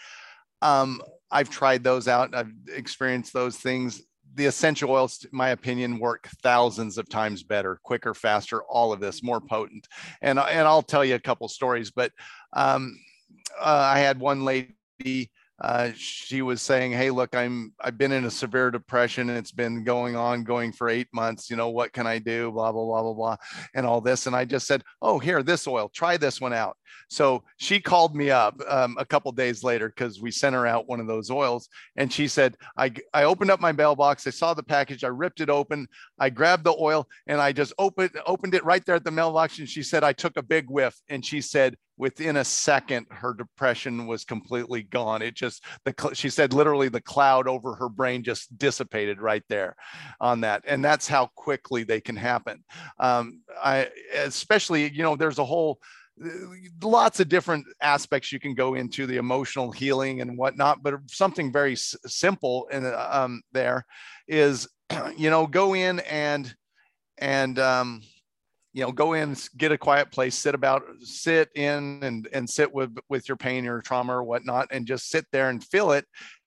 Um, 0.62 1.02
I've 1.30 1.50
tried 1.50 1.82
those 1.82 2.06
out. 2.08 2.34
I've 2.34 2.52
experienced 2.72 3.32
those 3.32 3.56
things. 3.56 4.02
The 4.36 4.46
essential 4.46 4.90
oils, 4.90 5.24
in 5.24 5.36
my 5.36 5.50
opinion, 5.50 6.00
work 6.00 6.28
thousands 6.42 6.98
of 6.98 7.08
times 7.08 7.42
better, 7.44 7.78
quicker, 7.84 8.14
faster. 8.14 8.62
All 8.64 8.92
of 8.92 9.00
this 9.00 9.22
more 9.22 9.40
potent. 9.40 9.86
And 10.22 10.38
and 10.38 10.66
I'll 10.66 10.82
tell 10.82 11.04
you 11.04 11.16
a 11.16 11.26
couple 11.28 11.48
stories. 11.48 11.90
But 11.90 12.12
um, 12.52 12.96
uh, 13.60 13.90
I 13.94 13.98
had 14.00 14.18
one 14.18 14.44
lady 14.44 14.74
uh, 15.60 15.90
she 15.94 16.42
was 16.42 16.60
saying, 16.60 16.92
"Hey, 16.92 17.10
look, 17.10 17.34
I'm 17.36 17.72
I've 17.80 17.96
been 17.96 18.10
in 18.10 18.24
a 18.24 18.30
severe 18.30 18.72
depression 18.72 19.30
it's 19.30 19.52
been 19.52 19.84
going 19.84 20.16
on, 20.16 20.42
going 20.42 20.72
for 20.72 20.88
eight 20.88 21.06
months. 21.12 21.48
You 21.48 21.56
know, 21.56 21.68
what 21.68 21.92
can 21.92 22.08
I 22.08 22.18
do? 22.18 22.50
Blah 22.50 22.72
blah 22.72 22.84
blah 22.84 23.02
blah 23.02 23.14
blah, 23.14 23.36
and 23.74 23.86
all 23.86 24.00
this." 24.00 24.26
And 24.26 24.34
I 24.34 24.44
just 24.44 24.66
said, 24.66 24.82
"Oh, 25.00 25.20
here, 25.20 25.42
this 25.44 25.68
oil. 25.68 25.88
Try 25.94 26.16
this 26.16 26.40
one 26.40 26.52
out." 26.52 26.76
So 27.08 27.44
she 27.56 27.80
called 27.80 28.16
me 28.16 28.30
up 28.30 28.60
um, 28.68 28.96
a 28.98 29.04
couple 29.04 29.30
days 29.30 29.62
later 29.62 29.88
because 29.88 30.20
we 30.20 30.32
sent 30.32 30.54
her 30.56 30.66
out 30.66 30.88
one 30.88 30.98
of 30.98 31.06
those 31.06 31.30
oils, 31.30 31.68
and 31.94 32.12
she 32.12 32.26
said, 32.26 32.56
"I 32.76 32.92
I 33.12 33.22
opened 33.22 33.52
up 33.52 33.60
my 33.60 33.72
mailbox. 33.72 34.26
I 34.26 34.30
saw 34.30 34.54
the 34.54 34.62
package. 34.64 35.04
I 35.04 35.08
ripped 35.08 35.40
it 35.40 35.50
open. 35.50 35.86
I 36.18 36.30
grabbed 36.30 36.64
the 36.64 36.74
oil 36.78 37.06
and 37.28 37.40
I 37.40 37.52
just 37.52 37.72
opened 37.78 38.10
opened 38.26 38.54
it 38.54 38.64
right 38.64 38.84
there 38.84 38.96
at 38.96 39.04
the 39.04 39.12
mailbox." 39.12 39.60
And 39.60 39.68
she 39.68 39.84
said, 39.84 40.02
"I 40.02 40.12
took 40.12 40.36
a 40.36 40.42
big 40.42 40.68
whiff," 40.68 41.00
and 41.08 41.24
she 41.24 41.40
said, 41.40 41.76
within 41.96 42.36
a 42.36 42.44
second 42.44 43.06
her 43.10 43.34
depression 43.34 44.06
was 44.06 44.24
completely 44.24 44.82
gone. 44.82 45.22
It 45.22 45.34
just 45.34 45.64
the 45.84 45.94
she 46.14 46.30
said 46.30 46.52
literally 46.52 46.88
the 46.88 47.00
cloud 47.00 47.46
over 47.46 47.74
her 47.74 47.88
brain 47.88 48.22
just 48.22 48.56
dissipated 48.58 49.20
right 49.20 49.44
there 49.48 49.76
on 50.20 50.40
that 50.40 50.62
and 50.66 50.84
that's 50.84 51.08
how 51.08 51.26
quickly 51.34 51.84
they 51.84 52.00
can 52.00 52.16
happen. 52.16 52.64
Um, 52.98 53.40
i 53.62 53.88
especially 54.14 54.90
you 54.90 55.02
know 55.02 55.16
there's 55.16 55.38
a 55.38 55.44
whole 55.44 55.78
uh, 56.24 56.28
lots 56.82 57.20
of 57.20 57.28
different 57.28 57.66
aspects 57.80 58.32
you 58.32 58.40
can 58.40 58.54
go 58.54 58.74
into 58.74 59.06
the 59.06 59.16
emotional 59.16 59.70
healing 59.70 60.20
and 60.20 60.36
whatnot 60.38 60.82
but 60.82 60.94
something 61.08 61.52
very 61.52 61.72
s- 61.72 61.96
simple 62.06 62.66
in 62.70 62.86
um, 62.86 63.42
there 63.52 63.84
is 64.28 64.68
you 65.16 65.30
know 65.30 65.46
go 65.46 65.74
in 65.74 66.00
and 66.00 66.54
and 67.18 67.58
um, 67.58 68.02
you 68.74 68.82
know 68.84 68.92
go 68.92 69.14
in 69.14 69.34
get 69.56 69.72
a 69.72 69.78
quiet 69.78 70.10
place 70.10 70.34
sit 70.34 70.54
about 70.54 70.82
sit 71.00 71.48
in 71.54 72.00
and 72.02 72.28
and 72.32 72.50
sit 72.50 72.72
with 72.74 72.94
with 73.08 73.28
your 73.28 73.36
pain 73.36 73.66
or 73.66 73.80
trauma 73.80 74.14
or 74.14 74.24
whatnot 74.24 74.68
and 74.70 74.86
just 74.86 75.08
sit 75.08 75.24
there 75.32 75.48
and 75.48 75.64
feel 75.64 75.92
it 75.92 76.04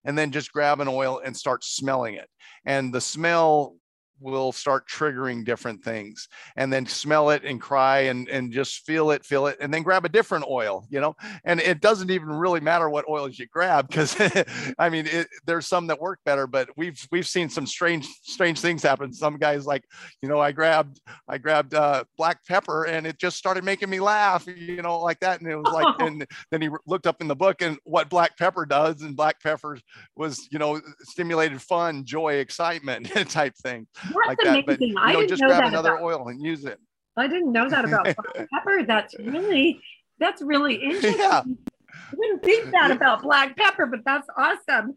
and 0.08 0.18
then 0.18 0.32
just 0.32 0.54
grab 0.54 0.80
an 0.80 0.88
oil 0.88 1.22
and 1.24 1.36
start 1.36 1.64
smelling 1.64 2.16
it. 2.16 2.30
And 2.66 2.94
the 2.94 3.02
smell 3.02 3.76
will 4.20 4.52
start 4.52 4.88
triggering 4.88 5.46
different 5.46 5.84
things 5.84 6.28
and 6.56 6.72
then 6.72 6.86
smell 6.86 7.30
it 7.30 7.44
and 7.44 7.62
cry 7.62 8.00
and, 8.02 8.28
and 8.30 8.52
just 8.52 8.86
feel 8.86 9.12
it, 9.12 9.26
feel 9.26 9.48
it, 9.48 9.58
and 9.60 9.74
then 9.74 9.84
grab 9.84 10.06
a 10.06 10.10
different 10.10 10.46
oil, 10.50 10.86
you 10.90 11.00
know, 11.00 11.16
and 11.46 11.60
it 11.60 11.82
doesn't 11.82 12.12
even 12.12 12.30
really 12.30 12.60
matter 12.60 12.90
what 12.90 13.08
oils 13.08 13.38
you 13.38 13.48
grab. 13.48 13.90
Cause 13.98 14.16
I 14.80 14.90
mean, 14.90 15.08
it, 15.08 15.28
there's 15.46 15.68
some 15.68 15.88
that 15.88 16.00
work 16.00 16.20
better, 16.26 16.48
but 16.48 16.70
we've, 16.78 17.08
we've 17.12 17.28
seen 17.28 17.50
some 17.50 17.66
strange, 17.66 18.08
strange 18.24 18.60
things 18.60 18.84
happen. 18.84 19.14
Some 19.14 19.38
guys 19.38 19.66
like, 19.66 19.84
you 20.22 20.30
know, 20.30 20.40
I 20.40 20.52
grabbed, 20.52 21.00
I 21.28 21.38
grabbed 21.38 21.74
uh, 21.74 22.04
black 22.18 22.46
pepper 22.46 22.86
and 22.86 23.06
it 23.06 23.18
just 23.18 23.38
started 23.38 23.64
making 23.64 23.90
me 23.90 24.00
laugh, 24.00 24.46
you 24.48 24.82
know, 24.82 25.00
like 25.00 25.20
that. 25.22 25.42
And 25.42 25.50
it 25.50 25.56
was 25.56 25.72
like, 25.74 25.96
and 26.00 26.26
then 26.52 26.62
he 26.62 26.70
looked 26.86 27.08
up 27.08 27.22
in 27.22 27.28
the 27.28 27.36
book 27.36 27.62
and 27.62 27.78
what 27.84 28.10
black 28.10 28.38
pepper 28.38 28.66
does 28.66 29.02
and 29.02 29.16
black 29.16 29.42
pepper 29.42 29.80
was, 30.16 30.48
you 30.52 30.60
know, 30.60 30.82
stimulated 31.02 31.62
fun, 31.62 32.06
joy, 32.06 32.36
excitement 32.36 33.08
type 33.30 33.56
thing. 33.56 33.88
That's 34.08 34.28
like 34.28 34.38
amazing. 34.44 34.66
that. 34.66 34.66
But 34.66 34.82
you 34.82 34.96
I 34.98 35.14
know, 35.14 35.20
didn't 35.20 35.30
just 35.30 35.42
know 35.42 35.48
grab 35.50 35.62
that 35.64 35.68
another 35.70 35.96
about, 35.96 36.04
oil 36.04 36.28
and 36.28 36.42
use 36.42 36.66
it. 36.66 36.80
I 37.16 37.28
didn't 37.28 37.52
know 37.52 37.70
that 37.70 37.86
about 37.86 38.04
black 38.16 38.48
pepper. 38.52 38.84
That's 38.84 39.16
really 39.20 39.82
that's 40.20 40.42
really 40.42 40.76
interesting. 40.84 41.20
Yeah. 41.20 41.44
I 41.46 42.16
wouldn't 42.16 42.44
think 42.44 42.72
that 42.72 42.92
about 42.92 43.22
black 43.22 43.58
pepper, 43.58 43.86
but 43.86 44.02
that's 44.06 44.28
awesome. 44.38 44.96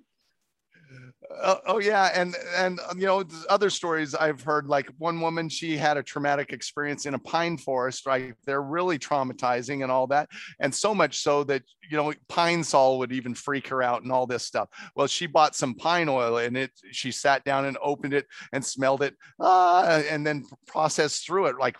Uh, 1.38 1.56
oh 1.66 1.78
yeah, 1.78 2.10
and 2.14 2.34
and 2.56 2.80
um, 2.90 2.98
you 2.98 3.06
know 3.06 3.22
other 3.48 3.70
stories 3.70 4.14
I've 4.14 4.42
heard. 4.42 4.66
Like 4.66 4.88
one 4.98 5.20
woman, 5.20 5.48
she 5.48 5.76
had 5.76 5.96
a 5.96 6.02
traumatic 6.02 6.52
experience 6.52 7.06
in 7.06 7.14
a 7.14 7.18
pine 7.20 7.56
forest. 7.56 8.04
Right, 8.04 8.34
they're 8.46 8.62
really 8.62 8.98
traumatizing 8.98 9.82
and 9.82 9.92
all 9.92 10.06
that, 10.08 10.28
and 10.58 10.74
so 10.74 10.94
much 10.94 11.18
so 11.18 11.44
that 11.44 11.62
you 11.88 11.96
know 11.96 12.12
Pine-Sol 12.28 12.98
would 12.98 13.12
even 13.12 13.34
freak 13.34 13.68
her 13.68 13.82
out 13.82 14.02
and 14.02 14.10
all 14.10 14.26
this 14.26 14.44
stuff. 14.44 14.68
Well, 14.96 15.06
she 15.06 15.26
bought 15.26 15.54
some 15.54 15.74
pine 15.74 16.08
oil 16.08 16.38
and 16.38 16.56
it. 16.56 16.72
She 16.90 17.12
sat 17.12 17.44
down 17.44 17.64
and 17.64 17.78
opened 17.80 18.14
it 18.14 18.26
and 18.52 18.64
smelled 18.64 19.02
it, 19.02 19.14
uh, 19.38 20.02
and 20.10 20.26
then 20.26 20.44
processed 20.66 21.26
through 21.26 21.46
it 21.46 21.58
like 21.58 21.76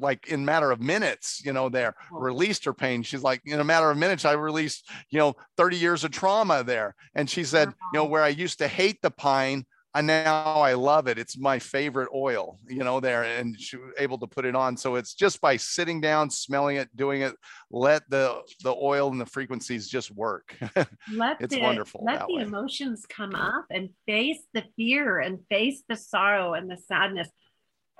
like 0.00 0.28
in 0.28 0.44
matter 0.44 0.70
of 0.70 0.80
minutes. 0.80 1.42
You 1.44 1.52
know, 1.52 1.68
there 1.68 1.94
released 2.10 2.64
her 2.64 2.74
pain. 2.74 3.02
She's 3.02 3.22
like, 3.22 3.42
in 3.44 3.60
a 3.60 3.64
matter 3.64 3.90
of 3.90 3.96
minutes, 3.96 4.24
I 4.24 4.32
released 4.32 4.88
you 5.10 5.18
know 5.18 5.34
30 5.56 5.76
years 5.76 6.04
of 6.04 6.10
trauma 6.10 6.64
there, 6.64 6.94
and 7.14 7.28
she 7.28 7.44
said, 7.44 7.68
you 7.92 7.98
know, 7.98 8.04
where 8.04 8.22
I 8.22 8.28
used 8.28 8.58
to 8.58 8.68
hate 8.68 9.00
the 9.02 9.10
pine 9.10 9.64
I 9.92 10.02
now 10.02 10.60
I 10.60 10.74
love 10.74 11.08
it. 11.08 11.18
It's 11.18 11.36
my 11.36 11.58
favorite 11.58 12.10
oil, 12.14 12.60
you 12.68 12.84
know, 12.84 13.00
there 13.00 13.24
and 13.24 13.60
she 13.60 13.76
was 13.76 13.92
able 13.98 14.18
to 14.18 14.26
put 14.26 14.44
it 14.44 14.54
on. 14.54 14.76
So 14.76 14.94
it's 14.94 15.14
just 15.14 15.40
by 15.40 15.56
sitting 15.56 16.00
down, 16.00 16.30
smelling 16.30 16.76
it, 16.76 16.94
doing 16.96 17.22
it, 17.22 17.34
let 17.72 18.08
the 18.08 18.40
the 18.62 18.72
oil 18.72 19.10
and 19.10 19.20
the 19.20 19.26
frequencies 19.26 19.88
just 19.88 20.10
work. 20.12 20.56
Let 21.12 21.40
it's 21.40 21.54
the, 21.54 21.60
wonderful. 21.60 22.04
Let 22.04 22.26
the 22.28 22.36
way. 22.36 22.42
emotions 22.42 23.04
come 23.08 23.34
up 23.34 23.66
and 23.70 23.90
face 24.06 24.40
the 24.54 24.64
fear 24.76 25.18
and 25.18 25.40
face 25.48 25.82
the 25.88 25.96
sorrow 25.96 26.54
and 26.54 26.70
the 26.70 26.76
sadness. 26.76 27.28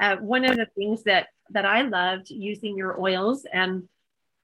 Uh, 0.00 0.16
one 0.16 0.44
of 0.44 0.56
the 0.56 0.66
things 0.76 1.02
that 1.04 1.26
that 1.52 1.64
I 1.64 1.82
loved 1.82 2.30
using 2.30 2.76
your 2.76 3.00
oils 3.00 3.44
and 3.52 3.88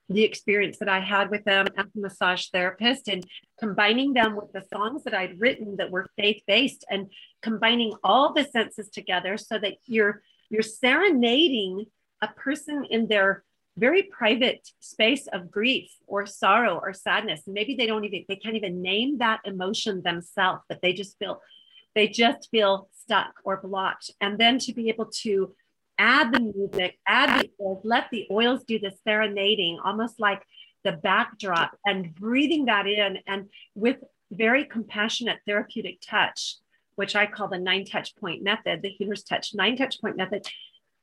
the 0.09 0.23
experience 0.23 0.77
that 0.79 0.89
I 0.89 0.99
had 0.99 1.29
with 1.29 1.43
them 1.43 1.67
as 1.77 1.85
a 1.85 1.99
massage 1.99 2.47
therapist 2.47 3.07
and 3.07 3.25
combining 3.59 4.13
them 4.13 4.35
with 4.35 4.51
the 4.53 4.63
songs 4.73 5.03
that 5.03 5.13
I'd 5.13 5.39
written 5.39 5.77
that 5.77 5.91
were 5.91 6.07
faith 6.15 6.41
based 6.47 6.85
and 6.89 7.11
combining 7.41 7.93
all 8.03 8.33
the 8.33 8.45
senses 8.45 8.89
together 8.89 9.37
so 9.37 9.59
that 9.59 9.73
you're 9.85 10.21
you're 10.49 10.61
serenading 10.61 11.85
a 12.21 12.29
person 12.29 12.85
in 12.89 13.07
their 13.07 13.43
very 13.75 14.03
private 14.03 14.67
space 14.79 15.27
of 15.27 15.51
grief 15.51 15.91
or 16.07 16.25
sorrow 16.25 16.79
or 16.81 16.93
sadness. 16.93 17.41
Maybe 17.45 17.75
they 17.75 17.85
don't 17.85 18.05
even 18.05 18.23
they 18.29 18.37
can't 18.37 18.55
even 18.55 18.81
name 18.81 19.17
that 19.17 19.41
emotion 19.43 20.01
themselves 20.03 20.61
but 20.69 20.81
they 20.81 20.93
just 20.93 21.17
feel 21.19 21.41
they 21.95 22.07
just 22.07 22.49
feel 22.49 22.89
stuck 22.93 23.33
or 23.43 23.59
blocked. 23.61 24.11
And 24.21 24.37
then 24.37 24.59
to 24.59 24.73
be 24.73 24.87
able 24.89 25.07
to 25.23 25.53
add 25.97 26.33
the 26.33 26.39
music, 26.39 26.99
add 27.07 27.41
the 27.41 27.49
oils, 27.61 27.81
let 27.83 28.05
the 28.11 28.27
oils 28.31 28.63
do 28.63 28.79
the 28.79 28.93
serenading, 29.03 29.79
almost 29.83 30.19
like 30.19 30.43
the 30.83 30.91
backdrop, 30.93 31.77
and 31.85 32.13
breathing 32.15 32.65
that 32.65 32.87
in, 32.87 33.19
and 33.27 33.49
with 33.75 33.97
very 34.31 34.65
compassionate 34.65 35.39
therapeutic 35.45 35.99
touch, 36.01 36.55
which 36.95 37.15
I 37.15 37.25
call 37.25 37.47
the 37.47 37.57
nine 37.57 37.85
touch 37.85 38.15
point 38.15 38.43
method, 38.43 38.81
the 38.81 38.89
healer's 38.89 39.23
touch 39.23 39.53
nine 39.53 39.77
touch 39.77 39.99
point 40.01 40.17
method. 40.17 40.47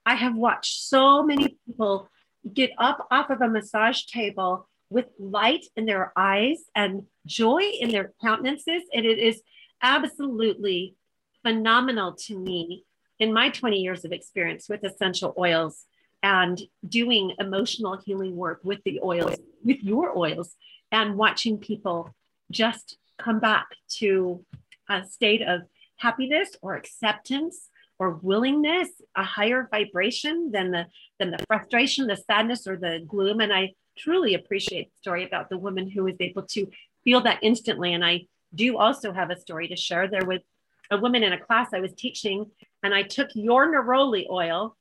I 0.06 0.14
have 0.14 0.36
watched 0.36 0.82
so 0.82 1.22
many 1.22 1.56
people 1.66 2.08
get 2.52 2.70
up 2.78 3.06
off 3.10 3.30
of 3.30 3.40
a 3.40 3.48
massage 3.48 4.02
table 4.04 4.68
with 4.90 5.06
light 5.18 5.64
in 5.76 5.86
their 5.86 6.12
eyes 6.14 6.58
and 6.74 7.04
joy 7.26 7.62
in 7.80 7.90
their 7.90 8.12
countenances. 8.22 8.82
And 8.92 9.06
it 9.06 9.18
is 9.18 9.40
absolutely 9.82 10.94
phenomenal 11.42 12.12
to 12.26 12.38
me 12.38 12.84
in 13.18 13.32
my 13.32 13.48
20 13.48 13.78
years 13.78 14.04
of 14.04 14.12
experience 14.12 14.68
with 14.68 14.84
essential 14.84 15.34
oils 15.38 15.84
and 16.22 16.60
doing 16.88 17.34
emotional 17.38 17.98
healing 18.04 18.34
work 18.36 18.60
with 18.64 18.82
the 18.84 19.00
oils, 19.02 19.36
with 19.62 19.82
your 19.82 20.16
oils, 20.16 20.56
and 20.90 21.16
watching 21.16 21.58
people 21.58 22.14
just 22.50 22.96
come 23.18 23.40
back 23.40 23.66
to 23.88 24.44
a 24.88 25.04
state 25.04 25.42
of 25.42 25.62
happiness 25.96 26.50
or 26.62 26.74
acceptance 26.74 27.68
or 27.98 28.10
willingness, 28.10 28.88
a 29.16 29.22
higher 29.22 29.68
vibration 29.70 30.50
than 30.50 30.70
the 30.70 30.86
than 31.18 31.30
the 31.30 31.38
frustration, 31.46 32.06
the 32.06 32.16
sadness, 32.16 32.66
or 32.66 32.76
the 32.76 33.04
gloom. 33.06 33.40
And 33.40 33.52
I 33.52 33.74
truly 33.96 34.34
appreciate 34.34 34.90
the 34.90 34.98
story 34.98 35.24
about 35.24 35.48
the 35.48 35.58
woman 35.58 35.88
who 35.88 36.04
was 36.04 36.16
able 36.20 36.42
to 36.42 36.66
feel 37.04 37.20
that 37.22 37.38
instantly. 37.42 37.94
And 37.94 38.04
I 38.04 38.26
do 38.54 38.78
also 38.78 39.12
have 39.12 39.30
a 39.30 39.38
story 39.38 39.68
to 39.68 39.76
share. 39.76 40.08
There 40.08 40.24
was 40.26 40.40
a 40.90 40.98
woman 40.98 41.22
in 41.22 41.32
a 41.32 41.40
class 41.40 41.68
I 41.72 41.80
was 41.80 41.92
teaching, 41.94 42.50
and 42.84 42.94
I 42.94 43.02
took 43.02 43.30
your 43.34 43.66
neroli 43.72 44.26
oil 44.30 44.76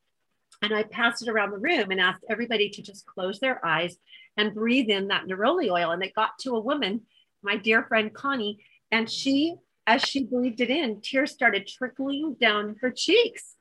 and 0.62 0.74
I 0.74 0.84
passed 0.84 1.24
it 1.24 1.30
around 1.30 1.52
the 1.52 1.58
room 1.58 1.90
and 1.90 2.00
asked 2.00 2.24
everybody 2.30 2.70
to 2.70 2.84
just 2.84 3.08
close 3.08 3.40
their 3.40 3.66
eyes 3.66 3.98
and 4.38 4.54
breathe 4.54 4.90
in 4.90 5.08
that 5.08 5.26
neroli 5.26 5.72
oil. 5.72 5.90
And 5.92 6.04
it 6.04 6.14
got 6.14 6.38
to 6.42 6.56
a 6.56 6.60
woman, 6.60 7.02
my 7.42 7.58
dear 7.58 7.84
friend 7.84 8.14
Connie, 8.14 8.60
and 8.92 9.10
she 9.10 9.56
as 9.86 10.02
she 10.02 10.24
breathed 10.24 10.62
it 10.62 10.70
in, 10.70 11.02
tears 11.02 11.32
started 11.32 11.68
trickling 11.68 12.36
down 12.40 12.78
her 12.82 12.92
cheeks. 12.92 13.56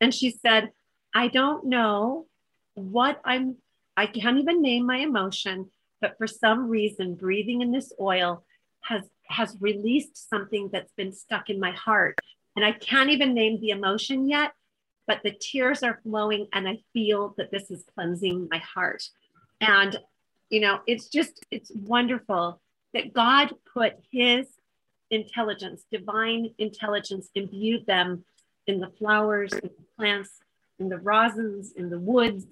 And 0.00 0.12
she 0.12 0.30
said, 0.30 0.70
I 1.14 1.28
don't 1.28 1.66
know 1.66 2.26
what 2.74 3.20
I'm, 3.24 3.56
I 3.96 4.06
can't 4.06 4.38
even 4.38 4.60
name 4.60 4.86
my 4.86 4.98
emotion, 4.98 5.70
but 6.00 6.18
for 6.18 6.26
some 6.26 6.68
reason, 6.68 7.14
breathing 7.14 7.62
in 7.62 7.72
this 7.72 7.92
oil 7.98 8.44
has 8.82 9.08
has 9.28 9.56
released 9.60 10.28
something 10.30 10.68
that's 10.72 10.92
been 10.92 11.12
stuck 11.12 11.50
in 11.50 11.58
my 11.58 11.72
heart. 11.72 12.16
And 12.56 12.64
I 12.64 12.72
can't 12.72 13.10
even 13.10 13.34
name 13.34 13.60
the 13.60 13.70
emotion 13.70 14.28
yet, 14.28 14.52
but 15.06 15.20
the 15.22 15.30
tears 15.30 15.82
are 15.82 16.00
flowing 16.02 16.48
and 16.52 16.66
I 16.66 16.80
feel 16.92 17.34
that 17.36 17.50
this 17.50 17.70
is 17.70 17.84
cleansing 17.94 18.48
my 18.50 18.58
heart. 18.58 19.08
And, 19.60 19.96
you 20.50 20.60
know, 20.60 20.80
it's 20.86 21.08
just, 21.08 21.44
it's 21.50 21.70
wonderful 21.74 22.60
that 22.94 23.12
God 23.12 23.52
put 23.72 23.94
his 24.10 24.46
intelligence, 25.10 25.84
divine 25.92 26.54
intelligence, 26.58 27.28
imbued 27.34 27.86
them 27.86 28.24
in 28.66 28.80
the 28.80 28.90
flowers, 28.98 29.52
in 29.52 29.60
the 29.60 29.84
plants, 29.96 30.30
in 30.78 30.88
the 30.88 30.96
rosins, 30.96 31.68
in 31.76 31.90
the 31.90 31.98
woods, 31.98 32.46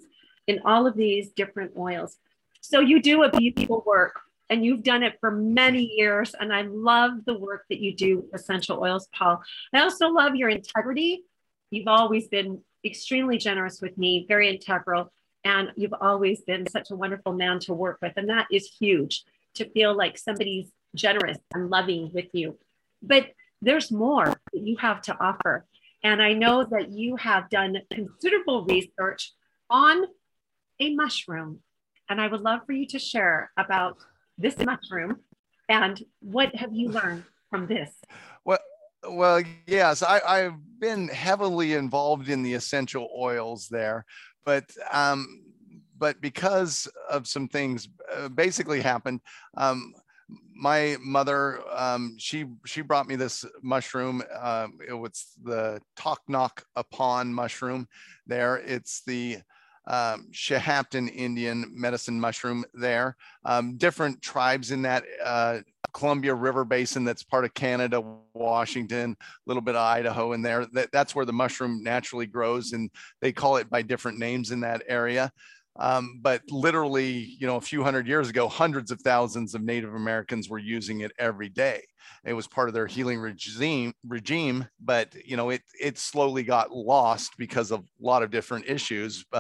in 0.47 0.61
all 0.65 0.87
of 0.87 0.97
these 0.97 1.31
different 1.31 1.73
oils. 1.77 2.19
So 2.61 2.81
you 2.81 3.01
do 3.01 3.23
a 3.23 3.31
beautiful 3.31 3.83
work 3.87 4.21
and 4.51 4.65
you've 4.65 4.83
done 4.83 5.03
it 5.03 5.17
for 5.21 5.31
many 5.31 5.85
years. 5.97 6.35
And 6.39 6.53
I 6.53 6.63
love 6.63 7.25
the 7.25 7.39
work 7.39 7.65
that 7.71 7.81
you 7.81 7.95
do 7.95 8.19
with 8.19 8.41
essential 8.41 8.81
oils, 8.81 9.09
Paul. 9.13 9.43
I 9.73 9.81
also 9.81 10.09
love 10.09 10.37
your 10.37 10.49
integrity. 10.49 11.25
You've 11.71 11.89
always 11.89 12.29
been 12.29 12.61
extremely 12.85 13.39
generous 13.39 13.81
with 13.81 13.97
me, 13.97 14.27
very 14.29 14.51
integral. 14.51 15.13
And 15.45 15.71
you've 15.77 15.95
always 16.01 16.43
been 16.43 16.69
such 16.69 16.91
a 16.91 16.97
wonderful 16.97 17.33
man 17.33 17.59
to 17.61 17.75
work 17.75 17.99
with. 18.01 18.13
And 18.17 18.29
that 18.29 18.47
is 18.51 18.71
huge 18.79 19.25
to 19.55 19.69
feel 19.71 19.97
like 19.97 20.19
somebody's 20.19 20.71
generous 20.95 21.39
and 21.53 21.71
loving 21.71 22.11
with 22.13 22.29
you. 22.33 22.59
But 23.03 23.29
there's 23.61 23.91
more 23.91 24.27
that 24.27 24.61
you 24.61 24.77
have 24.79 25.01
to 25.03 25.17
offer. 25.19 25.67
And 26.03 26.23
I 26.23 26.35
know 26.35 26.65
that 26.65 26.91
you 26.91 27.17
have 27.17 27.49
done 27.49 27.79
considerable 27.91 28.65
research 28.65 29.33
on 29.71 30.05
a 30.81 30.95
mushroom. 30.95 31.61
And 32.09 32.21
I 32.21 32.27
would 32.27 32.43
love 32.43 32.61
for 32.67 32.73
you 32.73 32.87
to 32.89 32.99
share 32.99 33.51
about 33.57 33.97
this 34.39 34.57
mushroom 34.59 35.19
and 35.69 36.03
what 36.21 36.55
have 36.55 36.73
you 36.73 36.89
learned 36.89 37.25
from 37.51 37.67
this? 37.67 37.91
Well, 38.45 38.59
well, 39.09 39.43
yes, 39.67 40.03
I, 40.03 40.21
I've 40.21 40.59
been 40.79 41.09
heavily 41.09 41.75
involved 41.75 42.29
in 42.29 42.43
the 42.43 42.55
essential 42.55 43.09
oils 43.17 43.69
there, 43.71 44.05
but 44.45 44.65
um, 44.93 45.43
but 45.97 46.21
because 46.21 46.89
of 47.09 47.27
some 47.27 47.49
things 47.49 47.89
uh, 48.15 48.29
basically 48.29 48.81
happened, 48.81 49.21
um, 49.57 49.95
my 50.55 50.97
mother, 51.01 51.61
um, 51.71 52.17
she 52.19 52.47
she 52.65 52.81
brought 52.81 53.07
me 53.07 53.17
this 53.17 53.45
mushroom. 53.63 54.23
Um, 54.41 54.79
it 54.87 54.95
was 54.95 55.27
the 55.43 55.81
Toknok 55.97 56.63
Upon 56.77 57.33
mushroom. 57.33 57.87
There, 58.27 58.57
it's 58.57 59.03
the 59.07 59.39
um, 59.87 60.29
Shahaptin 60.33 61.15
Indian 61.15 61.71
medicine 61.71 62.21
mushroom. 62.21 62.65
There, 62.75 63.17
um, 63.45 63.77
different 63.77 64.23
tribes 64.23 64.71
in 64.71 64.83
that 64.83 65.05
uh, 65.25 65.61
Columbia 65.93 66.35
River 66.35 66.65
Basin. 66.65 67.05
That's 67.05 67.23
part 67.23 67.45
of 67.45 67.55
Canada, 67.55 68.03
Washington, 68.35 69.17
a 69.21 69.25
little 69.47 69.63
bit 69.63 69.77
of 69.77 69.83
Idaho 69.83 70.33
in 70.33 70.43
there. 70.43 70.67
That, 70.73 70.91
that's 70.93 71.15
where 71.15 71.25
the 71.25 71.33
mushroom 71.33 71.83
naturally 71.83 72.27
grows, 72.27 72.73
and 72.73 72.91
they 73.21 73.33
call 73.33 73.57
it 73.57 73.71
by 73.71 73.83
different 73.83 74.19
names 74.19 74.51
in 74.51 74.61
that 74.61 74.83
area. 74.89 75.31
Um, 75.77 76.21
but 76.23 76.43
literally, 76.51 77.35
you 77.39 77.47
know, 77.47 77.57
a 77.57 77.61
few 77.61 77.83
hundred 77.83 78.07
years 78.07 78.29
ago, 78.29 78.49
hundreds 78.49 78.91
of 78.91 79.01
thousands 79.01 79.55
of 79.55 79.63
Native 79.63 79.95
Americans 79.95 80.49
were 80.49 80.59
using 80.59 81.01
it 81.01 81.13
every 81.19 81.49
day. 81.49 81.83
It 82.25 82.33
was 82.33 82.47
part 82.47 82.69
of 82.69 82.75
their 82.75 82.87
healing 82.87 83.19
regime, 83.19 83.93
regime, 84.07 84.67
but 84.81 85.15
you 85.25 85.37
know, 85.37 85.51
it 85.51 85.63
it 85.81 85.99
slowly 85.99 86.43
got 86.43 86.73
lost 86.73 87.33
because 87.39 87.71
of 87.71 87.81
a 87.81 87.85
lot 88.01 88.23
of 88.23 88.31
different 88.31 88.67
issues. 88.67 89.25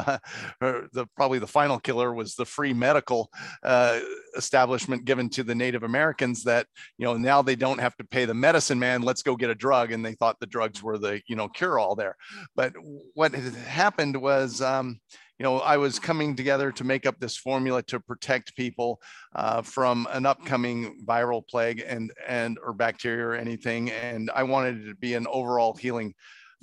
Uh, 0.60 0.82
the 0.92 1.06
probably 1.16 1.38
the 1.38 1.46
final 1.46 1.78
killer 1.78 2.14
was 2.14 2.34
the 2.34 2.44
free 2.44 2.72
medical 2.72 3.30
uh, 3.62 3.98
establishment 4.36 5.04
given 5.04 5.28
to 5.28 5.42
the 5.42 5.54
Native 5.54 5.82
Americans. 5.82 6.44
That 6.44 6.66
you 6.96 7.04
know 7.04 7.16
now 7.16 7.42
they 7.42 7.56
don't 7.56 7.80
have 7.80 7.96
to 7.96 8.04
pay 8.04 8.24
the 8.24 8.34
medicine 8.34 8.78
man. 8.78 9.02
Let's 9.02 9.22
go 9.22 9.36
get 9.36 9.50
a 9.50 9.54
drug, 9.54 9.92
and 9.92 10.04
they 10.04 10.14
thought 10.14 10.38
the 10.40 10.46
drugs 10.46 10.82
were 10.82 10.98
the 10.98 11.20
you 11.26 11.36
know 11.36 11.48
cure 11.48 11.78
all 11.78 11.94
there. 11.94 12.16
But 12.54 12.74
what 13.14 13.34
happened 13.34 14.20
was. 14.20 14.60
Um, 14.60 15.00
you 15.38 15.44
know, 15.44 15.58
I 15.58 15.76
was 15.78 15.98
coming 15.98 16.36
together 16.36 16.70
to 16.72 16.84
make 16.84 17.06
up 17.06 17.18
this 17.18 17.36
formula 17.36 17.82
to 17.84 17.98
protect 17.98 18.56
people 18.56 19.00
uh, 19.34 19.62
from 19.62 20.06
an 20.10 20.26
upcoming 20.26 21.04
viral 21.04 21.46
plague 21.46 21.82
and 21.84 22.12
and 22.26 22.58
or 22.64 22.72
bacteria 22.72 23.26
or 23.26 23.34
anything, 23.34 23.90
and 23.90 24.30
I 24.34 24.44
wanted 24.44 24.82
it 24.82 24.88
to 24.90 24.94
be 24.94 25.14
an 25.14 25.26
overall 25.26 25.74
healing 25.74 26.14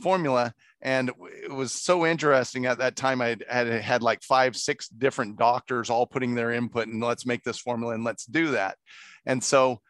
formula. 0.01 0.53
And 0.81 1.11
it 1.43 1.51
was 1.51 1.73
so 1.73 2.05
interesting 2.05 2.65
at 2.65 2.79
that 2.79 2.95
time. 2.95 3.21
I 3.21 3.37
had 3.47 3.67
had 3.67 4.01
like 4.01 4.23
five, 4.23 4.55
six 4.55 4.87
different 4.87 5.37
doctors 5.37 5.89
all 5.89 6.07
putting 6.07 6.33
their 6.33 6.51
input 6.51 6.87
and 6.87 7.03
let's 7.03 7.25
make 7.25 7.43
this 7.43 7.59
formula 7.59 7.93
and 7.93 8.03
let's 8.03 8.25
do 8.25 8.51
that. 8.51 8.77
And 9.25 9.43
so, 9.43 9.81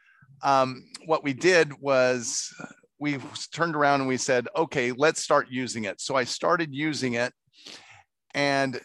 um, 0.44 0.84
what 1.06 1.24
we 1.24 1.34
did 1.34 1.72
was 1.80 2.54
we 3.00 3.20
turned 3.52 3.76
around 3.76 4.02
and 4.02 4.08
we 4.08 4.18
said, 4.18 4.48
okay, 4.56 4.92
let's 4.92 5.24
start 5.24 5.48
using 5.50 5.86
it. 5.86 6.02
So 6.02 6.16
I 6.16 6.24
started 6.24 6.74
using 6.74 7.14
it 7.14 7.34
and 8.34 8.80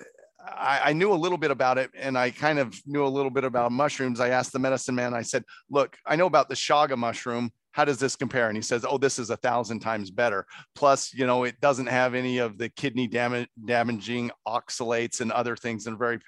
I, 0.47 0.81
I, 0.85 0.93
knew 0.93 1.13
a 1.13 1.15
little 1.15 1.39
bit 1.39 1.51
about 1.51 1.79
it 1.79 1.91
and 1.99 2.17
I 2.17 2.31
kind 2.31 2.59
of 2.59 2.75
knew 2.87 3.05
a 3.05 3.09
little 3.09 3.31
bit 3.31 3.45
about 3.45 3.73
mushrooms. 3.73 4.21
I 4.21 4.29
asked 4.31 4.53
the 4.53 4.59
medicine 4.59 4.95
man, 4.95 5.15
I 5.15 5.23
said, 5.23 5.45
Look, 5.71 5.97
I 6.07 6.17
know 6.17 6.27
about 6.27 6.49
the 6.49 6.55
chaga 6.55 6.97
mushroom. 6.97 7.51
How 7.73 7.85
does 7.85 7.99
this 7.99 8.17
compare? 8.17 8.49
And 8.49 8.57
he 8.57 8.63
says, 8.63 8.85
Oh, 8.89 8.99
this 8.99 9.19
is 9.19 9.31
a 9.31 9.37
thousand 9.37 9.81
times 9.81 10.11
better. 10.11 10.47
Plus, 10.75 11.13
you 11.13 11.27
know, 11.27 11.45
it 11.45 11.61
doesn't 11.61 11.87
have 11.87 12.15
any 12.15 12.39
of 12.39 12.59
the 12.59 12.69
kidney 12.71 13.09
damaging 13.09 14.31
oxalates 14.47 15.21
and 15.21 15.33
other 15.33 15.57
things 15.57 15.85
that 15.85 15.95
are 15.95 15.97
very 15.97 16.19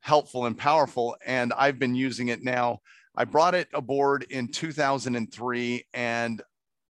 helpful 0.00 0.46
and 0.46 0.56
powerful. 0.56 1.16
And 1.24 1.52
I've 1.54 1.78
been 1.78 1.94
using 1.94 2.28
it 2.28 2.42
now. 2.42 2.80
I 3.16 3.24
brought 3.24 3.54
it 3.54 3.68
aboard 3.74 4.26
in 4.30 4.48
2003 4.48 5.86
and 5.94 6.42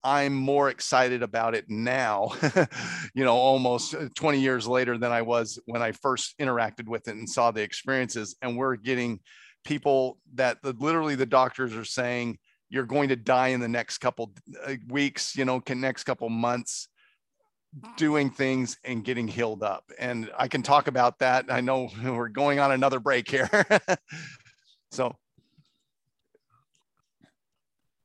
I'm 0.07 0.35
more 0.35 0.71
excited 0.71 1.25
about 1.25 1.57
it 1.57 1.69
now, 1.69 2.31
you 3.15 3.25
know, 3.25 3.35
almost 3.35 3.93
uh, 3.93 4.09
20 4.15 4.39
years 4.39 4.69
later 4.69 4.97
than 4.97 5.11
I 5.11 5.23
was 5.23 5.59
when 5.67 5.83
I 5.83 5.91
first 5.91 6.39
interacted 6.39 6.87
with 6.87 7.09
it 7.09 7.17
and 7.17 7.29
saw 7.29 7.51
the 7.51 7.63
experiences. 7.63 8.37
And 8.41 8.57
we're 8.57 8.77
getting 8.77 9.19
people 9.65 10.19
that 10.35 10.63
the, 10.63 10.77
literally 10.79 11.17
the 11.17 11.27
doctors 11.27 11.75
are 11.75 11.85
saying, 11.85 12.39
you're 12.69 12.87
going 12.87 13.09
to 13.09 13.17
die 13.17 13.49
in 13.49 13.59
the 13.59 13.67
next 13.67 13.99
couple 13.99 14.33
uh, 14.65 14.75
weeks, 14.87 15.35
you 15.35 15.45
know, 15.45 15.61
next 15.69 16.05
couple 16.05 16.29
months 16.29 16.87
doing 17.97 18.31
things 18.31 18.79
and 18.85 19.03
getting 19.03 19.27
healed 19.27 19.65
up. 19.65 19.91
And 19.99 20.31
I 20.39 20.47
can 20.47 20.63
talk 20.63 20.87
about 20.87 21.19
that. 21.19 21.47
I 21.49 21.61
know 21.61 21.91
we're 22.05 22.29
going 22.29 22.61
on 22.61 22.71
another 22.71 23.01
break 23.01 23.29
here. 23.29 23.51
so, 24.93 25.17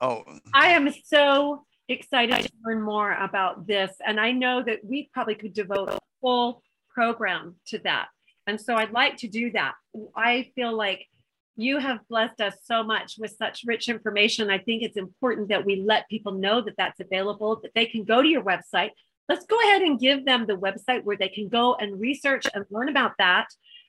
oh, 0.02 0.24
I 0.52 0.70
am 0.70 0.90
so 1.06 1.64
excited 1.92 2.36
to 2.36 2.52
learn 2.66 2.82
more 2.82 3.14
about 3.14 3.68
this. 3.68 3.92
And 4.06 4.20
I 4.20 4.32
know 4.32 4.64
that 4.64 4.80
we 4.84 5.10
probably 5.14 5.36
could 5.36 5.54
devote 5.54 5.90
a 5.90 6.00
full 6.22 6.62
program 6.94 7.56
to 7.68 7.80
that. 7.80 8.08
And 8.48 8.60
so 8.60 8.76
I'd 8.76 8.92
like 8.92 9.18
to 9.18 9.28
do 9.28 9.52
that. 9.52 9.74
I 10.16 10.52
feel 10.56 10.76
like 10.76 11.08
you 11.56 11.78
have 11.78 12.00
blessed 12.10 12.42
us 12.42 12.56
so 12.64 12.84
much 12.84 13.16
with 13.20 13.36
such 13.38 13.64
rich 13.66 13.88
information. 13.90 14.50
I 14.50 14.58
think 14.58 14.84
it's 14.84 14.98
important 14.98 15.50
that 15.50 15.66
we 15.66 15.78
let 15.78 16.10
people 16.10 16.34
know 16.34 16.62
that 16.62 16.76
that's 16.78 17.00
available, 17.00 17.60
that 17.62 17.74
they 17.76 17.86
can 17.86 18.04
go 18.04 18.22
to 18.22 18.28
your 18.28 18.44
website. 18.44 18.92
Let's 19.30 19.46
go 19.46 19.60
ahead 19.62 19.82
and 19.82 20.00
give 20.00 20.26
them 20.26 20.48
the 20.48 20.58
website 20.58 21.04
where 21.04 21.18
they 21.18 21.30
can 21.30 21.50
go 21.50 21.76
and 21.76 22.00
research 22.00 22.46
and 22.54 22.66
learn 22.70 22.90
about 22.90 23.14
that. 23.20 23.48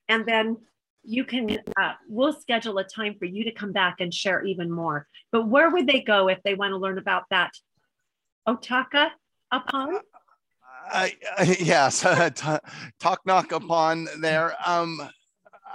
And 0.09 0.27
then 0.27 0.59
you 1.05 1.25
can, 1.25 1.59
uh, 1.81 1.93
we'll 2.09 2.33
schedule 2.33 2.79
a 2.79 2.85
time 2.85 3.17
for 3.19 3.25
you 3.25 3.45
to 3.45 3.53
come 3.53 3.73
back 3.73 3.97
and 4.01 4.13
share 4.13 4.45
even 4.45 4.71
more. 4.71 5.09
But 5.31 5.49
where 5.49 5.71
would 5.71 5.87
they 5.87 6.01
go 6.01 6.29
if 6.29 6.43
they 6.45 6.55
want 6.55 6.73
to 6.73 6.77
learn 6.77 6.99
about 6.99 7.25
that? 7.31 7.53
Otaka 8.49 9.11
upon? 9.51 9.99
Uh, 10.91 11.09
yes, 11.59 12.01
talk 13.01 13.21
knock 13.25 13.53
upon 13.53 14.09
there. 14.21 14.55
Um, 14.67 15.01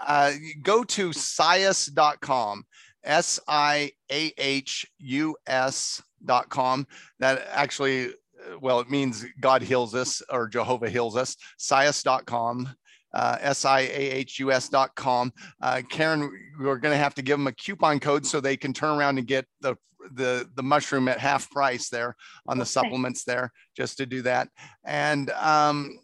uh, 0.05 0.33
go 0.61 0.83
to 0.83 1.09
siahus.com, 1.09 2.65
S 3.03 3.39
I 3.47 3.91
A 4.11 4.33
H 4.37 4.85
U 4.99 5.35
S.com. 5.47 6.87
That 7.19 7.47
actually, 7.51 8.09
well, 8.61 8.79
it 8.79 8.89
means 8.89 9.25
God 9.39 9.61
heals 9.61 9.95
us 9.95 10.21
or 10.29 10.47
Jehovah 10.47 10.89
heals 10.89 11.15
us. 11.15 11.35
Siahus.com. 11.59 12.75
Uh, 13.13 13.37
S-I-A-H-U-S.com. 13.39 15.33
Uh, 15.61 15.81
Karen, 15.89 16.29
we're 16.59 16.77
going 16.77 16.91
to 16.91 16.97
have 16.97 17.15
to 17.15 17.21
give 17.21 17.39
them 17.39 17.47
a 17.47 17.51
coupon 17.53 17.99
code 17.99 18.25
so 18.25 18.39
they 18.39 18.57
can 18.57 18.73
turn 18.73 18.99
around 18.99 19.17
and 19.17 19.25
get 19.25 19.45
the 19.61 19.75
the 20.13 20.49
the 20.55 20.63
mushroom 20.63 21.07
at 21.07 21.19
half 21.19 21.49
price 21.51 21.89
there 21.89 22.15
on 22.47 22.57
the 22.57 22.63
okay. 22.63 22.69
supplements 22.69 23.23
there 23.23 23.51
just 23.75 23.97
to 23.97 24.05
do 24.05 24.21
that 24.21 24.49
and 24.85 25.29
um 25.31 25.99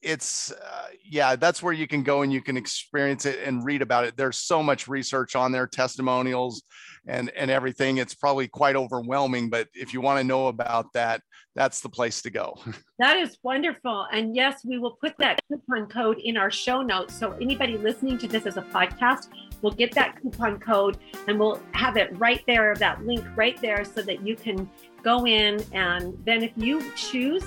it's 0.00 0.52
uh, 0.52 0.86
yeah 1.04 1.34
that's 1.34 1.62
where 1.62 1.72
you 1.72 1.88
can 1.88 2.02
go 2.02 2.22
and 2.22 2.32
you 2.32 2.40
can 2.40 2.56
experience 2.56 3.26
it 3.26 3.40
and 3.44 3.64
read 3.64 3.82
about 3.82 4.04
it 4.04 4.16
there's 4.16 4.38
so 4.38 4.62
much 4.62 4.86
research 4.86 5.34
on 5.34 5.50
there 5.50 5.66
testimonials 5.66 6.62
and 7.08 7.30
and 7.30 7.50
everything 7.50 7.96
it's 7.96 8.14
probably 8.14 8.46
quite 8.46 8.76
overwhelming 8.76 9.50
but 9.50 9.66
if 9.74 9.92
you 9.92 10.00
want 10.00 10.20
to 10.20 10.24
know 10.24 10.46
about 10.48 10.92
that 10.92 11.20
that's 11.54 11.80
the 11.80 11.88
place 11.88 12.22
to 12.22 12.30
go. 12.30 12.56
That 13.00 13.16
is 13.16 13.38
wonderful 13.44 14.08
and 14.12 14.34
yes 14.34 14.64
we 14.64 14.78
will 14.78 14.98
put 15.00 15.16
that 15.18 15.38
coupon 15.46 15.86
code 15.86 16.18
in 16.18 16.36
our 16.36 16.50
show 16.50 16.82
notes 16.82 17.14
so 17.14 17.32
anybody 17.40 17.78
listening 17.78 18.18
to 18.18 18.26
this 18.26 18.44
as 18.44 18.56
a 18.56 18.62
podcast 18.62 19.28
will 19.62 19.70
get 19.70 19.92
that 19.92 20.20
coupon 20.20 20.58
code 20.58 20.98
and 21.28 21.38
we'll 21.38 21.62
have 21.72 21.96
it 21.96 22.10
right 22.18 22.42
there 22.48 22.74
that 22.74 23.04
link 23.06 23.24
right 23.36 23.60
there 23.60 23.84
so 23.84 24.02
that 24.02 24.26
you 24.26 24.34
can 24.34 24.68
go 25.04 25.26
in 25.28 25.64
and 25.72 26.18
then 26.24 26.42
if 26.42 26.50
you 26.56 26.82
choose 26.96 27.44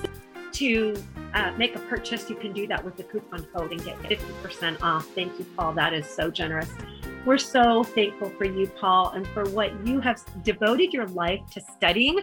to 0.54 1.02
uh, 1.34 1.52
make 1.58 1.76
a 1.76 1.80
purchase, 1.80 2.30
you 2.30 2.36
can 2.36 2.54
do 2.54 2.68
that 2.68 2.84
with 2.84 2.98
the 2.98 3.04
coupon 3.04 3.44
code 3.54 3.72
and 3.72 3.84
get 3.84 3.98
50% 4.04 4.82
off. 4.82 5.08
Thank 5.16 5.38
you, 5.40 5.46
Paul. 5.58 5.74
That 5.74 5.94
is 5.94 6.06
so 6.06 6.30
generous. 6.30 6.70
We're 7.26 7.38
so 7.38 7.84
thankful 7.84 8.30
for 8.32 8.46
you, 8.46 8.68
Paul, 8.68 9.12
and 9.12 9.28
for 9.28 9.46
what 9.50 9.72
you 9.86 10.00
have 10.00 10.24
devoted 10.44 10.92
your 10.94 11.08
life 11.08 11.42
to 11.52 11.62
studying. 11.62 12.20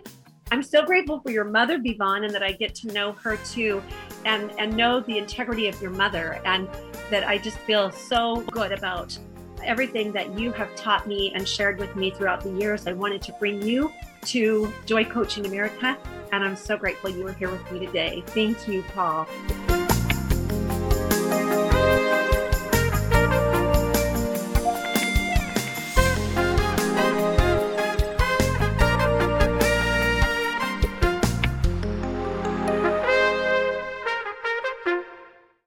I'm 0.51 0.63
so 0.63 0.85
grateful 0.85 1.21
for 1.21 1.31
your 1.31 1.45
mother, 1.45 1.79
Vivon, 1.79 2.25
and 2.25 2.35
that 2.35 2.43
I 2.43 2.53
get 2.53 2.75
to 2.77 2.89
know 2.89 3.13
her 3.13 3.37
too 3.39 3.83
and, 4.25 4.51
and 4.59 4.77
know 4.77 5.01
the 5.01 5.19
integrity 5.19 5.69
of 5.69 5.81
your 5.81 5.91
mother. 5.91 6.41
And 6.45 6.69
that 7.11 7.27
I 7.27 7.39
just 7.39 7.59
feel 7.59 7.91
so 7.91 8.41
good 8.53 8.73
about 8.73 9.17
everything 9.65 10.13
that 10.13 10.39
you 10.39 10.53
have 10.53 10.75
taught 10.75 11.07
me 11.07 11.33
and 11.35 11.47
shared 11.47 11.79
with 11.79 11.95
me 11.97 12.11
throughout 12.11 12.41
the 12.43 12.51
years. 12.53 12.87
I 12.87 12.93
wanted 12.93 13.23
to 13.23 13.33
bring 13.35 13.63
you 13.63 13.93
to 14.27 14.73
Joy 14.87 15.05
Coaching 15.05 15.47
America. 15.47 15.99
And 16.33 16.45
I'm 16.45 16.57
so 16.57 16.77
grateful 16.77 17.11
you 17.11 17.25
were 17.25 17.33
here 17.33 17.51
with 17.51 17.71
me 17.73 17.85
today. 17.85 18.23
Thank 18.27 18.69
you, 18.69 18.83
Paul. 18.95 19.27